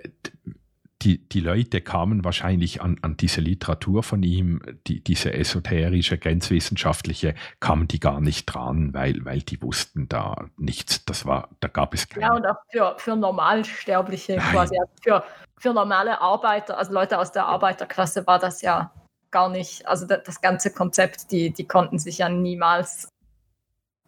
die, 1.04 1.28
die 1.30 1.40
Leute 1.40 1.82
kamen 1.82 2.24
wahrscheinlich 2.24 2.82
an, 2.82 2.98
an 3.02 3.18
diese 3.18 3.40
Literatur 3.40 4.02
von 4.02 4.24
ihm, 4.24 4.62
die, 4.88 5.04
diese 5.04 5.34
esoterische, 5.34 6.18
grenzwissenschaftliche, 6.18 7.36
kamen 7.60 7.88
die 7.88 8.00
gar 8.00 8.20
nicht 8.20 8.46
dran, 8.48 8.94
weil, 8.94 9.24
weil 9.24 9.42
die 9.42 9.62
wussten 9.62 10.10
da 10.10 10.50
nichts. 10.58 11.06
Das 11.06 11.26
war, 11.26 11.50
da 11.60 11.68
gab 11.68 11.94
es 11.94 12.10
keine. 12.10 12.26
Ja, 12.26 12.34
und 12.34 12.46
auch 12.46 12.58
für, 12.72 12.96
für 12.98 13.16
Normalsterbliche 13.16 14.38
Nein. 14.38 14.52
quasi, 14.52 14.78
also 14.80 14.92
für, 15.04 15.24
für 15.58 15.74
normale 15.74 16.20
Arbeiter, 16.20 16.78
also 16.78 16.94
Leute 16.94 17.20
aus 17.20 17.32
der 17.32 17.46
Arbeiterklasse 17.46 18.26
war 18.26 18.40
das 18.40 18.62
ja 18.62 18.92
gar 19.30 19.50
nicht, 19.50 19.88
also 19.88 20.08
das, 20.08 20.24
das 20.24 20.42
ganze 20.42 20.74
Konzept, 20.74 21.32
die, 21.32 21.52
die 21.52 21.68
konnten 21.68 22.00
sich 22.00 22.20
ja 22.20 22.30
niemals 22.30 23.10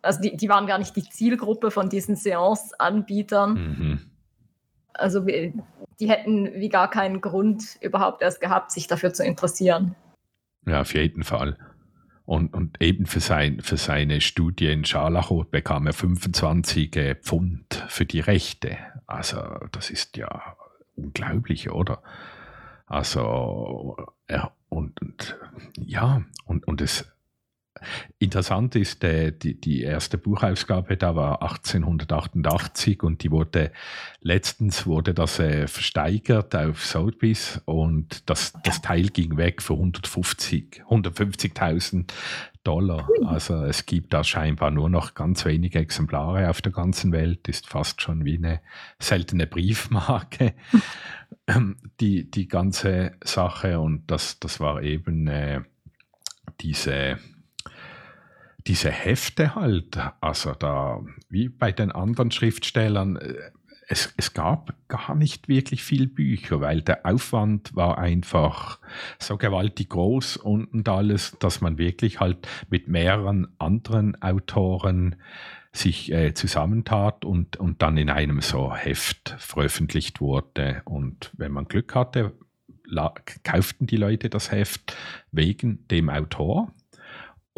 also 0.02 0.22
die, 0.22 0.38
die 0.38 0.48
waren 0.48 0.66
gar 0.66 0.78
nicht 0.78 0.96
die 0.96 1.04
Zielgruppe 1.04 1.72
von 1.72 1.90
diesen 1.90 2.16
Seance-Anbietern. 2.16 3.54
Mhm. 3.54 4.00
Also 5.00 5.22
die 5.22 6.10
hätten 6.10 6.54
wie 6.54 6.70
gar 6.70 6.89
keinen 6.89 7.22
Grund 7.22 7.78
überhaupt 7.82 8.22
erst 8.22 8.41
gehabt, 8.41 8.72
sich 8.72 8.88
dafür 8.88 9.14
zu 9.14 9.24
interessieren. 9.24 9.95
Ja, 10.66 10.82
auf 10.82 10.93
jeden 10.93 11.24
Fall. 11.24 11.58
Und, 12.26 12.54
und 12.54 12.80
eben 12.80 13.08
für, 13.08 13.22
sein, 13.22 13.60
für 13.62 13.78
seine 13.78 14.22
Studie 14.22 14.72
in 14.72 14.86
Scharlachot 14.86 15.50
bekam 15.50 15.88
er 15.88 15.93
25 15.93 16.95
äh, 16.95 17.16
Pfund 17.16 17.86
für 17.88 18.06
die 18.06 18.20
Rechte. 18.20 18.78
Also 19.08 19.41
das 19.72 19.89
ist 19.89 20.16
ja 20.16 20.56
unglaublich, 20.95 21.72
oder? 21.72 22.04
Also, 22.86 23.97
ja, 24.30 24.52
und, 24.70 25.02
und 25.02 25.39
ja, 25.78 26.22
und, 26.45 26.68
und 26.68 26.82
es 26.82 27.12
Interessant 28.17 28.76
ist, 28.76 29.03
äh, 29.03 29.32
die, 29.32 29.59
die 29.59 29.84
erste 29.84 30.17
Buchausgabe, 30.17 30.97
da 30.97 31.15
war 31.15 31.41
1888 31.41 33.03
und 33.03 33.24
die 33.24 33.32
wurde, 33.32 33.72
letztens 34.22 34.86
wurde 34.86 35.13
das 35.13 35.39
äh, 35.39 35.67
versteigert 35.67 36.55
auf 36.55 36.86
Sotheby's 36.86 37.61
und 37.65 38.30
das, 38.30 38.53
das 38.63 38.82
Teil 38.82 39.07
ging 39.09 39.38
weg 39.38 39.61
für 39.61 39.74
150, 39.74 40.84
150.000 40.89 42.11
Dollar. 42.63 43.07
Also 43.26 43.63
es 43.63 43.86
gibt 43.86 44.13
da 44.13 44.24
scheinbar 44.24 44.72
nur 44.72 44.89
noch 44.89 45.13
ganz 45.13 45.45
wenige 45.45 45.80
Exemplare 45.80 46.49
auf 46.49 46.61
der 46.61 46.74
ganzen 46.74 47.13
Welt, 47.13 47.47
ist 47.47 47.67
fast 47.67 48.01
schon 48.01 48.26
wie 48.26 48.38
eine 48.38 48.61
seltene 48.99 49.47
Briefmarke, 49.47 50.53
die, 52.01 52.30
die 52.30 52.47
ganze 52.49 53.13
Sache 53.24 53.80
und 53.80 54.11
das, 54.11 54.39
das 54.39 54.59
war 54.59 54.84
eben 54.84 55.28
äh, 55.28 55.61
diese 56.59 57.17
diese 58.70 58.91
Hefte 58.91 59.55
halt, 59.55 59.99
also 60.22 60.53
da, 60.53 61.03
wie 61.28 61.49
bei 61.49 61.72
den 61.72 61.91
anderen 61.91 62.30
Schriftstellern, 62.30 63.15
äh, 63.15 63.34
es, 63.88 64.13
es 64.15 64.36
gab 64.36 64.76
gar 64.88 65.15
nicht 65.15 65.47
wirklich 65.47 65.84
viel 65.84 66.05
Bücher, 66.05 66.61
weil 66.61 66.84
der 66.84 67.07
Aufwand 67.07 67.76
war 67.76 67.97
einfach 67.97 68.80
so 69.17 69.38
gewaltig 69.38 69.89
groß 69.89 70.38
und, 70.38 70.88
alles, 70.88 71.36
dass 71.39 71.61
man 71.61 71.80
wirklich 71.80 72.20
halt 72.20 72.47
mit 72.70 72.88
mehreren 72.88 73.47
anderen 73.57 74.22
Autoren 74.22 75.15
sich 75.72 76.11
äh, 76.11 76.36
zusammentat 76.36 77.26
und, 77.26 77.57
und 77.57 77.82
dann 77.82 77.97
in 77.97 78.11
einem 78.11 78.41
so 78.41 78.76
Heft 78.76 79.36
veröffentlicht 79.39 80.22
wurde. 80.22 80.84
Und 80.86 81.32
wenn 81.36 81.51
man 81.51 81.65
Glück 81.65 81.95
hatte, 81.95 82.38
kauften 83.43 83.88
die 83.88 83.97
Leute 83.97 84.30
das 84.30 84.51
Heft 84.51 84.95
wegen 85.32 85.88
dem 85.88 86.11
Autor 86.11 86.72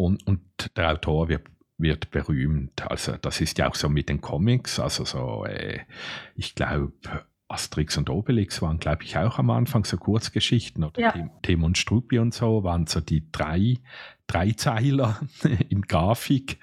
und, 0.05 0.25
und 0.27 0.41
der 0.75 0.91
Autor 0.91 1.29
wird, 1.29 1.47
wird 1.77 2.11
berühmt. 2.11 2.89
Also 2.89 3.13
das 3.21 3.41
ist 3.41 3.57
ja 3.57 3.69
auch 3.69 3.75
so 3.75 3.89
mit 3.89 4.09
den 4.09 4.21
Comics. 4.21 4.79
Also 4.79 5.05
so, 5.05 5.45
äh, 5.45 5.79
ich 6.35 6.55
glaube, 6.55 6.93
Asterix 7.47 7.97
und 7.97 8.09
Obelix 8.09 8.61
waren, 8.61 8.79
glaube 8.79 9.03
ich, 9.03 9.17
auch 9.17 9.37
am 9.37 9.49
Anfang 9.49 9.83
so 9.83 9.97
Kurzgeschichten 9.97 10.83
oder 10.83 10.99
Ja. 10.99 11.29
Tim, 11.41 11.63
und 11.63 11.77
Struppi 11.77 12.19
und 12.19 12.33
so 12.33 12.63
waren 12.63 12.87
so 12.87 13.01
die 13.01 13.29
drei, 13.31 13.77
drei 14.27 14.51
Zeiler 14.51 15.19
in 15.69 15.81
Grafik. 15.81 16.59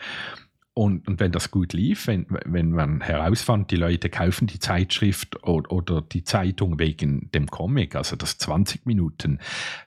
Und, 0.78 1.08
und 1.08 1.18
wenn 1.18 1.32
das 1.32 1.50
gut 1.50 1.72
lief, 1.72 2.06
wenn, 2.06 2.26
wenn 2.44 2.70
man 2.70 3.00
herausfand, 3.00 3.72
die 3.72 3.76
Leute 3.76 4.10
kaufen 4.10 4.46
die 4.46 4.60
Zeitschrift 4.60 5.42
oder, 5.42 5.72
oder 5.72 6.02
die 6.02 6.22
Zeitung 6.22 6.78
wegen 6.78 7.32
dem 7.32 7.48
Comic, 7.48 7.96
also 7.96 8.14
das 8.14 8.38
20 8.38 8.86
Minuten, 8.86 9.40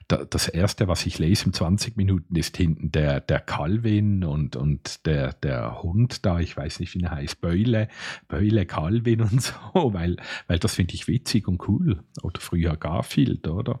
da, 0.06 0.26
das 0.26 0.48
erste, 0.48 0.88
was 0.88 1.06
ich 1.06 1.18
lese 1.18 1.46
im 1.46 1.54
20 1.54 1.96
Minuten, 1.96 2.36
ist 2.36 2.58
hinten 2.58 2.92
der, 2.92 3.20
der 3.20 3.40
Calvin 3.40 4.22
und, 4.22 4.54
und 4.54 5.06
der, 5.06 5.32
der 5.32 5.82
Hund 5.82 6.26
da, 6.26 6.40
ich 6.40 6.58
weiß 6.58 6.80
nicht, 6.80 6.94
wie 6.94 7.04
er 7.04 7.12
heißt, 7.12 7.40
Beule, 7.40 7.88
Beule 8.28 8.66
Calvin 8.66 9.22
und 9.22 9.40
so, 9.42 9.54
weil, 9.94 10.18
weil 10.46 10.58
das 10.58 10.74
finde 10.74 10.92
ich 10.92 11.08
witzig 11.08 11.48
und 11.48 11.66
cool. 11.68 12.04
Oder 12.22 12.38
früher 12.38 12.76
Garfield, 12.76 13.48
oder? 13.48 13.80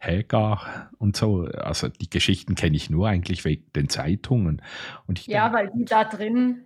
Hagar 0.00 0.90
und 0.98 1.16
so. 1.16 1.44
Also 1.46 1.88
die 1.88 2.08
Geschichten 2.10 2.54
kenne 2.54 2.76
ich 2.76 2.88
nur 2.90 3.08
eigentlich 3.08 3.44
wegen 3.44 3.64
den 3.74 3.88
Zeitungen. 3.88 4.62
Und 5.06 5.18
ich 5.18 5.26
Ja, 5.26 5.48
denk- 5.48 5.54
weil 5.56 5.72
die 5.76 5.84
da 5.84 6.04
drin 6.04 6.62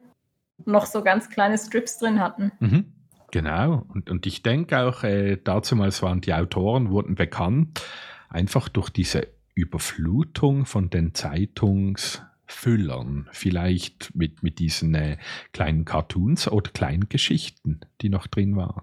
noch 0.65 0.87
so 0.87 1.03
ganz 1.03 1.31
kleine 1.31 1.57
Strips 1.59 1.99
drin 1.99 2.21
hatten. 2.21 2.53
Mhm, 2.61 2.85
genau. 3.31 3.85
Und, 3.89 4.11
und 4.11 4.27
ich 4.27 4.43
denke 4.43 4.79
auch, 4.81 5.03
äh, 5.03 5.37
dazumals 5.43 6.03
waren 6.03 6.21
die 6.21 6.35
Autoren, 6.35 6.91
wurden 6.91 7.15
bekannt, 7.15 7.83
einfach 8.29 8.69
durch 8.69 8.91
diese 8.91 9.29
Überflutung 9.55 10.67
von 10.67 10.91
den 10.91 11.15
Zeitungsfüllern. 11.15 13.29
Vielleicht 13.33 14.15
mit, 14.15 14.43
mit 14.43 14.59
diesen 14.59 14.95
äh, 14.95 15.17
kleinen 15.53 15.85
Cartoons 15.85 16.49
oder 16.49 16.71
kleinen 16.71 17.09
Geschichten, 17.09 17.81
die 18.01 18.09
noch 18.09 18.27
drin 18.27 18.57
waren. 18.57 18.83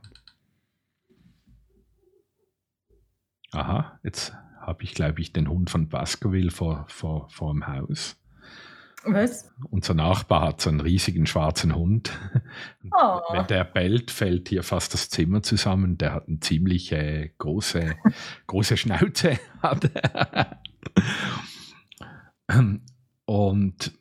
Aha, 3.52 4.00
jetzt 4.04 4.34
habe 4.60 4.84
ich, 4.84 4.94
glaube 4.94 5.22
ich, 5.22 5.34
den 5.34 5.50
Hund 5.50 5.70
von 5.70 5.90
Baskerville 5.90 6.52
vor, 6.52 6.86
vor, 6.88 7.30
vor 7.30 7.54
dem 7.54 7.68
Haus. 7.68 8.16
Was? 9.06 9.50
Unser 9.70 9.94
Nachbar 9.94 10.42
hat 10.42 10.62
so 10.62 10.70
einen 10.70 10.82
riesigen 10.82 11.26
schwarzen 11.26 11.76
Hund. 11.76 12.12
Oh. 12.92 13.20
Wenn 13.32 13.46
der 13.48 13.66
bellt, 13.66 14.10
fällt 14.10 14.50
hier 14.50 14.64
fast 14.64 14.94
das 14.94 15.10
Zimmer 15.10 15.44
zusammen. 15.44 15.98
Der 15.98 16.14
hat 16.14 16.28
eine 16.28 16.40
ziemlich 16.40 16.92
äh, 16.92 17.30
große, 17.38 17.96
große 18.48 18.78
Schnauze. 18.78 19.38
Und 23.26 23.99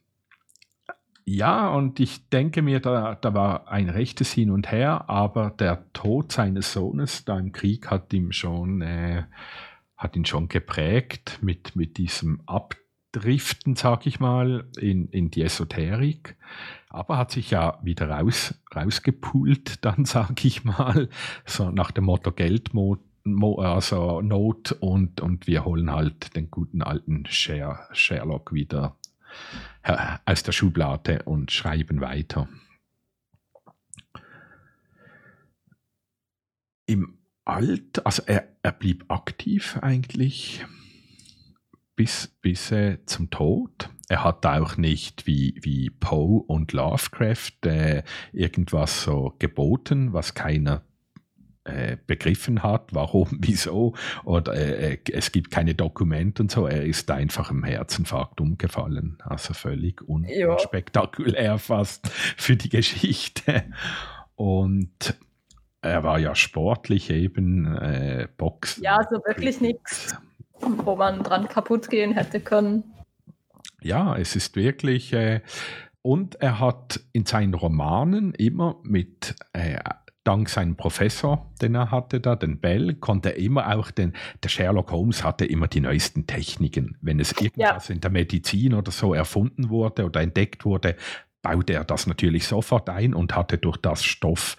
ja, 1.28 1.68
und 1.68 2.00
ich 2.00 2.28
denke 2.30 2.62
mir, 2.62 2.80
da, 2.80 3.14
da 3.14 3.34
war 3.34 3.68
ein 3.68 3.90
rechtes 3.90 4.32
Hin 4.32 4.50
und 4.50 4.70
Her, 4.72 5.08
aber 5.10 5.50
der 5.50 5.84
Tod 5.92 6.32
seines 6.32 6.72
Sohnes 6.72 7.24
da 7.24 7.38
im 7.38 7.52
Krieg 7.52 7.90
hat 7.90 8.12
ihm 8.14 8.32
schon, 8.32 8.80
äh, 8.82 9.24
hat 9.96 10.16
ihn 10.16 10.24
schon 10.24 10.48
geprägt 10.48 11.38
mit, 11.42 11.76
mit 11.76 11.98
diesem 11.98 12.40
Abdriften, 12.46 13.76
sag 13.76 14.06
ich 14.06 14.20
mal, 14.20 14.68
in, 14.80 15.08
in 15.08 15.30
die 15.30 15.42
Esoterik. 15.42 16.36
Aber 16.88 17.18
hat 17.18 17.30
sich 17.32 17.50
ja 17.50 17.78
wieder 17.82 18.08
raus, 18.08 18.54
rausgepult, 18.74 19.84
dann 19.84 20.04
sag 20.06 20.44
ich 20.44 20.64
mal, 20.64 21.08
so 21.44 21.70
nach 21.70 21.90
dem 21.90 22.04
Motto 22.04 22.32
Geldmod. 22.32 23.00
Mo- 23.24 23.60
Also 23.60 24.22
Not 24.22 24.72
und, 24.80 25.20
und 25.20 25.46
wir 25.46 25.66
holen 25.66 25.90
halt 25.92 26.34
den 26.36 26.50
guten 26.50 26.80
alten 26.80 27.26
Sher 27.26 27.86
Sherlock 27.92 28.54
wieder 28.54 28.96
aus 30.24 30.42
der 30.42 30.52
Schublade 30.52 31.22
und 31.24 31.50
schreiben 31.50 32.00
weiter. 32.00 32.48
Im 36.86 37.18
Alter, 37.44 38.04
also 38.04 38.22
er, 38.26 38.48
er 38.62 38.72
blieb 38.72 39.04
aktiv 39.08 39.78
eigentlich 39.80 40.64
bis, 41.96 42.28
bis 42.40 42.70
äh, 42.70 42.98
zum 43.06 43.30
Tod. 43.30 43.90
Er 44.08 44.24
hat 44.24 44.46
auch 44.46 44.76
nicht 44.76 45.26
wie, 45.26 45.58
wie 45.60 45.90
Poe 45.90 46.42
und 46.46 46.72
Lovecraft 46.72 47.66
äh, 47.66 48.02
irgendwas 48.32 49.02
so 49.02 49.34
geboten, 49.38 50.12
was 50.12 50.34
keiner 50.34 50.76
äh, 50.76 50.87
begriffen 52.06 52.62
hat, 52.62 52.92
warum, 52.92 53.28
wieso, 53.40 53.94
oder 54.24 54.54
äh, 54.54 54.94
äh, 54.94 54.98
es 55.12 55.32
gibt 55.32 55.50
keine 55.50 55.74
Dokumente 55.74 56.42
und 56.42 56.50
so. 56.50 56.66
Er 56.66 56.84
ist 56.84 57.10
einfach 57.10 57.50
im 57.50 57.64
Herzinfarkt 57.64 58.40
umgefallen. 58.40 59.18
Also 59.24 59.54
völlig 59.54 60.06
un 60.08 60.24
Ja. 60.28 60.52
unspektakulär 60.52 61.58
fast 61.58 62.08
für 62.08 62.56
die 62.56 62.68
Geschichte. 62.68 63.64
Und 64.36 65.14
er 65.82 66.02
war 66.02 66.18
ja 66.18 66.34
sportlich 66.34 67.10
eben, 67.10 67.66
äh, 67.76 68.28
Boxen. 68.36 68.82
Ja, 68.82 68.98
so 69.10 69.16
wirklich 69.26 69.60
nichts, 69.60 70.16
wo 70.60 70.96
man 70.96 71.22
dran 71.22 71.48
kaputt 71.48 71.88
gehen 71.88 72.12
hätte 72.12 72.40
können. 72.40 72.84
Ja, 73.80 74.16
es 74.16 74.34
ist 74.34 74.56
wirklich. 74.56 75.12
Äh, 75.12 75.40
und 76.02 76.36
er 76.36 76.58
hat 76.60 77.00
in 77.12 77.26
seinen 77.26 77.54
Romanen 77.54 78.32
immer 78.34 78.80
mit, 78.82 79.34
äh, 79.52 79.78
dank 80.28 80.50
seinem 80.50 80.76
Professor, 80.76 81.50
den 81.62 81.74
er 81.74 81.90
hatte 81.90 82.20
da, 82.20 82.36
den 82.36 82.60
Bell, 82.60 82.94
konnte 82.96 83.30
er 83.30 83.38
immer 83.38 83.74
auch 83.74 83.90
den, 83.90 84.14
der 84.42 84.50
Sherlock 84.50 84.92
Holmes 84.92 85.24
hatte 85.24 85.46
immer 85.46 85.68
die 85.68 85.80
neuesten 85.80 86.26
Techniken. 86.26 86.98
Wenn 87.00 87.18
es 87.18 87.32
irgendwas 87.32 87.88
in 87.88 88.02
der 88.02 88.10
Medizin 88.10 88.74
oder 88.74 88.92
so 88.92 89.14
erfunden 89.14 89.70
wurde 89.70 90.04
oder 90.04 90.20
entdeckt 90.20 90.66
wurde, 90.66 90.96
baute 91.40 91.72
er 91.72 91.84
das 91.84 92.06
natürlich 92.06 92.46
sofort 92.46 92.90
ein 92.90 93.14
und 93.14 93.34
hatte 93.34 93.56
durch 93.56 93.78
das 93.78 94.04
Stoff. 94.04 94.58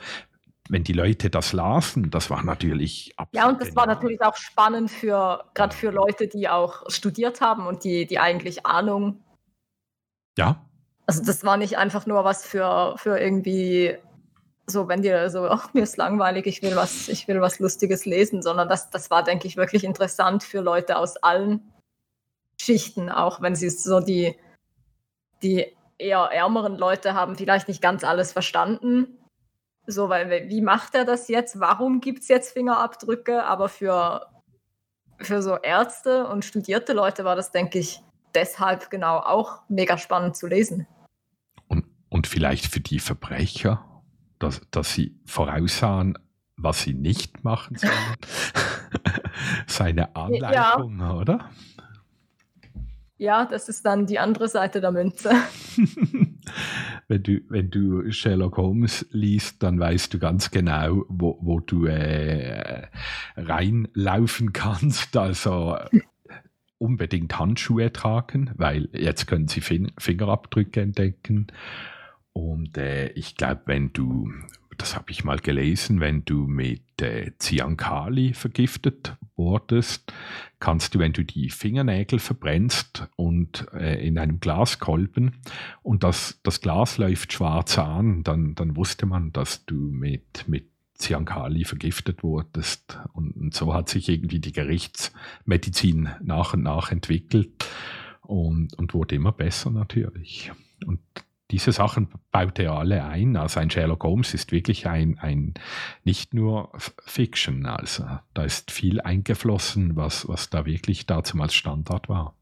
Wenn 0.69 0.83
die 0.83 0.93
Leute 0.93 1.29
das 1.29 1.53
lasen, 1.53 2.09
das 2.09 2.31
war 2.31 2.43
natürlich 2.43 3.13
Ja, 3.31 3.47
und 3.47 3.61
das 3.61 3.75
war 3.75 3.85
natürlich 3.85 4.21
auch 4.21 4.35
spannend 4.37 4.89
für, 4.89 5.43
gerade 5.53 5.75
für 5.75 5.91
Leute, 5.91 6.27
die 6.27 6.49
auch 6.49 6.89
studiert 6.89 7.41
haben 7.41 7.67
und 7.67 7.83
die, 7.83 8.07
die 8.07 8.17
eigentlich 8.17 8.65
Ahnung. 8.65 9.23
Ja, 10.35 10.65
Also 11.05 11.23
das 11.23 11.43
war 11.43 11.57
nicht 11.57 11.77
einfach 11.77 12.07
nur 12.07 12.23
was 12.23 12.43
für, 12.43 12.95
für 12.97 13.19
irgendwie 13.19 13.97
so, 14.69 14.87
wenn 14.87 15.01
dir 15.01 15.29
so, 15.29 15.47
ach, 15.49 15.73
mir 15.73 15.83
ist 15.83 15.97
langweilig, 15.97 16.45
ich 16.47 16.61
will 16.61 16.75
was, 16.75 17.07
ich 17.07 17.27
will 17.27 17.41
was 17.41 17.59
Lustiges 17.59 18.05
lesen, 18.05 18.41
sondern 18.41 18.69
das, 18.69 18.89
das 18.89 19.09
war, 19.09 19.23
denke 19.23 19.47
ich, 19.47 19.57
wirklich 19.57 19.83
interessant 19.83 20.43
für 20.43 20.61
Leute 20.61 20.97
aus 20.97 21.17
allen 21.17 21.73
Schichten, 22.59 23.09
auch 23.09 23.41
wenn 23.41 23.55
sie 23.55 23.69
so 23.69 23.99
die, 23.99 24.35
die 25.41 25.75
eher 25.97 26.29
ärmeren 26.31 26.77
Leute 26.77 27.13
haben 27.13 27.35
vielleicht 27.35 27.67
nicht 27.67 27.81
ganz 27.81 28.03
alles 28.03 28.31
verstanden. 28.31 29.17
So, 29.85 30.09
weil 30.09 30.49
wie 30.49 30.61
macht 30.61 30.95
er 30.95 31.05
das 31.05 31.27
jetzt? 31.27 31.59
Warum 31.59 31.99
gibt 31.99 32.21
es 32.21 32.27
jetzt 32.27 32.53
Fingerabdrücke? 32.53 33.43
Aber 33.43 33.69
für, 33.69 34.27
für 35.19 35.41
so 35.41 35.57
Ärzte 35.57 36.27
und 36.27 36.45
studierte 36.45 36.93
Leute 36.93 37.25
war 37.25 37.35
das, 37.35 37.51
denke 37.51 37.79
ich, 37.79 38.01
deshalb 38.35 38.89
genau 38.89 39.17
auch 39.17 39.63
mega 39.67 39.97
spannend 39.97 40.37
zu 40.37 40.47
lesen. 40.47 40.87
Und, 41.67 41.85
und 42.09 42.27
vielleicht 42.27 42.67
für 42.67 42.79
die 42.79 42.99
Verbrecher, 42.99 43.85
dass, 44.39 44.61
dass 44.71 44.93
sie 44.93 45.19
voraussahen, 45.25 46.17
was 46.55 46.81
sie 46.83 46.93
nicht 46.93 47.43
machen 47.43 47.77
sollen. 47.77 47.93
Seine 49.67 50.15
Anleitung, 50.15 50.99
oder? 50.99 51.49
Ja, 53.19 53.45
das 53.45 53.67
ist 53.67 53.85
dann 53.85 54.05
die 54.05 54.17
andere 54.17 54.47
Seite 54.47 54.79
der 54.79 54.93
Münze. 54.93 55.29
wenn, 57.09 57.23
du, 57.23 57.41
wenn 57.49 57.69
du 57.69 58.09
Sherlock 58.11 58.55
Holmes 58.55 59.05
liest, 59.11 59.61
dann 59.61 59.77
weißt 59.77 60.13
du 60.13 60.19
ganz 60.19 60.51
genau, 60.51 61.03
wo, 61.09 61.37
wo 61.41 61.59
du 61.59 61.85
äh, 61.85 62.87
reinlaufen 63.35 64.53
kannst. 64.53 65.17
Also 65.17 65.77
unbedingt 66.77 67.37
Handschuhe 67.37 67.91
tragen, 67.91 68.51
weil 68.55 68.87
jetzt 68.93 69.27
können 69.27 69.49
sie 69.49 69.59
fin 69.59 69.91
Fingerabdrücke 69.97 70.79
entdecken. 70.79 71.47
Und 72.39 72.77
äh, 72.77 73.09
ich 73.09 73.35
glaube, 73.35 73.63
wenn 73.65 73.91
du, 73.91 74.31
das 74.77 74.95
habe 74.95 75.11
ich 75.11 75.25
mal 75.25 75.39
gelesen, 75.39 75.99
wenn 75.99 76.23
du 76.23 76.47
mit 76.47 77.01
äh, 77.01 77.33
Ziankali 77.37 78.33
vergiftet 78.33 79.17
wurdest, 79.35 80.13
kannst 80.61 80.95
du, 80.95 80.99
wenn 80.99 81.11
du 81.11 81.25
die 81.25 81.49
Fingernägel 81.49 82.19
verbrennst 82.19 83.09
und 83.17 83.67
äh, 83.73 84.07
in 84.07 84.17
einem 84.17 84.39
Glaskolben 84.39 85.41
und 85.83 86.03
das, 86.03 86.39
das 86.41 86.61
Glas 86.61 86.97
läuft 86.97 87.33
schwarz 87.33 87.77
an, 87.77 88.23
dann, 88.23 88.55
dann 88.55 88.77
wusste 88.77 89.05
man, 89.05 89.33
dass 89.33 89.65
du 89.65 89.75
mit, 89.75 90.47
mit 90.47 90.69
Ziankali 90.93 91.65
vergiftet 91.65 92.23
wurdest. 92.23 92.99
Und, 93.11 93.33
und 93.33 93.53
so 93.53 93.73
hat 93.73 93.89
sich 93.89 94.07
irgendwie 94.07 94.39
die 94.39 94.53
Gerichtsmedizin 94.53 96.07
nach 96.21 96.53
und 96.53 96.63
nach 96.63 96.89
entwickelt 96.89 97.65
und, 98.21 98.75
und 98.75 98.93
wurde 98.93 99.15
immer 99.15 99.33
besser 99.33 99.71
natürlich. 99.71 100.53
Und 100.85 101.01
diese 101.51 101.71
Sachen 101.71 102.09
baut 102.31 102.59
er 102.59 102.73
alle 102.73 103.03
ein. 103.03 103.35
Also 103.35 103.59
ein 103.59 103.69
Sherlock 103.69 104.03
Holmes 104.03 104.33
ist 104.33 104.51
wirklich 104.51 104.87
ein, 104.87 105.17
ein 105.19 105.55
nicht 106.03 106.33
nur 106.33 106.71
Fiction, 107.05 107.65
also 107.65 108.05
da 108.33 108.43
ist 108.43 108.71
viel 108.71 109.01
eingeflossen, 109.01 109.95
was, 109.95 110.27
was 110.27 110.49
da 110.49 110.65
wirklich 110.65 111.05
damals 111.05 111.55
Standard 111.55 112.07
war. 112.07 112.35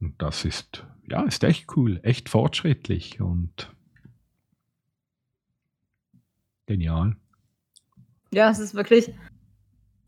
Und 0.00 0.20
das 0.22 0.44
ist, 0.44 0.86
ja, 1.08 1.22
ist 1.22 1.42
echt 1.42 1.76
cool, 1.76 1.98
echt 2.04 2.28
fortschrittlich 2.28 3.20
und 3.20 3.74
genial. 6.66 7.16
Ja, 8.30 8.50
es 8.50 8.60
ist 8.60 8.74
wirklich, 8.74 9.12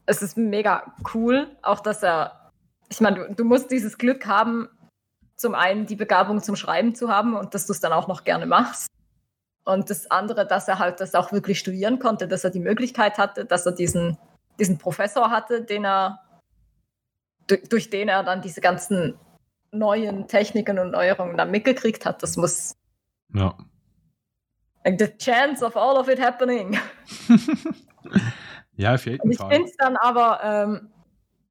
es 0.07 0.23
ist 0.23 0.37
mega 0.37 0.95
cool, 1.15 1.57
auch 1.63 1.81
dass 1.81 2.05
er, 2.05 2.53
ich 2.89 3.01
meine, 3.01 3.27
du, 3.29 3.35
du 3.35 3.45
musst 3.45 3.73
dieses 3.73 3.99
Glück 3.99 4.27
haben, 4.27 4.69
zum 5.41 5.55
einen 5.55 5.87
die 5.87 5.97
Begabung 5.97 6.43
zum 6.43 6.55
Schreiben 6.55 6.95
zu 6.95 7.09
haben 7.09 7.35
und 7.35 7.55
dass 7.55 7.67
du 7.67 7.73
es 7.73 7.81
dann 7.81 7.93
auch 7.93 8.09
noch 8.09 8.25
gerne 8.25 8.45
machst. 8.45 8.89
Und 9.65 9.89
das 9.89 10.11
andere, 10.11 10.47
dass 10.47 10.69
er 10.69 10.79
halt 10.79 11.01
das 11.01 11.15
auch 11.15 11.33
wirklich 11.33 11.59
studieren 11.59 11.99
konnte, 11.99 12.29
dass 12.29 12.45
er 12.45 12.51
die 12.51 12.61
Möglichkeit 12.61 13.19
hatte, 13.19 13.47
dass 13.47 13.65
er 13.65 13.73
diesen, 13.73 14.19
diesen 14.59 14.79
Professor 14.79 15.31
hatte, 15.31 15.63
den 15.63 15.85
er, 15.85 16.21
durch, 17.47 17.63
durch 17.69 17.91
den 17.91 18.09
er 18.09 18.23
dann 18.23 18.43
diese 18.43 18.61
ganzen 18.61 19.19
neuen 19.73 20.29
Techniken 20.29 20.79
und 20.79 20.91
Neuerungen 20.91 21.37
dann 21.37 21.51
mitgekriegt 21.51 22.05
hat. 22.05 22.23
Das 22.23 22.37
muss. 22.37 22.77
Ja. 23.33 23.57
Like 24.85 24.99
the 24.99 25.17
chance 25.17 25.65
of 25.65 25.77
all 25.77 25.97
of 25.97 26.09
it 26.09 26.21
happening. 26.21 26.79
ja, 28.77 28.95
auf 28.95 29.07
jeden 29.07 29.33
Fall. 29.33 29.49
Ich 29.49 29.55
finde 29.55 29.71
es 29.71 29.77
dann 29.77 29.97
aber 29.97 30.41
ähm, 30.43 30.91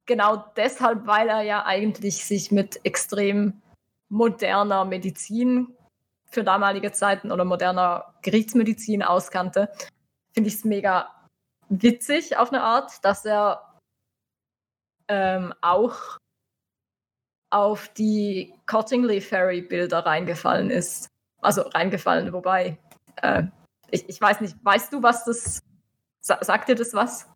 genau 0.05 0.43
deshalb, 0.57 1.07
weil 1.07 1.29
er 1.29 1.41
ja 1.41 1.65
eigentlich 1.65 2.25
sich 2.25 2.51
mit 2.51 2.79
extrem 2.83 3.61
moderner 4.09 4.85
Medizin 4.85 5.75
für 6.25 6.43
damalige 6.43 6.91
Zeiten 6.91 7.31
oder 7.31 7.45
moderner 7.45 8.13
Gerichtsmedizin 8.21 9.03
auskannte, 9.03 9.71
finde 10.33 10.49
ich 10.49 10.55
es 10.55 10.65
mega 10.65 11.09
witzig 11.69 12.37
auf 12.37 12.49
eine 12.51 12.61
Art, 12.61 13.03
dass 13.03 13.25
er 13.25 13.79
ähm, 15.07 15.53
auch 15.61 16.17
auf 17.51 17.89
die 17.89 18.53
Cottingley 18.67 19.21
Ferry 19.21 19.61
Bilder 19.61 20.05
reingefallen 20.05 20.69
ist. 20.69 21.07
Also 21.41 21.61
reingefallen, 21.61 22.31
wobei, 22.33 22.77
äh, 23.17 23.43
ich, 23.89 24.07
ich 24.07 24.21
weiß 24.21 24.41
nicht, 24.41 24.55
weißt 24.63 24.93
du, 24.93 25.01
was 25.01 25.25
das, 25.25 25.63
sa 26.21 26.43
sagt 26.43 26.69
dir 26.69 26.75
das 26.75 26.93
was? 26.93 27.27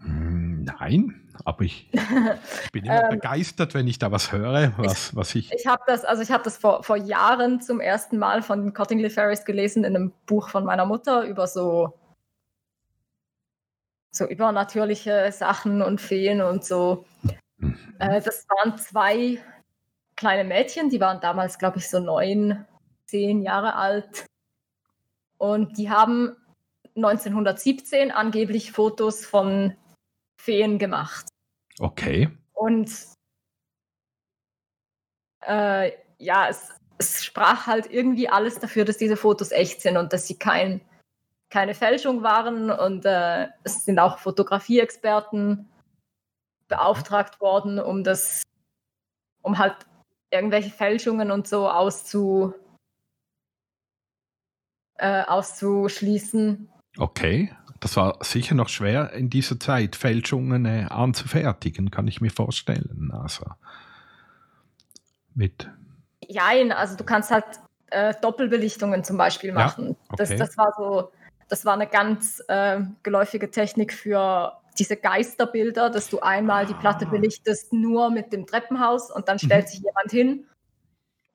Hm, 0.00 0.64
nein, 0.64 1.19
aber 1.44 1.62
ich, 1.62 1.88
ich 1.92 2.00
bin 2.72 2.84
immer 2.84 3.04
ähm, 3.04 3.10
begeistert, 3.10 3.74
wenn 3.74 3.86
ich 3.88 3.98
da 3.98 4.10
was 4.10 4.32
höre, 4.32 4.72
was, 4.76 5.08
ich, 5.08 5.16
was 5.16 5.34
ich. 5.34 5.52
Ich 5.52 5.66
habe 5.66 5.82
das, 5.86 6.04
also 6.04 6.22
ich 6.22 6.30
habe 6.30 6.44
das 6.44 6.56
vor, 6.56 6.82
vor 6.82 6.96
Jahren 6.96 7.60
zum 7.60 7.80
ersten 7.80 8.18
Mal 8.18 8.42
von 8.42 8.72
Cottingley 8.72 9.10
Ferris 9.10 9.44
gelesen 9.44 9.84
in 9.84 9.96
einem 9.96 10.12
Buch 10.26 10.48
von 10.48 10.64
meiner 10.64 10.86
Mutter 10.86 11.24
über 11.24 11.46
so, 11.46 11.98
so 14.10 14.26
übernatürliche 14.26 15.30
Sachen 15.32 15.82
und 15.82 16.00
Feen 16.00 16.40
und 16.40 16.64
so. 16.64 17.04
Mhm. 17.58 17.76
Äh, 17.98 18.20
das 18.20 18.46
waren 18.48 18.78
zwei 18.78 19.38
kleine 20.16 20.44
Mädchen, 20.44 20.90
die 20.90 21.00
waren 21.00 21.20
damals, 21.20 21.58
glaube 21.58 21.78
ich, 21.78 21.88
so 21.88 21.98
neun, 21.98 22.66
zehn 23.06 23.42
Jahre 23.42 23.74
alt. 23.74 24.26
Und 25.38 25.78
die 25.78 25.90
haben 25.90 26.36
1917 26.96 28.10
angeblich 28.10 28.72
Fotos 28.72 29.24
von 29.24 29.74
Feen 30.36 30.78
gemacht. 30.78 31.29
Okay. 31.80 32.28
Und 32.52 32.90
äh, 35.46 35.92
ja, 36.18 36.48
es, 36.48 36.68
es, 36.98 37.24
sprach 37.24 37.66
halt 37.66 37.90
irgendwie 37.90 38.28
alles 38.28 38.58
dafür, 38.58 38.84
dass 38.84 38.98
diese 38.98 39.16
Fotos 39.16 39.50
echt 39.50 39.80
sind 39.80 39.96
und 39.96 40.12
dass 40.12 40.26
sie 40.26 40.38
kein, 40.38 40.82
keine 41.48 41.74
Fälschung 41.74 42.22
waren. 42.22 42.70
Und 42.70 43.06
äh, 43.06 43.48
es 43.64 43.86
sind 43.86 43.98
auch 43.98 44.18
Fotografieexperten 44.18 45.70
beauftragt 46.68 47.40
worden, 47.40 47.80
um 47.80 48.04
das, 48.04 48.42
um 49.40 49.56
halt 49.56 49.74
irgendwelche 50.30 50.70
Fälschungen 50.70 51.30
und 51.30 51.48
so 51.48 51.66
auszu, 51.66 52.52
äh, 54.98 55.22
auszuschließen. 55.22 56.70
Okay. 56.98 57.56
Das 57.80 57.96
war 57.96 58.18
sicher 58.20 58.54
noch 58.54 58.68
schwer 58.68 59.12
in 59.12 59.30
dieser 59.30 59.58
Zeit, 59.58 59.96
Fälschungen 59.96 60.66
äh, 60.66 60.86
anzufertigen, 60.90 61.90
kann 61.90 62.06
ich 62.06 62.20
mir 62.20 62.30
vorstellen. 62.30 63.10
Also 63.12 63.46
mit. 65.34 65.68
Jein, 66.20 66.72
also 66.72 66.96
du 66.96 67.04
kannst 67.04 67.30
halt 67.30 67.46
äh, 67.90 68.14
Doppelbelichtungen 68.20 69.02
zum 69.02 69.16
Beispiel 69.16 69.52
machen. 69.52 69.88
Ja, 69.88 69.96
okay. 70.10 70.16
das, 70.18 70.36
das 70.36 70.58
war 70.58 70.74
so, 70.76 71.10
das 71.48 71.64
war 71.64 71.72
eine 71.72 71.86
ganz 71.86 72.42
äh, 72.48 72.80
geläufige 73.02 73.50
Technik 73.50 73.94
für 73.94 74.52
diese 74.78 74.96
Geisterbilder, 74.96 75.90
dass 75.90 76.08
du 76.08 76.20
einmal 76.20 76.66
die 76.66 76.74
Platte 76.74 77.06
ah. 77.06 77.10
belichtest 77.10 77.72
nur 77.72 78.10
mit 78.10 78.32
dem 78.32 78.46
Treppenhaus 78.46 79.10
und 79.10 79.28
dann 79.28 79.38
stellt 79.38 79.64
mhm. 79.64 79.68
sich 79.68 79.80
jemand 79.80 80.10
hin 80.10 80.46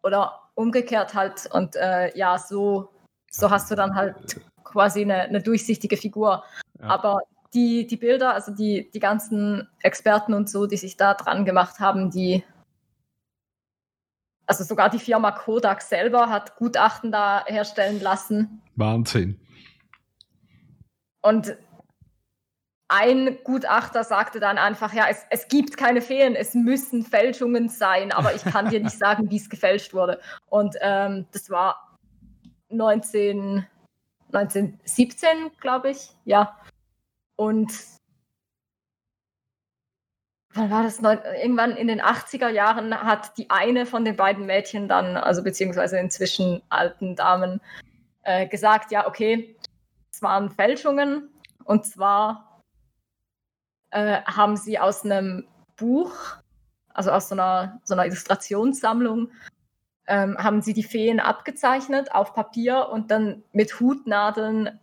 oder 0.04 0.42
umgekehrt 0.54 1.14
halt 1.16 1.50
und 1.52 1.76
äh, 1.76 2.16
ja, 2.18 2.38
so, 2.38 2.90
so 3.30 3.50
hast 3.50 3.70
du 3.72 3.76
dann 3.76 3.96
halt 3.96 4.40
quasi 4.76 5.04
eine, 5.04 5.22
eine 5.22 5.42
durchsichtige 5.42 5.96
Figur. 5.96 6.44
Ja. 6.82 6.88
Aber 6.88 7.22
die, 7.54 7.88
die 7.88 7.96
Bilder, 7.96 8.34
also 8.34 8.52
die, 8.52 8.92
die 8.94 9.00
ganzen 9.00 9.70
Experten 9.82 10.34
und 10.34 10.50
so, 10.50 10.68
die 10.68 10.76
sich 10.76 10.98
da 10.98 11.14
dran 11.14 11.46
gemacht 11.46 11.80
haben, 11.80 12.12
die, 12.12 12.44
also 14.46 14.66
sogar 14.66 14.90
die 14.90 15.00
Firma 15.00 15.32
Kodak 15.32 15.82
selber 15.82 16.30
hat 16.30 16.58
Gutachten 16.58 17.10
da 17.10 17.46
herstellen 17.46 18.02
lassen. 18.02 18.62
Wahnsinn. 18.76 19.40
Und 21.22 21.58
ein 22.90 23.38
Gutachter 23.46 24.04
sagte 24.04 24.42
dann 24.42 24.58
einfach, 24.58 24.94
ja, 24.94 25.06
es, 25.10 25.26
es 25.30 25.48
gibt 25.48 25.78
keine 25.78 26.02
Fehlen, 26.02 26.36
es 26.36 26.54
müssen 26.54 27.04
Fälschungen 27.04 27.70
sein, 27.70 28.12
aber 28.12 28.36
ich 28.36 28.44
kann 28.44 28.70
dir 28.70 28.82
nicht 28.82 29.00
sagen, 29.00 29.32
wie 29.32 29.38
es 29.38 29.50
gefälscht 29.50 29.94
wurde. 29.94 30.20
Und 30.48 30.76
ähm, 30.82 31.26
das 31.32 31.50
war 31.50 31.98
19, 32.70 33.66
1917, 34.32 35.52
glaube 35.60 35.92
ich, 35.92 36.10
ja. 36.26 36.58
Und 37.36 37.72
wann 40.54 40.72
war 40.72 40.84
das? 40.84 41.00
Irgendwann 41.00 41.78
in 41.78 41.88
den 41.88 42.02
80er 42.02 42.50
Jahren 42.50 42.94
hat 42.96 43.38
die 43.38 43.50
eine 43.50 43.86
von 43.86 44.06
den 44.06 44.16
beiden 44.16 44.46
Mädchen 44.46 44.88
dann, 44.88 45.18
also 45.18 45.44
beziehungsweise 45.44 46.00
inzwischen 46.00 46.62
alten 46.70 47.16
Damen, 47.16 47.62
äh, 48.24 48.48
gesagt, 48.48 48.92
ja, 48.92 49.08
okay, 49.08 49.56
es 50.12 50.22
waren 50.22 50.50
Fälschungen. 50.50 51.30
Und 51.64 51.86
zwar 51.86 52.64
äh, 53.92 54.22
haben 54.24 54.58
sie 54.58 54.80
aus 54.80 55.04
einem 55.04 55.48
Buch, 55.76 56.14
also 56.94 57.12
aus 57.12 57.30
so 57.30 57.36
einer, 57.36 57.80
so 57.84 57.94
einer 57.94 58.06
Illustrationssammlung, 58.06 59.32
ähm, 60.08 60.38
haben 60.38 60.62
sie 60.62 60.74
die 60.74 60.84
Feen 60.84 61.20
abgezeichnet 61.20 62.14
auf 62.14 62.34
Papier 62.34 62.90
und 62.90 63.12
dann 63.12 63.44
mit 63.52 63.80
Hutnadeln, 63.80 64.80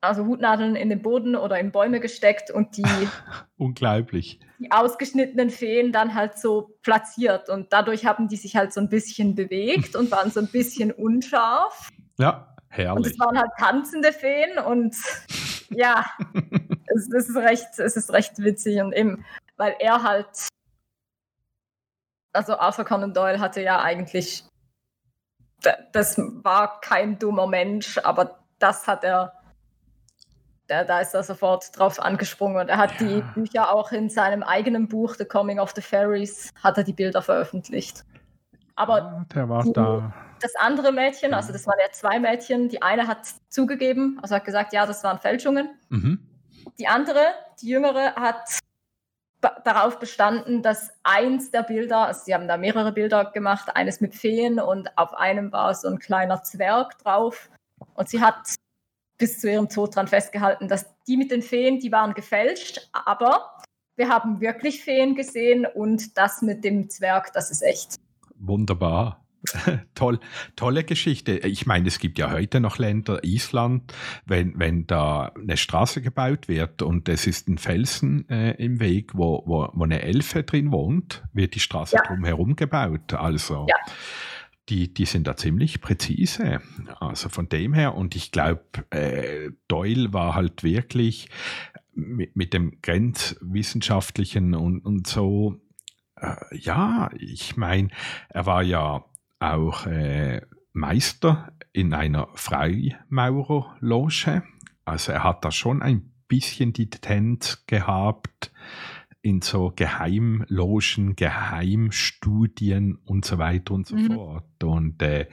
also 0.00 0.24
Hutnadeln 0.24 0.76
in 0.76 0.88
den 0.88 1.02
Boden 1.02 1.36
oder 1.36 1.58
in 1.58 1.72
Bäume 1.72 2.00
gesteckt 2.00 2.50
und 2.50 2.76
die, 2.76 2.84
Unglaublich. 3.58 4.40
die 4.58 4.70
ausgeschnittenen 4.70 5.50
Feen 5.50 5.92
dann 5.92 6.14
halt 6.14 6.38
so 6.38 6.76
platziert. 6.82 7.48
Und 7.50 7.72
dadurch 7.72 8.06
haben 8.06 8.28
die 8.28 8.36
sich 8.36 8.56
halt 8.56 8.72
so 8.72 8.80
ein 8.80 8.88
bisschen 8.88 9.34
bewegt 9.34 9.96
und 9.96 10.10
waren 10.10 10.30
so 10.30 10.40
ein 10.40 10.48
bisschen 10.48 10.92
unscharf. 10.92 11.90
Ja, 12.18 12.56
herrlich. 12.68 12.96
Und 12.96 13.06
es 13.06 13.18
waren 13.18 13.38
halt 13.38 13.50
tanzende 13.58 14.12
Feen 14.12 14.58
und 14.58 14.96
ja, 15.70 16.06
es, 16.86 17.08
es, 17.12 17.28
ist 17.28 17.36
recht, 17.36 17.78
es 17.78 17.96
ist 17.96 18.12
recht 18.12 18.38
witzig 18.38 18.80
und 18.80 18.92
eben, 18.94 19.24
weil 19.56 19.74
er 19.80 20.02
halt 20.02 20.48
also 22.38 22.56
Arthur 22.56 22.84
Conan 22.84 23.12
Doyle 23.12 23.40
hatte 23.40 23.60
ja 23.60 23.80
eigentlich, 23.80 24.44
das 25.92 26.16
war 26.16 26.80
kein 26.80 27.18
dummer 27.18 27.48
Mensch, 27.48 27.98
aber 27.98 28.38
das 28.60 28.86
hat 28.86 29.02
er, 29.02 29.32
da, 30.68 30.84
da 30.84 31.00
ist 31.00 31.14
er 31.14 31.24
sofort 31.24 31.76
drauf 31.76 31.98
angesprungen 31.98 32.58
und 32.60 32.68
er 32.68 32.76
hat 32.76 33.00
ja. 33.00 33.08
die 33.08 33.22
Bücher 33.34 33.72
auch 33.74 33.90
in 33.90 34.08
seinem 34.08 34.44
eigenen 34.44 34.86
Buch, 34.86 35.16
The 35.16 35.24
Coming 35.24 35.58
of 35.58 35.72
the 35.74 35.80
Fairies, 35.80 36.52
hat 36.62 36.78
er 36.78 36.84
die 36.84 36.92
Bilder 36.92 37.22
veröffentlicht. 37.22 38.04
Aber 38.76 38.98
ja, 38.98 39.26
der 39.34 39.48
war 39.48 39.64
die, 39.64 39.72
da. 39.72 40.14
das 40.40 40.54
andere 40.54 40.92
Mädchen, 40.92 41.34
also 41.34 41.52
das 41.52 41.66
waren 41.66 41.78
ja 41.80 41.90
zwei 41.90 42.20
Mädchen, 42.20 42.68
die 42.68 42.82
eine 42.82 43.08
hat 43.08 43.26
zugegeben, 43.48 44.20
also 44.22 44.36
hat 44.36 44.44
gesagt, 44.44 44.72
ja, 44.72 44.86
das 44.86 45.02
waren 45.02 45.18
Fälschungen. 45.18 45.70
Mhm. 45.88 46.20
Die 46.78 46.86
andere, 46.86 47.20
die 47.60 47.66
jüngere, 47.70 48.14
hat 48.14 48.60
darauf 49.40 49.98
bestanden, 49.98 50.62
dass 50.62 50.90
eins 51.02 51.50
der 51.50 51.62
Bilder, 51.62 52.06
also 52.06 52.22
sie 52.24 52.34
haben 52.34 52.48
da 52.48 52.56
mehrere 52.56 52.92
Bilder 52.92 53.26
gemacht, 53.26 53.74
eines 53.74 54.00
mit 54.00 54.14
Feen 54.14 54.58
und 54.58 54.96
auf 54.98 55.14
einem 55.14 55.52
war 55.52 55.74
so 55.74 55.88
ein 55.88 55.98
kleiner 55.98 56.42
Zwerg 56.42 56.98
drauf. 56.98 57.50
Und 57.94 58.08
sie 58.08 58.20
hat 58.20 58.54
bis 59.18 59.40
zu 59.40 59.50
ihrem 59.50 59.68
Tod 59.68 59.96
daran 59.96 60.08
festgehalten, 60.08 60.68
dass 60.68 60.86
die 61.06 61.16
mit 61.16 61.30
den 61.30 61.42
Feen, 61.42 61.80
die 61.80 61.92
waren 61.92 62.14
gefälscht, 62.14 62.88
aber 62.92 63.58
wir 63.96 64.08
haben 64.08 64.40
wirklich 64.40 64.82
Feen 64.82 65.14
gesehen 65.14 65.66
und 65.66 66.16
das 66.16 66.42
mit 66.42 66.64
dem 66.64 66.88
Zwerg, 66.88 67.32
das 67.32 67.50
ist 67.50 67.62
echt. 67.62 67.96
Wunderbar. 68.36 69.24
Toll, 69.94 70.18
tolle 70.56 70.84
Geschichte. 70.84 71.38
Ich 71.38 71.66
meine, 71.66 71.88
es 71.88 71.98
gibt 71.98 72.18
ja 72.18 72.30
heute 72.30 72.60
noch 72.60 72.78
Länder, 72.78 73.22
Island, 73.24 73.92
wenn, 74.26 74.58
wenn 74.58 74.86
da 74.86 75.32
eine 75.40 75.56
Straße 75.56 76.02
gebaut 76.02 76.48
wird 76.48 76.82
und 76.82 77.08
es 77.08 77.26
ist 77.26 77.48
ein 77.48 77.58
Felsen 77.58 78.28
äh, 78.28 78.52
im 78.52 78.80
Weg, 78.80 79.12
wo, 79.14 79.42
wo, 79.46 79.68
wo 79.72 79.84
eine 79.84 80.02
Elfe 80.02 80.42
drin 80.42 80.72
wohnt, 80.72 81.22
wird 81.32 81.54
die 81.54 81.60
Straße 81.60 81.96
ja. 81.96 82.02
drumherum 82.02 82.56
gebaut. 82.56 83.14
Also 83.14 83.66
ja. 83.68 83.76
die, 84.68 84.92
die 84.92 85.04
sind 85.04 85.26
da 85.26 85.36
ziemlich 85.36 85.80
präzise. 85.80 86.60
Also 86.98 87.28
von 87.28 87.48
dem 87.48 87.74
her, 87.74 87.94
und 87.94 88.16
ich 88.16 88.32
glaube, 88.32 88.64
äh, 88.90 89.50
Doyle 89.68 90.12
war 90.12 90.34
halt 90.34 90.64
wirklich 90.64 91.28
mit, 91.94 92.36
mit 92.36 92.52
dem 92.54 92.80
Grenzwissenschaftlichen 92.82 94.54
und, 94.54 94.80
und 94.80 95.06
so, 95.06 95.60
äh, 96.16 96.34
ja, 96.56 97.10
ich 97.16 97.56
meine, 97.56 97.88
er 98.28 98.46
war 98.46 98.62
ja 98.62 99.04
auch 99.40 99.86
äh, 99.86 100.42
Meister 100.72 101.52
in 101.72 101.94
einer 101.94 102.28
Freimaurerloge. 102.34 104.42
Also 104.84 105.12
er 105.12 105.24
hat 105.24 105.44
da 105.44 105.50
schon 105.50 105.82
ein 105.82 106.12
bisschen 106.28 106.72
die 106.72 106.90
Tendenz 106.90 107.64
gehabt, 107.66 108.52
in 109.22 109.42
so 109.42 109.72
Geheimlogen, 109.74 111.16
Geheimstudien 111.16 112.96
und 113.04 113.24
so 113.24 113.38
weiter 113.38 113.74
und 113.74 113.86
so 113.86 113.96
mhm. 113.96 114.12
fort. 114.12 114.64
Und 114.64 115.02
äh, 115.02 115.26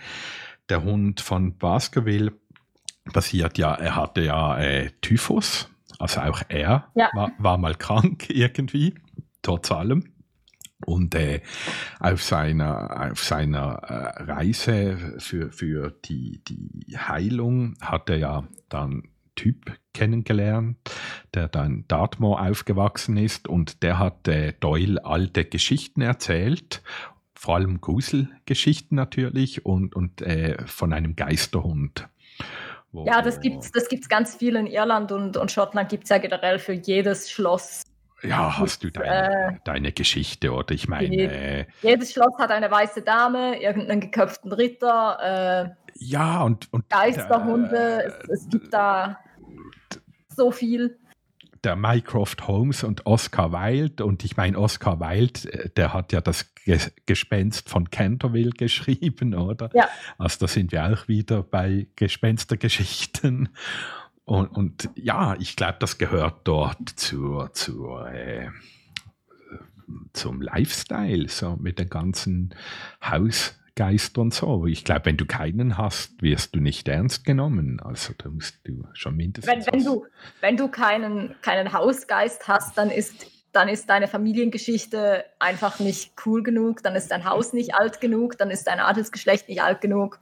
der 0.70 0.84
Hund 0.84 1.22
von 1.22 1.58
Baskerville 1.58 2.34
passiert 3.14 3.58
ja, 3.58 3.76
er 3.76 3.96
hatte 3.96 4.22
ja 4.22 4.58
äh, 4.58 4.92
Typhus, 5.02 5.70
also 6.00 6.22
auch 6.22 6.42
er 6.50 6.88
ja. 6.96 7.10
war, 7.14 7.32
war, 7.38 7.58
mal 7.58 7.76
krank 7.76 8.30
irgendwie, 8.30 8.96
trotz 9.42 9.72
allem. 9.72 10.15
Und 10.86 11.16
äh, 11.16 11.42
auf 12.00 12.22
seiner, 12.24 13.12
auf 13.12 13.24
seiner 13.24 13.82
äh, 13.84 14.24
Reise 14.24 15.16
für, 15.18 15.52
für 15.52 15.92
die, 16.06 16.42
die 16.48 16.98
Heilung 16.98 17.76
hat 17.82 18.10
er 18.10 18.18
ja 18.18 18.48
dann 18.70 19.04
Typ 19.36 19.78
kennengelernt, 19.94 20.78
der 21.34 21.48
dann 21.48 21.66
in 21.66 21.88
Dartmoor 21.88 22.42
aufgewachsen 22.42 23.18
ist 23.18 23.48
und 23.48 23.84
der 23.84 24.00
hat 24.00 24.28
äh, 24.28 24.54
Doyle 24.60 25.04
alte 25.04 25.46
Geschichten 25.46 26.02
erzählt, 26.02 26.82
vor 27.34 27.56
allem 27.56 27.82
Gruselgeschichten 27.82 28.96
natürlich 28.96 29.66
und, 29.66 29.96
und 29.96 30.22
äh, 30.22 30.58
von 30.66 30.94
einem 30.94 31.16
Geisterhund. 31.16 32.08
ja, 32.94 33.22
das 33.22 33.42
gibt 33.42 33.64
es 33.64 33.72
das 33.72 33.90
gibt's 33.90 34.08
ganz 34.08 34.36
viel 34.36 34.56
in 34.56 34.68
Irland 34.68 35.12
und, 35.12 35.38
und 35.38 35.52
Schottland 35.52 35.90
gibt 35.90 36.06
es 36.06 36.10
ja 36.10 36.18
generell 36.18 36.60
für 36.60 36.74
jedes 36.74 37.30
Schloss 37.30 37.84
ja, 38.28 38.58
hast 38.58 38.84
du 38.84 38.92
deine, 38.92 39.54
äh, 39.54 39.58
deine 39.64 39.92
Geschichte 39.92 40.52
oder 40.52 40.74
ich 40.74 40.88
meine. 40.88 41.16
Äh, 41.16 41.66
jedes 41.82 42.14
Schloss 42.14 42.38
hat 42.40 42.52
eine 42.52 42.70
weiße 42.70 43.02
Dame, 43.02 43.62
irgendeinen 43.62 44.02
geköpften 44.02 44.52
Ritter. 44.52 45.66
Äh, 45.66 45.70
ja, 45.96 46.42
und. 46.42 46.72
und 46.74 46.90
Geisterhunde, 46.90 48.04
es, 48.04 48.30
es, 48.30 48.50
gibt 48.50 48.74
da 48.74 49.20
so 50.30 50.52
viel. 50.52 51.00
Der 51.64 51.76
Mycroft 51.76 52.48
Holmes 52.48 52.84
und 52.84 53.06
Oscar 53.06 53.52
Wilde, 53.52 54.06
und 54.06 54.24
ich 54.24 54.38
meine, 54.38 54.58
Oscar 54.60 55.00
Wilde, 55.00 55.52
äh, 55.52 55.70
der 55.70 55.94
hat 55.94 56.12
ja 56.12 56.22
das 56.22 56.54
Gespenst 57.06 57.70
von 57.70 57.90
Canterville 57.90 58.50
geschrieben, 58.58 59.34
oder? 59.34 59.70
Ja. 59.74 59.88
Also 60.18 60.40
da 60.42 60.48
sind 60.48 60.72
wir 60.72 60.86
auch 60.86 61.08
wieder 61.08 61.44
bei 61.44 61.88
Gespenstergeschichten. 61.96 63.50
Und, 64.26 64.48
und 64.48 64.90
ja, 64.96 65.36
ich 65.40 65.56
glaube, 65.56 65.78
das 65.80 66.00
gehört 66.00 66.42
dort 66.46 66.90
zur, 66.96 67.54
zur, 67.54 68.12
äh, 68.12 68.50
zum 70.14 70.42
Lifestyle, 70.42 71.30
so 71.30 71.56
mit 71.58 71.78
den 71.78 71.90
ganzen 71.90 72.56
Hausgeist 73.04 74.18
und 74.18 74.34
so. 74.34 74.66
Ich 74.66 74.84
glaube, 74.84 75.06
wenn 75.06 75.18
du 75.18 75.28
keinen 75.28 75.78
hast, 75.78 76.24
wirst 76.24 76.56
du 76.56 76.60
nicht 76.60 76.88
ernst 76.88 77.24
genommen. 77.24 77.80
Also 77.80 78.14
da 78.18 78.30
musst 78.30 78.60
du 78.64 78.88
schon 78.94 79.16
mindestens. 79.16 79.68
Wenn, 79.68 79.74
wenn 79.74 79.86
du, 79.86 80.06
wenn 80.42 80.58
du 80.58 80.70
keinen, 80.70 81.36
keinen 81.44 81.72
Hausgeist 81.72 82.48
hast, 82.48 82.80
dann 82.80 82.90
ist, 82.90 83.28
dann 83.52 83.68
ist 83.68 83.88
deine 83.92 84.08
Familiengeschichte 84.08 85.24
einfach 85.38 85.80
nicht 85.80 86.14
cool 86.26 86.42
genug, 86.42 86.82
dann 86.82 86.96
ist 86.96 87.12
dein 87.12 87.26
Haus 87.26 87.54
nicht 87.54 87.76
alt 87.76 88.02
genug, 88.02 88.40
dann 88.40 88.50
ist 88.50 88.66
dein 88.66 88.80
Adelsgeschlecht 88.80 89.48
nicht 89.50 89.62
alt 89.62 89.82
genug. 89.82 90.20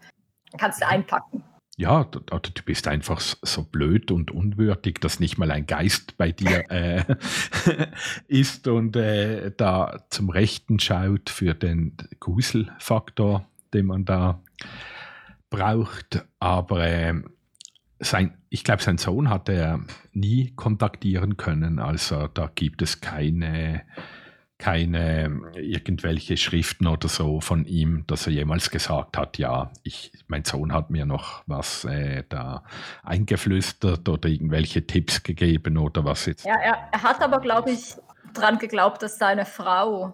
Dann 0.51 0.59
kannst 0.59 0.81
du 0.81 0.87
einpacken 0.87 1.45
ja, 1.83 2.05
du, 2.05 2.19
du, 2.21 2.63
bist 2.63 2.87
einfach 2.87 3.19
so 3.19 3.63
blöd 3.63 4.09
und 4.09 4.31
unwürdig, 4.31 4.99
dass 5.01 5.19
nicht 5.19 5.37
mal 5.37 5.51
ein 5.51 5.67
Geist 5.67 6.17
bei 6.17 6.31
dir 6.31 6.63
äh, 6.71 7.03
ist 8.27 8.69
und 8.69 8.95
äh, 8.95 9.51
da 9.55 10.05
zum 10.09 10.29
Rechten 10.29 10.79
schaut 10.79 11.29
für 11.29 11.53
den 11.53 11.97
Gruselfaktor, 12.21 13.45
den 13.73 13.87
man 13.87 14.05
da 14.05 14.41
braucht. 15.49 16.25
Aber 16.39 16.87
äh, 16.87 17.21
sein, 17.99 18.37
ich 18.49 18.63
glaube, 18.63 18.81
sein 18.81 18.97
Sohn 18.97 19.29
hat 19.29 19.49
er 19.49 19.81
nie 20.13 20.53
kontaktieren 20.55 21.35
können. 21.35 21.79
Also 21.79 22.29
da 22.29 22.49
gibt 22.55 22.81
es 22.81 23.01
keine 23.01 23.83
keine 24.63 25.41
irgendwelche 25.55 26.37
Schriften 26.37 26.87
oder 26.87 27.09
so 27.09 27.41
von 27.41 27.65
ihm, 27.65 28.05
dass 28.07 28.27
er 28.27 28.31
jemals 28.31 28.69
gesagt 28.69 29.17
hat, 29.17 29.37
ja, 29.37 29.73
ich, 29.83 30.13
mein 30.27 30.45
Sohn 30.45 30.71
hat 30.71 30.89
mir 30.89 31.05
noch 31.05 31.43
was 31.47 31.83
äh, 31.83 32.23
da 32.29 32.63
eingeflüstert 33.03 34.07
oder 34.07 34.29
irgendwelche 34.29 34.87
Tipps 34.87 35.21
gegeben 35.21 35.77
oder 35.77 36.05
was 36.05 36.27
jetzt. 36.27 36.45
Ja, 36.45 36.55
er, 36.55 36.77
er 36.93 37.03
hat 37.03 37.21
aber, 37.21 37.41
glaube 37.41 37.71
ich, 37.71 37.95
dran 38.33 38.57
geglaubt, 38.57 39.03
dass 39.03 39.17
seine 39.17 39.45
Frau, 39.45 40.13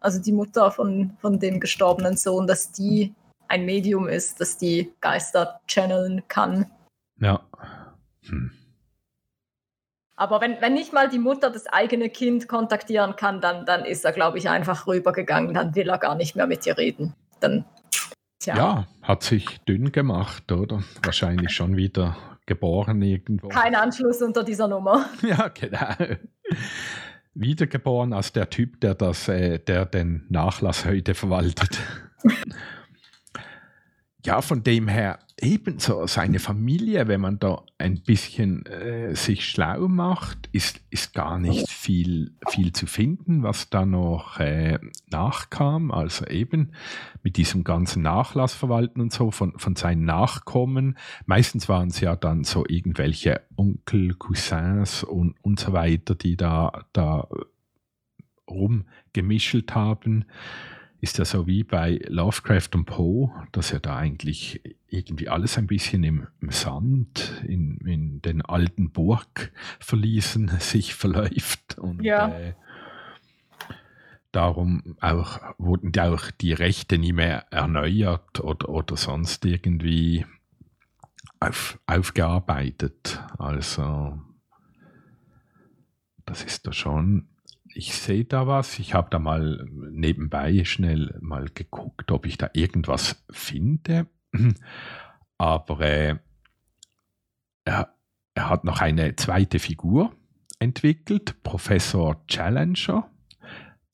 also 0.00 0.22
die 0.22 0.32
Mutter 0.32 0.70
von, 0.70 1.16
von 1.18 1.40
dem 1.40 1.58
gestorbenen 1.58 2.16
Sohn, 2.16 2.46
dass 2.46 2.70
die 2.70 3.16
ein 3.48 3.64
Medium 3.64 4.06
ist, 4.06 4.40
dass 4.40 4.56
die 4.58 4.92
Geister 5.00 5.60
channeln 5.66 6.22
kann. 6.28 6.70
Ja. 7.18 7.40
Hm. 8.28 8.52
Aber 10.16 10.40
wenn, 10.40 10.60
wenn 10.60 10.72
nicht 10.72 10.94
mal 10.94 11.08
die 11.10 11.18
Mutter 11.18 11.50
das 11.50 11.66
eigene 11.66 12.08
Kind 12.08 12.48
kontaktieren 12.48 13.16
kann, 13.16 13.42
dann, 13.42 13.66
dann 13.66 13.84
ist 13.84 14.04
er, 14.04 14.12
glaube 14.12 14.38
ich, 14.38 14.48
einfach 14.48 14.86
rübergegangen. 14.86 15.52
Dann 15.52 15.74
will 15.74 15.88
er 15.90 15.98
gar 15.98 16.14
nicht 16.14 16.34
mehr 16.36 16.46
mit 16.46 16.64
dir 16.64 16.78
reden. 16.78 17.14
Dann, 17.40 17.66
tja. 18.38 18.56
Ja, 18.56 18.86
hat 19.02 19.22
sich 19.22 19.60
dünn 19.68 19.92
gemacht, 19.92 20.50
oder? 20.50 20.82
Wahrscheinlich 21.02 21.52
schon 21.52 21.76
wieder 21.76 22.16
geboren 22.46 23.02
irgendwo. 23.02 23.48
Kein 23.48 23.74
Anschluss 23.74 24.22
unter 24.22 24.42
dieser 24.42 24.68
Nummer. 24.68 25.04
Ja, 25.22 25.48
genau. 25.48 26.16
Wiedergeboren 27.34 28.14
als 28.14 28.32
der 28.32 28.48
Typ, 28.48 28.80
der, 28.80 28.94
das, 28.94 29.28
äh, 29.28 29.58
der 29.58 29.84
den 29.84 30.24
Nachlass 30.30 30.86
heute 30.86 31.14
verwaltet. 31.14 31.78
ja, 34.26 34.42
von 34.42 34.64
dem 34.64 34.88
her 34.88 35.20
ebenso 35.40 36.04
seine 36.08 36.40
Familie, 36.40 37.06
wenn 37.06 37.20
man 37.20 37.38
da 37.38 37.62
ein 37.78 38.02
bisschen 38.02 38.66
äh, 38.66 39.14
sich 39.14 39.48
schlau 39.48 39.86
macht, 39.86 40.48
ist, 40.50 40.80
ist 40.90 41.14
gar 41.14 41.38
nicht 41.38 41.70
viel, 41.70 42.34
viel 42.48 42.72
zu 42.72 42.86
finden, 42.86 43.44
was 43.44 43.70
da 43.70 43.86
noch 43.86 44.40
äh, 44.40 44.80
nachkam. 45.10 45.92
Also 45.92 46.26
eben 46.26 46.72
mit 47.22 47.36
diesem 47.36 47.62
ganzen 47.62 48.02
Nachlassverwalten 48.02 49.00
und 49.00 49.12
so 49.12 49.30
von, 49.30 49.56
von 49.58 49.76
seinen 49.76 50.04
Nachkommen. 50.04 50.98
Meistens 51.26 51.68
waren 51.68 51.88
es 51.88 52.00
ja 52.00 52.16
dann 52.16 52.42
so 52.42 52.64
irgendwelche 52.66 53.42
Onkel, 53.56 54.14
Cousins 54.14 55.04
und, 55.04 55.36
und 55.42 55.60
so 55.60 55.72
weiter, 55.72 56.16
die 56.16 56.36
da, 56.36 56.84
da 56.92 57.28
rumgemischelt 58.50 59.74
haben 59.76 60.24
ist 61.00 61.18
ja 61.18 61.24
so 61.24 61.46
wie 61.46 61.62
bei 61.62 62.00
Lovecraft 62.08 62.70
und 62.74 62.86
Poe, 62.86 63.30
dass 63.52 63.72
er 63.72 63.80
da 63.80 63.96
eigentlich 63.96 64.60
irgendwie 64.88 65.28
alles 65.28 65.58
ein 65.58 65.66
bisschen 65.66 66.04
im, 66.04 66.26
im 66.40 66.50
Sand, 66.50 67.42
in, 67.46 67.78
in, 67.78 68.22
den 68.22 68.42
alten 68.42 68.90
Burgverliesen 68.90 70.48
sich 70.60 70.94
verläuft. 70.94 71.78
Und 71.78 72.02
ja. 72.02 72.28
äh, 72.28 72.54
darum 74.32 74.96
auch, 75.00 75.40
wurden 75.58 75.92
die 75.92 76.00
auch 76.00 76.30
die 76.30 76.52
Rechte 76.52 76.98
nie 76.98 77.12
mehr 77.12 77.46
erneuert 77.50 78.40
oder, 78.40 78.68
oder 78.68 78.96
sonst 78.96 79.44
irgendwie 79.44 80.24
auf, 81.40 81.78
aufgearbeitet. 81.86 83.22
Also 83.38 84.18
das 86.24 86.42
ist 86.42 86.66
da 86.66 86.72
schon 86.72 87.28
ich 87.76 87.94
sehe 87.94 88.24
da 88.24 88.46
was. 88.46 88.78
Ich 88.78 88.94
habe 88.94 89.08
da 89.10 89.18
mal 89.18 89.66
nebenbei 89.70 90.64
schnell 90.64 91.16
mal 91.20 91.48
geguckt, 91.52 92.10
ob 92.10 92.26
ich 92.26 92.38
da 92.38 92.50
irgendwas 92.54 93.22
finde. 93.30 94.06
Aber 95.38 95.80
äh, 95.80 96.16
er, 97.64 97.94
er 98.34 98.48
hat 98.48 98.64
noch 98.64 98.80
eine 98.80 99.16
zweite 99.16 99.58
Figur 99.58 100.14
entwickelt, 100.58 101.42
Professor 101.42 102.26
Challenger. 102.26 103.10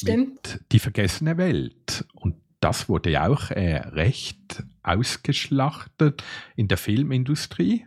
Stimmt. 0.01 0.61
Die 0.71 0.79
vergessene 0.79 1.37
Welt. 1.37 2.05
Und 2.15 2.37
das 2.61 2.89
wurde 2.89 3.11
ja 3.11 3.27
auch 3.27 3.51
äh, 3.51 3.79
recht 3.79 4.63
ausgeschlachtet 4.85 6.23
in 6.55 6.69
der 6.69 6.79
Filmindustrie. 6.79 7.87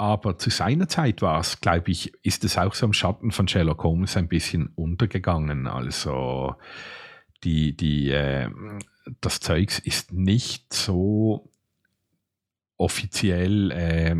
Aber 0.00 0.38
zu 0.38 0.48
seiner 0.48 0.88
Zeit 0.88 1.20
war 1.20 1.40
es, 1.40 1.60
glaube 1.60 1.90
ich, 1.90 2.14
ist 2.24 2.42
es 2.44 2.56
auch 2.56 2.72
so 2.72 2.86
im 2.86 2.94
Schatten 2.94 3.32
von 3.32 3.46
Sherlock 3.46 3.84
Holmes 3.84 4.16
ein 4.16 4.28
bisschen 4.28 4.68
untergegangen. 4.68 5.66
Also 5.66 6.54
die, 7.44 7.76
die, 7.76 8.08
äh, 8.08 8.48
das 9.20 9.40
Zeugs 9.40 9.78
ist 9.78 10.14
nicht 10.14 10.72
so 10.72 11.50
offiziell 12.78 13.70
äh, 13.72 14.16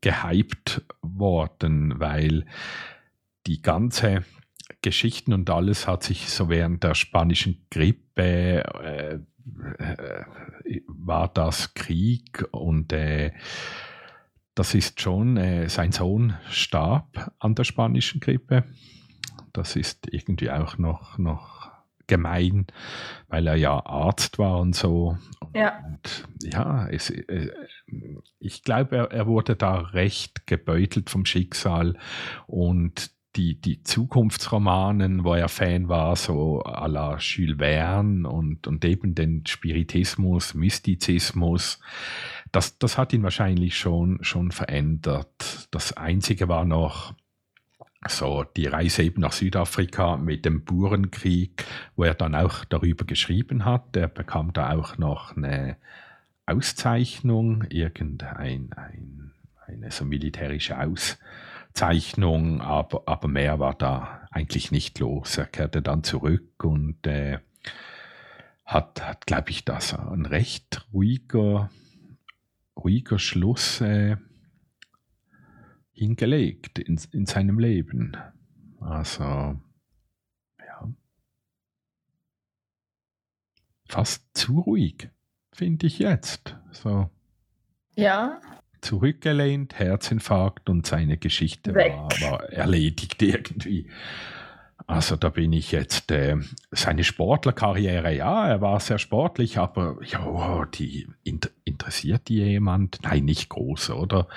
gehypt 0.00 0.82
worden, 1.00 2.00
weil 2.00 2.44
die 3.46 3.62
ganze 3.62 4.24
Geschichten 4.82 5.32
und 5.32 5.48
alles 5.48 5.86
hat 5.86 6.02
sich 6.02 6.28
so 6.28 6.48
während 6.48 6.82
der 6.82 6.96
spanischen 6.96 7.68
Grippe, 7.70 8.64
äh, 8.82 9.18
äh, 9.78 10.24
war 10.88 11.28
das 11.32 11.74
Krieg 11.74 12.44
und 12.50 12.92
äh, 12.92 13.30
das 14.54 14.74
ist 14.74 15.00
schon, 15.00 15.36
äh, 15.36 15.68
sein 15.68 15.92
Sohn 15.92 16.34
starb 16.50 17.32
an 17.38 17.54
der 17.54 17.64
spanischen 17.64 18.20
Grippe. 18.20 18.64
Das 19.52 19.76
ist 19.76 20.12
irgendwie 20.12 20.50
auch 20.50 20.78
noch, 20.78 21.18
noch 21.18 21.70
gemein, 22.06 22.66
weil 23.28 23.46
er 23.46 23.56
ja 23.56 23.84
Arzt 23.86 24.38
war 24.38 24.60
und 24.60 24.74
so. 24.74 25.16
Ja. 25.54 25.78
Und 25.86 26.28
ja, 26.42 26.88
es, 26.88 27.10
äh, 27.10 27.50
ich 28.38 28.62
glaube, 28.62 28.96
er, 28.96 29.10
er 29.10 29.26
wurde 29.26 29.56
da 29.56 29.76
recht 29.76 30.46
gebeutelt 30.46 31.10
vom 31.10 31.24
Schicksal 31.24 31.96
und 32.46 33.10
die, 33.36 33.60
die 33.60 33.82
Zukunftsromanen, 33.82 35.24
wo 35.24 35.34
er 35.34 35.48
Fan 35.48 35.88
war, 35.88 36.14
so 36.14 36.62
à 36.62 36.86
la 36.86 37.16
Jules 37.18 37.58
Verne 37.58 38.28
und, 38.28 38.66
und 38.66 38.84
eben 38.84 39.14
den 39.14 39.44
Spiritismus, 39.46 40.54
Mystizismus, 40.54 41.80
das, 42.54 42.78
das 42.78 42.98
hat 42.98 43.12
ihn 43.12 43.24
wahrscheinlich 43.24 43.76
schon, 43.76 44.22
schon 44.22 44.52
verändert. 44.52 45.68
Das 45.72 45.96
Einzige 45.96 46.48
war 46.48 46.64
noch 46.64 47.14
so 48.06 48.44
die 48.44 48.66
Reise 48.66 49.02
eben 49.02 49.22
nach 49.22 49.32
Südafrika 49.32 50.16
mit 50.16 50.44
dem 50.44 50.64
Burenkrieg, 50.64 51.64
wo 51.96 52.04
er 52.04 52.14
dann 52.14 52.36
auch 52.36 52.64
darüber 52.64 53.04
geschrieben 53.04 53.64
hat. 53.64 53.96
Er 53.96 54.06
bekam 54.06 54.52
da 54.52 54.72
auch 54.72 54.98
noch 54.98 55.36
eine 55.36 55.78
Auszeichnung, 56.46 57.64
irgendein 57.70 58.72
ein, 58.74 59.32
eine 59.66 59.90
so 59.90 60.04
militärische 60.04 60.76
Auszeichnung, 60.78 62.60
aber, 62.60 63.02
aber 63.06 63.26
mehr 63.26 63.58
war 63.58 63.74
da 63.74 64.28
eigentlich 64.30 64.70
nicht 64.70 65.00
los. 65.00 65.38
Er 65.38 65.46
kehrte 65.46 65.82
dann 65.82 66.04
zurück 66.04 66.62
und 66.62 67.04
äh, 67.04 67.38
hat, 68.64 69.04
hat 69.04 69.26
glaube 69.26 69.50
ich, 69.50 69.64
das 69.64 69.94
ein 69.94 70.26
recht 70.26 70.86
ruhiger 70.92 71.70
ruhiger 72.76 73.18
Schluss 73.18 73.80
äh, 73.80 74.16
hingelegt 75.92 76.78
in, 76.78 77.00
in 77.12 77.26
seinem 77.26 77.58
Leben. 77.58 78.16
Also, 78.80 79.22
ja. 79.22 80.92
Fast 83.88 84.24
zu 84.34 84.60
ruhig, 84.60 85.08
finde 85.52 85.86
ich 85.86 85.98
jetzt. 85.98 86.56
So. 86.72 87.10
Ja. 87.96 88.40
Zurückgelehnt, 88.80 89.78
Herzinfarkt 89.78 90.68
und 90.68 90.84
seine 90.84 91.16
Geschichte 91.16 91.74
war, 91.74 92.08
war 92.20 92.44
erledigt 92.50 93.22
irgendwie. 93.22 93.88
Also 94.86 95.16
da 95.16 95.30
bin 95.30 95.52
ich 95.52 95.72
jetzt, 95.72 96.10
äh, 96.10 96.36
seine 96.70 97.04
Sportlerkarriere, 97.04 98.12
ja, 98.12 98.46
er 98.46 98.60
war 98.60 98.80
sehr 98.80 98.98
sportlich, 98.98 99.56
aber 99.56 99.96
ja, 100.04 100.66
die 100.66 101.08
inter 101.22 101.48
interessiert 101.64 102.28
die 102.28 102.36
jemand? 102.36 102.98
Nein, 103.02 103.24
nicht 103.24 103.48
groß, 103.48 103.90
oder? 103.90 104.28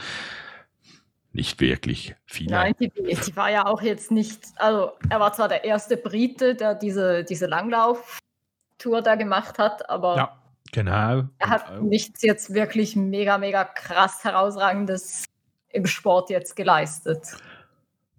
Nicht 1.34 1.60
wirklich 1.60 2.16
viel. 2.26 2.50
Nein, 2.50 2.74
die, 2.80 2.90
die, 2.90 3.36
war 3.36 3.52
ja 3.52 3.66
auch 3.66 3.82
jetzt 3.82 4.10
nicht, 4.10 4.40
also 4.56 4.92
er 5.10 5.20
war 5.20 5.34
zwar 5.34 5.50
der 5.50 5.66
erste 5.66 5.98
Brite, 5.98 6.56
der 6.56 6.76
diese, 6.76 7.26
diese 7.26 7.46
Langlauf-Tour 7.46 9.02
da 9.02 9.16
gemacht 9.16 9.60
hat, 9.60 9.90
aber 9.90 10.16
ja, 10.16 10.42
genau. 10.72 11.26
er 11.38 11.50
hat 11.50 11.68
genau. 11.68 11.84
nichts 11.84 12.22
jetzt 12.22 12.54
wirklich 12.54 12.96
mega, 12.96 13.38
mega 13.38 13.66
krass 13.66 14.24
herausragendes 14.24 15.26
im 15.70 15.86
Sport 15.86 16.30
jetzt 16.30 16.56
geleistet. 16.56 17.38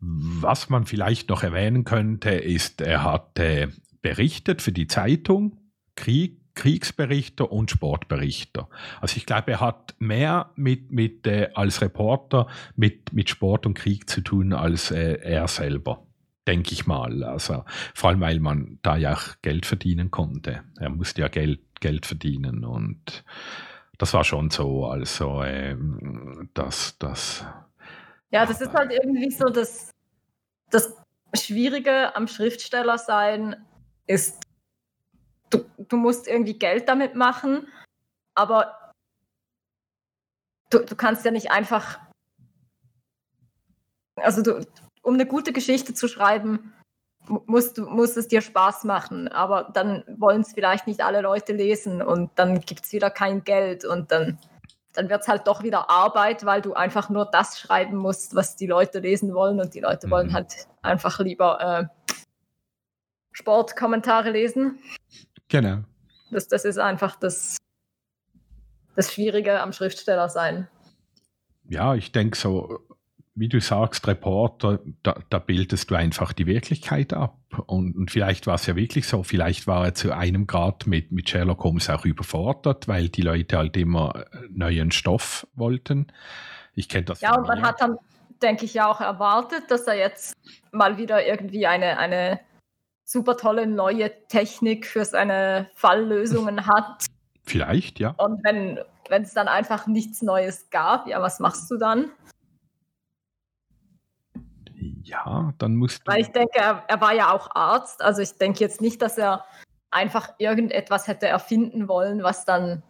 Was 0.00 0.68
man 0.68 0.86
vielleicht 0.86 1.28
noch 1.28 1.42
erwähnen 1.42 1.84
könnte, 1.84 2.30
ist, 2.30 2.80
er 2.80 3.02
hat 3.02 3.38
äh, 3.38 3.68
berichtet 4.00 4.62
für 4.62 4.72
die 4.72 4.86
Zeitung, 4.86 5.56
Krieg, 5.96 6.38
Kriegsberichter 6.54 7.52
und 7.52 7.70
Sportberichter. 7.70 8.68
Also 9.00 9.16
ich 9.16 9.26
glaube, 9.26 9.52
er 9.52 9.60
hat 9.60 9.94
mehr 9.98 10.50
mit, 10.56 10.90
mit 10.90 11.26
äh, 11.26 11.50
als 11.54 11.82
Reporter 11.82 12.48
mit, 12.74 13.12
mit 13.12 13.30
Sport 13.30 13.64
und 13.64 13.74
Krieg 13.74 14.10
zu 14.10 14.20
tun 14.22 14.52
als 14.52 14.90
äh, 14.90 15.20
er 15.22 15.46
selber, 15.46 16.06
denke 16.48 16.72
ich 16.72 16.86
mal. 16.86 17.22
Also 17.22 17.64
vor 17.94 18.10
allem, 18.10 18.20
weil 18.20 18.40
man 18.40 18.78
da 18.82 18.96
ja 18.96 19.14
auch 19.14 19.40
Geld 19.42 19.66
verdienen 19.66 20.10
konnte. 20.10 20.62
Er 20.78 20.90
musste 20.90 21.20
ja 21.20 21.28
Geld, 21.28 21.60
Geld 21.80 22.06
verdienen 22.06 22.64
und 22.64 23.24
das 23.98 24.14
war 24.14 24.24
schon 24.24 24.50
so. 24.50 24.86
Also 24.86 25.42
ähm, 25.44 26.50
das, 26.54 26.98
das 26.98 27.44
ja, 28.30 28.46
das 28.46 28.60
ist 28.60 28.72
halt 28.74 28.92
irgendwie 28.92 29.30
so, 29.30 29.46
dass 29.46 29.90
das 30.70 30.94
Schwierige 31.34 32.14
am 32.14 32.28
Schriftsteller 32.28 32.98
sein 32.98 33.64
ist, 34.06 34.40
du, 35.50 35.64
du 35.78 35.96
musst 35.96 36.26
irgendwie 36.26 36.58
Geld 36.58 36.88
damit 36.88 37.14
machen, 37.14 37.66
aber 38.34 38.92
du, 40.70 40.80
du 40.80 40.96
kannst 40.96 41.24
ja 41.24 41.30
nicht 41.30 41.50
einfach, 41.50 42.00
also 44.16 44.42
du, 44.42 44.66
um 45.02 45.14
eine 45.14 45.26
gute 45.26 45.52
Geschichte 45.52 45.94
zu 45.94 46.08
schreiben, 46.08 46.74
musst, 47.46 47.78
muss 47.78 48.16
es 48.16 48.28
dir 48.28 48.40
Spaß 48.40 48.84
machen, 48.84 49.28
aber 49.28 49.70
dann 49.74 50.04
wollen 50.18 50.40
es 50.42 50.52
vielleicht 50.52 50.86
nicht 50.86 51.00
alle 51.02 51.20
Leute 51.20 51.52
lesen 51.52 52.02
und 52.02 52.30
dann 52.36 52.60
gibt 52.60 52.84
es 52.84 52.92
wieder 52.92 53.10
kein 53.10 53.44
Geld 53.44 53.84
und 53.84 54.10
dann 54.12 54.38
dann 54.94 55.08
wird 55.08 55.22
es 55.22 55.28
halt 55.28 55.46
doch 55.46 55.62
wieder 55.62 55.90
Arbeit, 55.90 56.44
weil 56.44 56.62
du 56.62 56.74
einfach 56.74 57.08
nur 57.08 57.26
das 57.26 57.58
schreiben 57.58 57.96
musst, 57.96 58.34
was 58.34 58.56
die 58.56 58.66
Leute 58.66 59.00
lesen 59.00 59.34
wollen 59.34 59.60
und 59.60 59.74
die 59.74 59.80
Leute 59.80 60.06
mhm. 60.06 60.10
wollen 60.10 60.32
halt 60.32 60.66
einfach 60.82 61.18
lieber 61.20 61.60
äh, 61.60 62.16
Sportkommentare 63.32 64.30
lesen. 64.30 64.78
Genau. 65.48 65.84
Das, 66.30 66.48
das 66.48 66.64
ist 66.64 66.78
einfach 66.78 67.16
das, 67.16 67.56
das 68.96 69.12
Schwierige 69.12 69.60
am 69.60 69.72
Schriftsteller 69.72 70.28
sein. 70.28 70.68
Ja, 71.68 71.94
ich 71.94 72.12
denke 72.12 72.36
so, 72.36 72.80
wie 73.34 73.48
du 73.48 73.60
sagst, 73.60 74.06
Reporter, 74.06 74.80
da, 75.02 75.20
da, 75.30 75.38
bildest 75.38 75.90
du 75.90 75.94
einfach 75.94 76.32
die 76.32 76.46
Wirklichkeit 76.46 77.12
ab. 77.12 77.37
Und, 77.66 77.96
und 77.96 78.10
vielleicht 78.10 78.46
war 78.46 78.56
es 78.56 78.66
ja 78.66 78.76
wirklich 78.76 79.06
so, 79.06 79.22
vielleicht 79.22 79.66
war 79.66 79.86
er 79.86 79.94
zu 79.94 80.12
einem 80.12 80.46
Grad 80.46 80.86
mit, 80.86 81.12
mit 81.12 81.30
Sherlock 81.30 81.64
Holmes 81.64 81.88
auch 81.88 82.04
überfordert, 82.04 82.88
weil 82.88 83.08
die 83.08 83.22
Leute 83.22 83.56
halt 83.56 83.76
immer 83.76 84.14
äh, 84.32 84.38
neuen 84.50 84.90
Stoff 84.90 85.46
wollten. 85.54 86.08
Ich 86.74 86.88
kenne 86.88 87.06
das. 87.06 87.20
Ja, 87.20 87.34
und 87.34 87.48
man 87.48 87.62
hat 87.62 87.80
dann, 87.80 87.96
denke 88.42 88.66
ich, 88.66 88.74
ja 88.74 88.90
auch 88.90 89.00
erwartet, 89.00 89.70
dass 89.70 89.86
er 89.86 89.94
jetzt 89.94 90.34
mal 90.72 90.98
wieder 90.98 91.26
irgendwie 91.26 91.66
eine, 91.66 91.98
eine 91.98 92.40
super 93.04 93.36
tolle 93.36 93.66
neue 93.66 94.10
Technik 94.28 94.86
für 94.86 95.04
seine 95.04 95.70
Falllösungen 95.74 96.66
hat. 96.66 97.06
Vielleicht, 97.44 97.98
ja. 97.98 98.10
Und 98.18 98.44
wenn 98.44 99.22
es 99.22 99.32
dann 99.32 99.48
einfach 99.48 99.86
nichts 99.86 100.20
Neues 100.20 100.68
gab, 100.68 101.06
ja, 101.06 101.22
was 101.22 101.40
machst 101.40 101.70
du 101.70 101.78
dann? 101.78 102.10
Ja, 104.80 105.52
dann 105.58 105.76
musst 105.76 106.06
du. 106.06 106.12
Weil 106.12 106.20
ich 106.20 106.28
denke, 106.28 106.58
er, 106.58 106.84
er 106.86 107.00
war 107.00 107.14
ja 107.14 107.32
auch 107.32 107.54
Arzt. 107.54 108.02
Also 108.02 108.22
ich 108.22 108.34
denke 108.34 108.60
jetzt 108.60 108.80
nicht, 108.80 109.02
dass 109.02 109.18
er 109.18 109.44
einfach 109.90 110.34
irgendetwas 110.38 111.08
hätte 111.08 111.26
erfinden 111.26 111.88
wollen, 111.88 112.22
was 112.22 112.44
dann, 112.44 112.82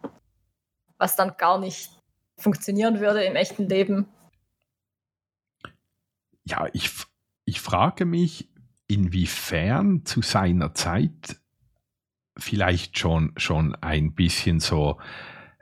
was 0.97 1.15
dann 1.15 1.35
gar 1.37 1.59
nicht 1.59 1.89
funktionieren 2.37 2.99
würde 2.99 3.23
im 3.23 3.35
echten 3.35 3.67
Leben. 3.67 4.07
Ja, 6.43 6.67
ich, 6.73 6.91
ich 7.45 7.61
frage 7.61 8.05
mich, 8.05 8.49
inwiefern 8.87 10.05
zu 10.05 10.21
seiner 10.21 10.73
Zeit 10.73 11.39
vielleicht 12.37 12.97
schon, 12.97 13.33
schon 13.37 13.75
ein 13.75 14.13
bisschen 14.13 14.59
so 14.59 14.99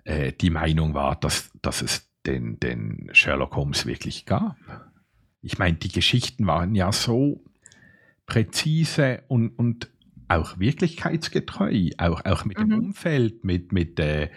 äh, 0.05 0.31
die 0.31 0.49
Meinung 0.49 0.93
war, 0.93 1.15
dass, 1.15 1.51
dass 1.61 1.81
es 1.81 2.09
den, 2.25 2.59
den 2.59 3.09
Sherlock 3.13 3.55
Holmes 3.55 3.85
wirklich 3.85 4.25
gab 4.25 4.55
ich 5.41 5.57
meine, 5.57 5.77
die 5.77 5.91
Geschichten 5.91 6.47
waren 6.47 6.75
ja 6.75 6.91
so 6.91 7.43
präzise 8.25 9.23
und, 9.27 9.49
und 9.57 9.89
auch 10.27 10.59
wirklichkeitsgetreu, 10.59 11.89
auch, 11.97 12.25
auch 12.25 12.45
mit 12.45 12.59
mhm. 12.59 12.69
dem 12.69 12.79
Umfeld, 12.79 13.43
mit, 13.43 13.71
mit, 13.71 13.99
äh, 13.99 14.29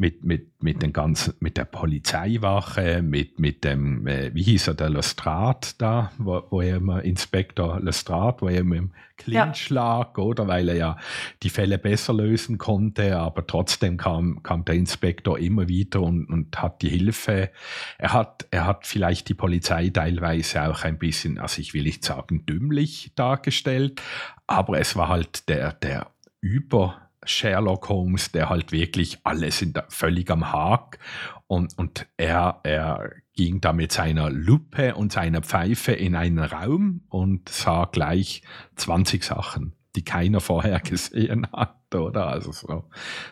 mit, 0.00 0.24
mit, 0.24 0.62
mit, 0.62 0.80
den 0.80 0.94
ganzen, 0.94 1.34
mit 1.40 1.58
der 1.58 1.66
Polizeiwache, 1.66 3.02
mit, 3.02 3.38
mit 3.38 3.64
dem, 3.64 4.06
äh, 4.06 4.34
wie 4.34 4.42
hieß 4.42 4.68
er, 4.68 4.74
der 4.74 4.88
Lestrade 4.88 5.68
da, 5.76 6.10
wo, 6.16 6.42
wo 6.48 6.62
er 6.62 6.78
immer, 6.78 7.02
Inspektor 7.04 7.78
Lestrade, 7.80 8.40
wo 8.40 8.48
er 8.48 8.60
immer 8.60 8.76
im 8.76 8.92
Clinch 9.18 9.68
ja. 9.68 9.74
lag, 9.74 10.16
oder, 10.16 10.48
weil 10.48 10.70
er 10.70 10.76
ja 10.76 10.96
die 11.42 11.50
Fälle 11.50 11.76
besser 11.76 12.14
lösen 12.14 12.56
konnte, 12.56 13.18
aber 13.18 13.46
trotzdem 13.46 13.98
kam, 13.98 14.42
kam 14.42 14.64
der 14.64 14.76
Inspektor 14.76 15.38
immer 15.38 15.68
wieder 15.68 16.00
und, 16.00 16.24
und 16.30 16.62
hat 16.62 16.80
die 16.80 16.88
Hilfe. 16.88 17.50
Er 17.98 18.14
hat, 18.14 18.46
er 18.50 18.66
hat 18.66 18.86
vielleicht 18.86 19.28
die 19.28 19.34
Polizei 19.34 19.90
teilweise 19.90 20.62
auch 20.62 20.82
ein 20.82 20.98
bisschen, 20.98 21.38
also 21.38 21.60
ich 21.60 21.74
will 21.74 21.82
nicht 21.82 22.06
sagen 22.06 22.46
dümmlich 22.46 23.12
dargestellt, 23.16 24.00
aber 24.46 24.80
es 24.80 24.96
war 24.96 25.08
halt 25.08 25.46
der, 25.50 25.74
der 25.74 26.06
über 26.40 27.09
Sherlock 27.30 27.88
Holmes, 27.88 28.30
der 28.32 28.50
halt 28.50 28.72
wirklich 28.72 29.18
alles 29.24 29.58
sind 29.58 29.82
völlig 29.88 30.30
am 30.30 30.52
Hack 30.52 30.98
und, 31.46 31.78
und 31.78 32.06
er, 32.16 32.60
er 32.62 33.10
ging 33.34 33.60
da 33.60 33.72
mit 33.72 33.90
seiner 33.90 34.30
Lupe 34.30 34.94
und 34.94 35.10
seiner 35.12 35.42
Pfeife 35.42 35.90
in 35.92 36.14
einen 36.14 36.38
Raum 36.38 37.00
und 37.08 37.48
sah 37.48 37.86
gleich 37.86 38.42
20 38.76 39.24
Sachen, 39.24 39.74
die 39.96 40.04
keiner 40.04 40.40
vorher 40.40 40.78
gesehen 40.80 41.48
hat. 41.52 41.74
oder? 41.94 42.28
Also 42.28 42.52
so 42.52 42.84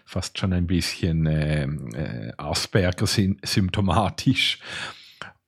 fast 0.05 0.39
schon 0.39 0.53
ein 0.53 0.67
bisschen 0.67 1.27
äh, 1.27 1.63
äh, 1.65 2.33
Asperger-symptomatisch. 2.37 4.59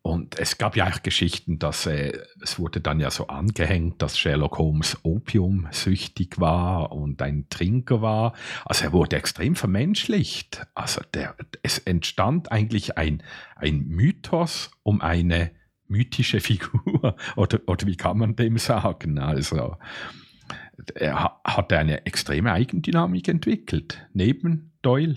Und 0.03 0.39
es 0.39 0.57
gab 0.57 0.77
ja 0.77 0.89
auch 0.89 1.03
Geschichten, 1.03 1.59
dass 1.59 1.85
äh, 1.85 2.19
es 2.41 2.59
wurde 2.59 2.81
dann 2.81 3.01
ja 3.01 3.11
so 3.11 3.27
angehängt, 3.27 4.01
dass 4.01 4.19
Sherlock 4.19 4.57
Holmes 4.57 4.97
opiumsüchtig 5.03 6.41
war 6.41 6.93
und 6.93 7.21
ein 7.21 7.49
Trinker 7.51 8.01
war. 8.01 8.33
Also 8.65 8.85
er 8.85 8.93
wurde 8.93 9.17
extrem 9.17 9.57
vermenschlicht. 9.57 10.67
Also 10.75 11.03
der, 11.13 11.37
es 11.63 11.79
entstand 11.79 12.51
eigentlich 12.51 12.97
ein, 12.97 13.23
ein 13.57 13.89
Mythos 13.89 14.71
um 14.83 15.03
eine 15.03 15.51
mythische 15.87 16.41
Figur. 16.41 17.17
Oder, 17.37 17.61
oder 17.67 17.87
wie 17.87 17.97
kann 17.97 18.17
man 18.17 18.37
dem 18.37 18.57
sagen? 18.57 19.19
Also 19.19 19.77
er 20.95 21.41
hat 21.45 21.73
eine 21.75 22.07
extreme 22.07 22.53
Eigendynamik 22.53 23.29
entwickelt, 23.29 24.07
neben 24.15 24.73
Doyle. 24.81 25.17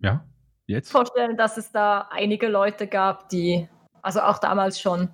Ja. 0.00 0.26
Jetzt? 0.70 0.92
vorstellen, 0.92 1.36
dass 1.36 1.56
es 1.56 1.72
da 1.72 2.06
einige 2.12 2.46
Leute 2.46 2.86
gab, 2.86 3.28
die, 3.28 3.68
also 4.02 4.20
auch 4.20 4.38
damals 4.38 4.80
schon, 4.80 5.12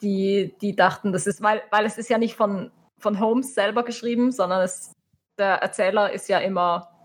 die, 0.00 0.54
die 0.60 0.76
dachten, 0.76 1.12
das 1.12 1.26
ist, 1.26 1.42
weil, 1.42 1.62
weil 1.72 1.84
es 1.86 1.98
ist 1.98 2.08
ja 2.08 2.16
nicht 2.16 2.36
von, 2.36 2.70
von 2.98 3.18
Holmes 3.18 3.52
selber 3.52 3.82
geschrieben, 3.82 4.30
sondern 4.30 4.62
es, 4.62 4.92
der 5.38 5.56
Erzähler 5.56 6.12
ist 6.12 6.28
ja 6.28 6.38
immer 6.38 7.04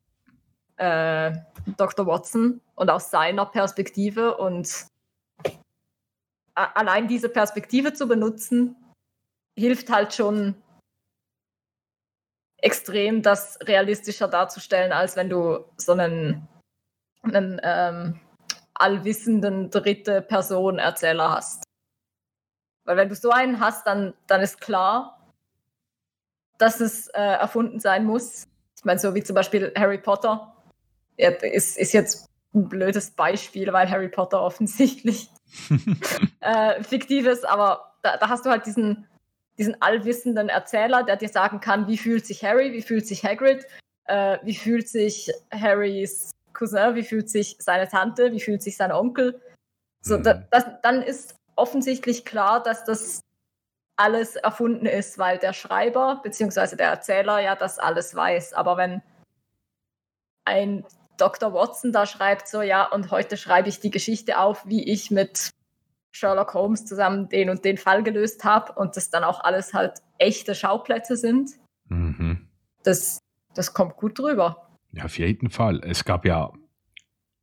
äh, 0.77 1.31
Dr. 1.75 2.05
Watson 2.05 2.61
und 2.75 2.91
aus 2.91 3.09
seiner 3.09 3.47
Perspektive 3.47 4.37
und 4.37 4.85
allein 6.53 7.07
diese 7.07 7.29
Perspektive 7.29 7.93
zu 7.93 8.07
benutzen, 8.07 8.75
hilft 9.57 9.89
halt 9.89 10.13
schon 10.13 10.53
extrem, 12.57 13.23
das 13.23 13.57
realistischer 13.63 14.27
darzustellen, 14.27 14.91
als 14.91 15.15
wenn 15.15 15.29
du 15.29 15.65
so 15.77 15.93
einen 15.93 16.47
einen 17.23 17.59
ähm, 17.63 18.19
allwissenden 18.73 19.69
dritte 19.69 20.21
Person 20.21 20.79
Erzähler 20.79 21.31
hast. 21.31 21.63
Weil 22.83 22.97
wenn 22.97 23.09
du 23.09 23.15
so 23.15 23.29
einen 23.29 23.59
hast, 23.59 23.85
dann, 23.85 24.13
dann 24.27 24.41
ist 24.41 24.59
klar, 24.59 25.21
dass 26.57 26.79
es 26.79 27.07
äh, 27.09 27.21
erfunden 27.21 27.79
sein 27.79 28.05
muss. 28.05 28.47
Ich 28.77 28.85
meine, 28.85 28.99
so 28.99 29.13
wie 29.13 29.23
zum 29.23 29.35
Beispiel 29.35 29.71
Harry 29.77 29.97
Potter. 29.99 30.55
Er 31.17 31.43
ist, 31.43 31.77
ist 31.77 31.93
jetzt 31.93 32.27
ein 32.53 32.67
blödes 32.67 33.11
Beispiel, 33.11 33.71
weil 33.71 33.89
Harry 33.89 34.09
Potter 34.09 34.41
offensichtlich 34.41 35.29
äh, 36.39 36.83
fiktiv 36.83 37.25
ist, 37.27 37.47
aber 37.47 37.93
da, 38.01 38.17
da, 38.17 38.29
hast 38.29 38.45
du 38.45 38.49
halt 38.49 38.65
diesen, 38.65 39.07
diesen 39.57 39.81
allwissenden 39.81 40.49
Erzähler, 40.49 41.03
der 41.03 41.17
dir 41.17 41.29
sagen 41.29 41.59
kann, 41.59 41.87
wie 41.87 41.97
fühlt 41.97 42.25
sich 42.25 42.43
Harry, 42.43 42.73
wie 42.73 42.81
fühlt 42.81 43.07
sich 43.07 43.23
Hagrid, 43.23 43.65
äh, 44.05 44.37
wie 44.43 44.55
fühlt 44.55 44.87
sich 44.87 45.31
Harrys 45.51 46.31
Cousin, 46.61 46.93
wie 46.93 47.03
fühlt 47.03 47.29
sich 47.29 47.55
seine 47.59 47.87
Tante, 47.87 48.31
wie 48.31 48.39
fühlt 48.39 48.61
sich 48.61 48.77
sein 48.77 48.91
Onkel. 48.91 49.41
So, 50.01 50.17
mhm. 50.17 50.23
da, 50.23 50.33
das, 50.51 50.65
dann 50.83 51.01
ist 51.01 51.35
offensichtlich 51.55 52.23
klar, 52.23 52.61
dass 52.61 52.85
das 52.85 53.21
alles 53.95 54.35
erfunden 54.35 54.85
ist, 54.85 55.17
weil 55.17 55.39
der 55.39 55.53
Schreiber 55.53 56.21
bzw. 56.23 56.75
der 56.75 56.89
Erzähler 56.89 57.39
ja 57.39 57.55
das 57.55 57.79
alles 57.79 58.13
weiß. 58.13 58.53
Aber 58.53 58.77
wenn 58.77 59.01
ein 60.45 60.85
Dr. 61.17 61.53
Watson 61.53 61.91
da 61.91 62.05
schreibt, 62.05 62.47
so 62.47 62.61
ja, 62.61 62.85
und 62.85 63.11
heute 63.11 63.37
schreibe 63.37 63.69
ich 63.69 63.79
die 63.79 63.91
Geschichte 63.91 64.39
auf, 64.39 64.65
wie 64.67 64.83
ich 64.83 65.11
mit 65.11 65.49
Sherlock 66.11 66.53
Holmes 66.53 66.85
zusammen 66.85 67.29
den 67.29 67.49
und 67.49 67.65
den 67.65 67.77
Fall 67.77 68.03
gelöst 68.03 68.43
habe 68.43 68.73
und 68.73 68.97
das 68.97 69.09
dann 69.09 69.23
auch 69.23 69.43
alles 69.43 69.73
halt 69.73 70.01
echte 70.19 70.53
Schauplätze 70.53 71.15
sind, 71.15 71.51
mhm. 71.89 72.47
das, 72.83 73.19
das 73.55 73.73
kommt 73.73 73.97
gut 73.97 74.19
drüber. 74.19 74.70
Ja, 74.91 75.05
auf 75.05 75.17
jeden 75.17 75.49
Fall. 75.49 75.81
Es 75.83 76.03
gab 76.05 76.25
ja, 76.25 76.51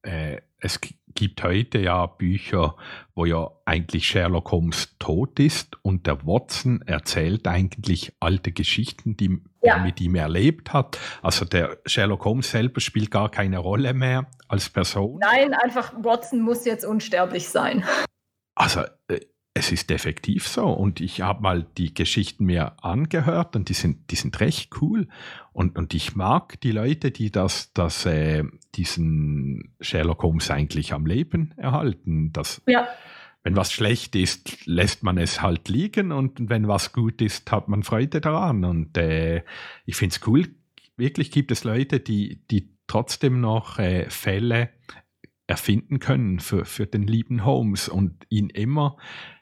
äh, 0.03 0.41
es 0.59 0.81
gibt 1.15 1.43
heute 1.43 1.79
ja 1.79 2.07
Bücher, 2.07 2.77
wo 3.15 3.25
ja 3.25 3.51
eigentlich 3.65 4.07
Sherlock 4.07 4.51
Holmes 4.53 4.97
tot 4.99 5.41
ist 5.41 5.77
und 5.83 6.07
der 6.07 6.25
Watson 6.27 6.83
erzählt 6.83 7.47
eigentlich 7.47 8.13
alte 8.21 8.53
Geschichten, 8.53 9.17
die 9.17 9.41
ja. 9.63 9.77
er 9.77 9.85
mit 9.85 10.01
ihm 10.01 10.15
erlebt 10.15 10.73
hat. 10.73 10.99
Also 11.23 11.45
der 11.45 11.79
Sherlock 11.87 12.25
Holmes 12.25 12.51
selber 12.51 12.81
spielt 12.81 13.11
gar 13.11 13.31
keine 13.31 13.59
Rolle 13.59 13.95
mehr 13.95 14.27
als 14.47 14.69
Person. 14.69 15.19
Nein, 15.21 15.55
einfach 15.55 15.93
Watson 16.03 16.41
muss 16.41 16.65
jetzt 16.65 16.85
unsterblich 16.85 17.49
sein. 17.49 17.85
Also 18.55 18.83
äh, 19.09 19.21
es 19.59 19.73
ist 19.73 19.91
effektiv 19.91 20.47
so. 20.47 20.67
Und 20.67 21.01
ich 21.01 21.21
habe 21.21 21.43
mal 21.43 21.67
die 21.77 21.93
Geschichten 21.93 22.45
mir 22.45 22.83
angehört 22.83 23.57
und 23.57 23.69
die 23.69 23.75
sind, 23.75 24.11
die 24.11 24.17
sind 24.17 24.39
recht 24.41 24.71
cool. 24.81 25.09
Und, 25.53 25.77
und 25.77 25.95
ich 25.95 26.15
mag 26.15 26.61
die 26.61 26.71
Leute, 26.71 27.11
die 27.11 27.31
das, 27.31 27.73
das, 27.73 28.07
äh, 28.07 28.45
diesen 28.77 29.75
Sherlock 29.81 30.23
Holmes 30.23 30.51
eigentlich 30.51 30.93
am 30.93 31.07
Leben 31.07 31.53
erhalten. 31.57 32.33
Das, 32.33 32.63
ja. 32.67 32.87
Wenn 33.43 33.57
was 33.57 33.73
schlecht 33.73 34.15
ist, 34.15 34.67
lässt 34.67 35.03
man 35.03 35.19
es 35.19 35.43
halt 35.43 35.69
liegen 35.69 36.13
und 36.13 36.49
wenn 36.49 36.69
was 36.69 36.93
gut 36.93 37.21
ist, 37.23 37.51
hat 37.51 37.69
man 37.69 37.83
Freude 37.83 38.21
daran. 38.21 38.65
Und 38.65 38.97
äh, 38.97 39.43
ich 39.87 39.97
finde 39.97 40.15
es 40.15 40.27
cool, 40.27 40.47
wirklich 40.97 41.31
gibt 41.31 41.51
es 41.51 41.65
Leute, 41.65 42.01
die, 42.01 42.43
die 42.51 42.71
trotzdem 42.87 43.41
noch 43.41 43.79
äh, 43.79 44.09
Fälle 44.11 44.71
erfinden 45.49 45.99
können 45.99 46.41
für, 46.41 46.65
für 46.65 46.87
den 46.87 47.05
lieben 47.05 47.45
Holmes 47.45 47.89
und 47.89 48.27
ihn 48.29 48.51
immer 48.51 48.99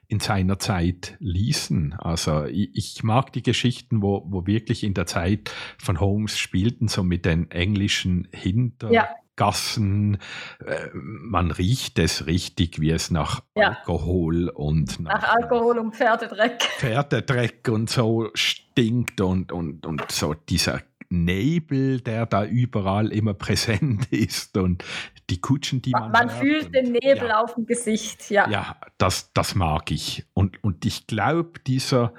in 0.08 0.20
seiner 0.20 0.58
Zeit 0.58 1.16
ließen. 1.18 1.94
Also 1.94 2.44
ich, 2.44 2.70
ich, 2.74 3.02
mag 3.02 3.32
die 3.32 3.42
Geschichten, 3.42 4.02
wo, 4.02 4.24
wo 4.28 4.46
wirklich 4.46 4.84
in 4.84 4.94
der 4.94 5.06
Zeit 5.06 5.50
von 5.78 6.00
Holmes 6.00 6.38
spielten, 6.38 6.88
so 6.88 7.02
mit 7.02 7.24
den 7.24 7.50
englischen 7.50 8.28
Hintergassen. 8.32 10.18
Ja. 10.60 10.66
Äh, 10.66 10.90
man 10.94 11.50
riecht 11.50 11.98
es 11.98 12.26
richtig, 12.26 12.80
wie 12.80 12.90
es 12.90 13.10
nach 13.10 13.42
ja. 13.54 13.70
Alkohol 13.70 14.48
und 14.48 15.00
nach, 15.00 15.22
nach, 15.22 15.34
Alkohol 15.34 15.78
und 15.78 15.94
Pferdedreck. 15.94 16.62
Pferdedreck 16.62 17.68
und 17.68 17.90
so 17.90 18.30
stinkt 18.34 19.20
und, 19.20 19.50
und, 19.52 19.86
und 19.86 20.10
so 20.10 20.34
dieser 20.34 20.82
Nebel, 21.08 22.00
der 22.00 22.26
da 22.26 22.44
überall 22.44 23.12
immer 23.12 23.34
präsent 23.34 24.06
ist 24.12 24.56
und 24.56 24.84
die 25.30 25.40
Kutschen, 25.40 25.82
die 25.82 25.90
man. 25.90 26.12
Man 26.12 26.30
fühlt 26.30 26.74
den 26.74 26.92
Nebel 26.92 27.28
ja, 27.28 27.42
auf 27.42 27.54
dem 27.54 27.66
Gesicht, 27.66 28.30
ja. 28.30 28.48
Ja, 28.48 28.76
das, 28.98 29.32
das 29.32 29.54
mag 29.54 29.90
ich. 29.90 30.24
Und, 30.34 30.62
und 30.62 30.84
ich 30.84 31.06
glaube, 31.06 31.60
dieser 31.66 32.12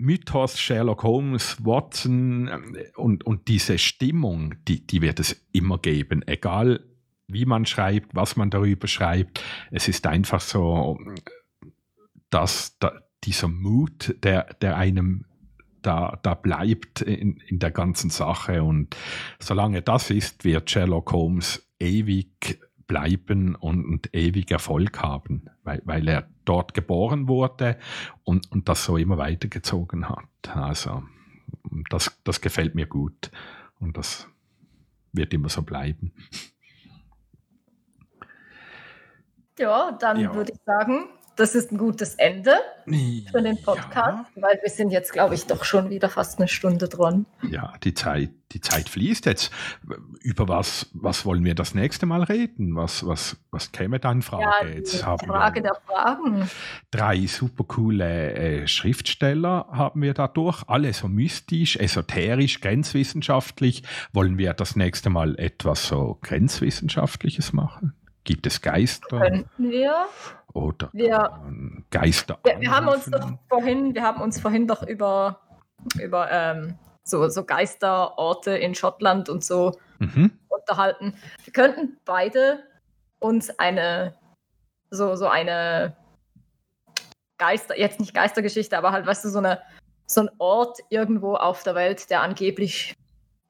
Mythos 0.00 0.58
Sherlock 0.58 1.02
Holmes, 1.02 1.64
Watson 1.64 2.48
äh, 2.48 2.90
und, 2.96 3.24
und 3.26 3.48
diese 3.48 3.78
Stimmung, 3.78 4.54
die, 4.66 4.86
die 4.86 5.02
wird 5.02 5.20
es 5.20 5.46
immer 5.52 5.78
geben, 5.78 6.26
egal 6.26 6.84
wie 7.28 7.44
man 7.44 7.66
schreibt, 7.66 8.14
was 8.14 8.36
man 8.36 8.50
darüber 8.50 8.88
schreibt. 8.88 9.42
Es 9.70 9.88
ist 9.88 10.06
einfach 10.06 10.40
so, 10.40 10.98
dass 12.30 12.76
da, 12.78 12.92
dieser 13.24 13.48
Mut, 13.48 14.16
der, 14.22 14.54
der 14.54 14.76
einem 14.76 15.26
da, 15.82 16.18
da 16.22 16.34
bleibt 16.34 17.00
in, 17.00 17.36
in 17.36 17.58
der 17.58 17.70
ganzen 17.70 18.10
Sache. 18.10 18.62
Und 18.62 18.96
solange 19.38 19.82
das 19.82 20.10
ist, 20.10 20.44
wird 20.44 20.70
Sherlock 20.70 21.12
Holmes 21.12 21.68
ewig 21.78 22.60
bleiben 22.86 23.54
und, 23.54 23.84
und 23.84 24.14
ewig 24.14 24.50
Erfolg 24.50 25.00
haben, 25.00 25.48
weil, 25.62 25.80
weil 25.84 26.08
er 26.08 26.28
dort 26.44 26.74
geboren 26.74 27.28
wurde 27.28 27.78
und, 28.24 28.50
und 28.50 28.68
das 28.68 28.84
so 28.84 28.96
immer 28.96 29.16
weitergezogen 29.16 30.08
hat. 30.08 30.24
Also 30.52 31.04
das, 31.88 32.20
das 32.24 32.40
gefällt 32.40 32.74
mir 32.74 32.86
gut 32.86 33.30
und 33.78 33.96
das 33.96 34.28
wird 35.12 35.32
immer 35.32 35.48
so 35.48 35.62
bleiben. 35.62 36.12
Ja, 39.58 39.92
dann 39.92 40.18
ja. 40.18 40.34
würde 40.34 40.52
ich 40.52 40.58
sagen, 40.64 41.10
das 41.36 41.54
ist 41.54 41.72
ein 41.72 41.78
gutes 41.78 42.14
Ende 42.16 42.52
für 43.30 43.40
den 43.42 43.60
Podcast, 43.62 44.30
ja. 44.34 44.42
weil 44.42 44.58
wir 44.62 44.70
sind 44.70 44.90
jetzt, 44.90 45.12
glaube 45.12 45.34
ich, 45.34 45.46
doch 45.46 45.64
schon 45.64 45.90
wieder 45.90 46.08
fast 46.08 46.38
eine 46.38 46.48
Stunde 46.48 46.88
dran. 46.88 47.26
Ja, 47.48 47.72
die 47.82 47.94
Zeit, 47.94 48.30
die 48.52 48.60
Zeit 48.60 48.88
fließt 48.88 49.26
jetzt. 49.26 49.50
Über 50.20 50.48
was, 50.48 50.90
was 50.92 51.24
wollen 51.24 51.44
wir 51.44 51.54
das 51.54 51.74
nächste 51.74 52.04
Mal 52.06 52.24
reden? 52.24 52.76
Was, 52.76 53.06
was, 53.06 53.36
was 53.50 53.72
käme 53.72 54.00
da 54.00 54.12
in 54.12 54.22
Frage? 54.22 54.68
Ja, 54.68 54.74
jetzt 54.74 55.04
haben 55.06 55.26
Frage 55.26 55.62
der 55.62 55.76
Fragen. 55.86 56.50
Drei 56.90 57.26
super 57.26 57.64
coole 57.64 58.32
äh, 58.34 58.66
Schriftsteller 58.66 59.68
haben 59.70 60.02
wir 60.02 60.14
dadurch, 60.14 60.64
alle 60.66 60.92
so 60.92 61.08
mystisch, 61.08 61.76
esoterisch, 61.76 62.60
grenzwissenschaftlich. 62.60 63.82
Wollen 64.12 64.36
wir 64.36 64.52
das 64.52 64.76
nächste 64.76 65.10
Mal 65.10 65.38
etwas 65.38 65.86
so 65.86 66.18
grenzwissenschaftliches 66.20 67.52
machen? 67.52 67.94
Gibt 68.24 68.46
es 68.46 68.60
Geister? 68.60 69.18
Könnten 69.18 69.70
wir. 69.70 70.06
Oder 70.52 70.90
wir, 70.92 71.40
Geister. 71.90 72.38
Wir, 72.44 72.60
wir 72.60 72.70
haben 72.70 72.88
uns 72.88 73.06
doch 73.06 73.32
vorhin, 73.48 73.94
wir 73.94 74.02
haben 74.02 74.20
uns 74.20 74.40
vorhin 74.40 74.66
doch 74.66 74.82
über, 74.82 75.40
über 76.00 76.30
ähm, 76.30 76.78
so, 77.02 77.28
so 77.28 77.44
Geisterorte 77.44 78.52
in 78.52 78.74
Schottland 78.74 79.28
und 79.28 79.44
so 79.44 79.78
mhm. 79.98 80.32
unterhalten. 80.48 81.14
Wir 81.44 81.52
könnten 81.52 81.98
beide 82.04 82.64
uns 83.18 83.50
eine 83.58 84.14
so, 84.90 85.14
so 85.14 85.28
eine 85.28 85.96
Geister, 87.38 87.78
jetzt 87.78 88.00
nicht 88.00 88.12
Geistergeschichte, 88.12 88.76
aber 88.76 88.92
halt, 88.92 89.06
weißt 89.06 89.24
du, 89.24 89.28
so 89.28 89.38
eine 89.38 89.60
so 90.10 90.22
ein 90.22 90.30
Ort 90.38 90.80
irgendwo 90.88 91.34
auf 91.34 91.62
der 91.62 91.74
Welt, 91.74 92.10
der 92.10 92.22
angeblich 92.22 92.94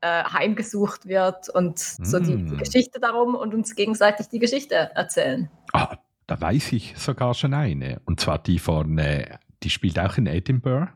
äh, 0.02 0.24
heimgesucht 0.24 1.06
wird 1.06 1.48
und 1.48 1.76
mm. 1.76 2.04
so 2.04 2.18
die, 2.18 2.36
die, 2.36 2.54
mm. 2.54 2.58
Geschichte 2.58 3.00
darum 3.00 3.34
und 3.34 3.54
uns 3.54 3.74
gegenseitig 3.74 4.28
die 4.28 4.38
Geschichte 4.38 4.74
erzählen. 4.74 5.50
Ah, 5.72 5.96
da 6.30 6.40
weiß 6.40 6.72
ich 6.72 6.96
sogar 6.96 7.34
schon 7.34 7.54
eine. 7.54 8.00
Und 8.04 8.20
zwar 8.20 8.38
die 8.38 8.60
von, 8.60 8.98
äh, 8.98 9.38
die 9.64 9.70
spielt 9.70 9.98
auch 9.98 10.16
in 10.16 10.26
Edinburgh. 10.26 10.92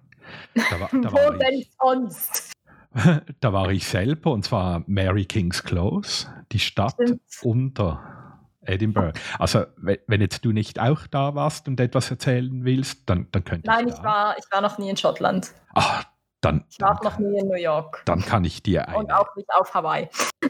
Da 0.55 0.81
war, 0.81 0.89
da 0.93 1.13
Wo 1.13 1.37
denn 1.37 1.55
ich, 1.55 1.71
sonst? 1.77 2.53
da 3.41 3.53
war 3.53 3.71
ich 3.71 3.85
selber 3.85 4.31
und 4.31 4.45
zwar 4.45 4.85
Mary 4.87 5.25
King's 5.25 5.65
Close, 5.65 6.29
die 6.53 6.61
Stadt 6.61 6.93
Stimmt. 6.93 7.21
unter 7.43 8.39
Edinburgh. 8.63 9.19
Also, 9.41 9.65
wenn 9.77 10.21
jetzt 10.21 10.45
du 10.45 10.53
nicht 10.53 10.79
auch 10.79 11.09
da 11.09 11.35
warst 11.35 11.67
und 11.67 11.81
etwas 11.81 12.13
erzählen 12.13 12.65
willst, 12.65 13.11
dann, 13.11 13.27
dann 13.33 13.43
könnte 13.43 13.67
Nein, 13.67 13.89
ich. 13.89 13.95
Nein, 13.95 13.99
ich 13.99 14.05
war, 14.05 14.39
ich 14.39 14.45
war 14.53 14.61
noch 14.61 14.79
nie 14.79 14.89
in 14.89 14.97
Schottland. 14.97 15.53
Ach, 15.75 16.05
dann. 16.41 16.65
Ich 16.71 16.81
war 16.81 16.95
dann, 16.95 17.13
noch 17.13 17.19
nie 17.19 17.41
in 17.41 17.49
New 17.49 17.59
York. 17.59 18.03
Dann 18.05 18.21
kann 18.21 18.45
ich 18.45 18.63
dir 18.63 18.87
eine. 18.87 18.99
Und 18.99 19.11
auch 19.13 19.35
nicht 19.35 19.49
auf 19.53 19.75
Hawaii. 19.75 20.09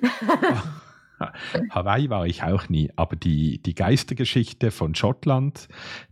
Hawaii 1.71 2.11
war 2.11 2.27
ich 2.27 2.43
auch 2.43 2.69
nie, 2.69 2.91
aber 2.97 3.17
die, 3.17 3.63
die 3.63 3.75
Geistergeschichte 3.75 4.71
von 4.71 4.95
Schottland, 4.95 5.69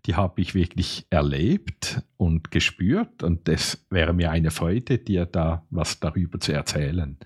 die 0.06 0.14
habe 0.14 0.40
ich 0.40 0.54
wirklich 0.54 1.06
erlebt 1.10 2.02
und 2.16 2.50
gespürt 2.50 3.22
und 3.22 3.48
es 3.48 3.84
wäre 3.90 4.12
mir 4.12 4.30
eine 4.30 4.50
Freude, 4.50 4.98
dir 4.98 5.26
da 5.26 5.64
was 5.70 6.00
darüber 6.00 6.38
zu 6.40 6.52
erzählen. 6.52 7.18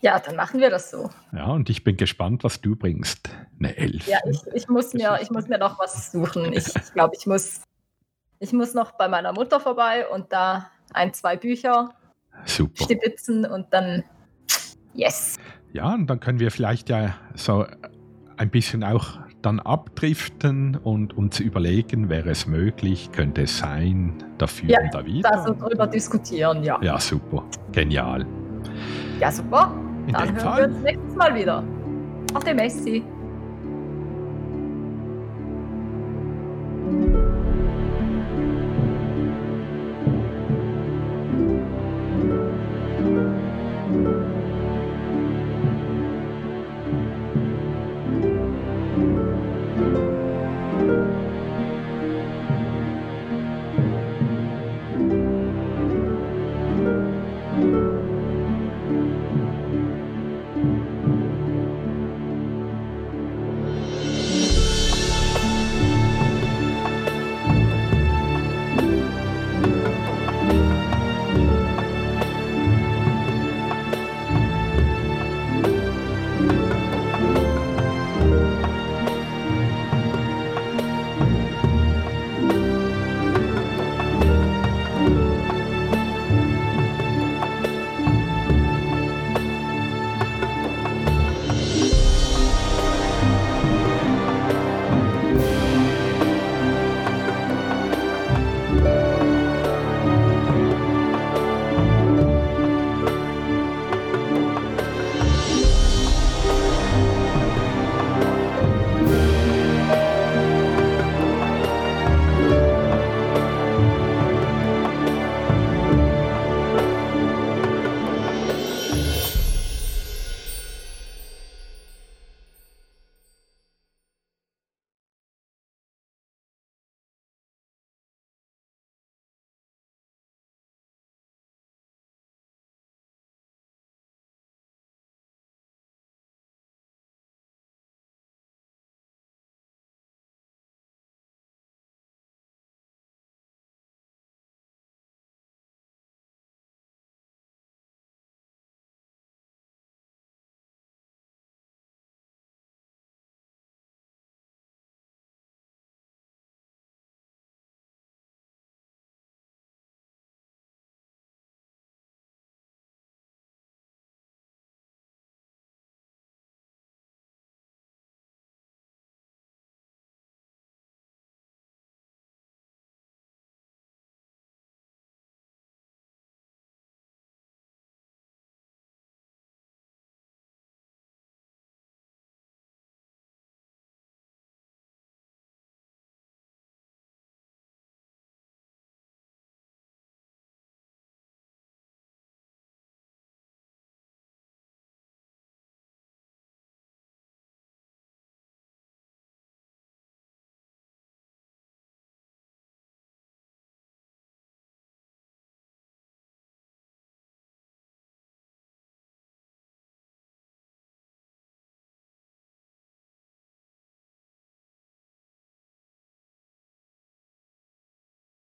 Ja, 0.00 0.18
dann 0.18 0.36
machen 0.36 0.60
wir 0.60 0.68
das 0.68 0.90
so. 0.90 1.08
Ja, 1.32 1.46
und 1.46 1.70
ich 1.70 1.82
bin 1.82 1.96
gespannt, 1.96 2.44
was 2.44 2.60
du 2.60 2.76
bringst. 2.76 3.30
Eine 3.58 3.74
Elf. 3.74 4.06
Ja, 4.06 4.18
ich, 4.28 4.38
ich, 4.52 4.68
muss, 4.68 4.92
mir, 4.92 5.18
ich 5.22 5.30
muss 5.30 5.48
mir 5.48 5.56
noch 5.56 5.78
was 5.78 6.12
suchen. 6.12 6.52
Ich, 6.52 6.66
ich 6.76 6.92
glaube, 6.92 7.16
ich 7.18 7.26
muss, 7.26 7.62
ich 8.38 8.52
muss 8.52 8.74
noch 8.74 8.92
bei 8.92 9.08
meiner 9.08 9.32
Mutter 9.32 9.60
vorbei 9.60 10.06
und 10.06 10.30
da 10.30 10.70
ein, 10.92 11.14
zwei 11.14 11.38
Bücher 11.38 11.94
Super. 12.44 12.84
stibitzen 12.84 13.46
und 13.46 13.72
dann 13.72 14.04
yes. 14.92 15.36
Ja, 15.74 15.92
und 15.92 16.06
dann 16.06 16.20
können 16.20 16.38
wir 16.38 16.52
vielleicht 16.52 16.88
ja 16.88 17.16
so 17.34 17.66
ein 18.36 18.48
bisschen 18.48 18.84
auch 18.84 19.18
dann 19.42 19.58
abdriften 19.58 20.76
und 20.76 21.18
uns 21.18 21.40
überlegen, 21.40 22.08
wäre 22.08 22.30
es 22.30 22.46
möglich, 22.46 23.10
könnte 23.10 23.42
es 23.42 23.58
sein, 23.58 24.22
dafür 24.38 24.70
ja, 24.70 24.80
und 24.80 24.94
da 24.94 25.04
wieder. 25.04 25.30
Ja, 25.34 25.50
darüber 25.50 25.86
diskutieren, 25.88 26.62
ja. 26.62 26.80
Ja, 26.80 27.00
super. 27.00 27.42
Genial. 27.72 28.24
Ja, 29.18 29.32
super. 29.32 29.74
In 30.06 30.12
Dann 30.12 30.28
hören 30.28 30.38
Fall. 30.38 30.58
wir 30.62 30.68
uns 30.76 30.82
nächstes 30.84 31.16
Mal 31.16 31.34
wieder. 31.34 31.64
Auf 32.34 32.44
dem 32.44 32.56
Messi. 32.56 33.02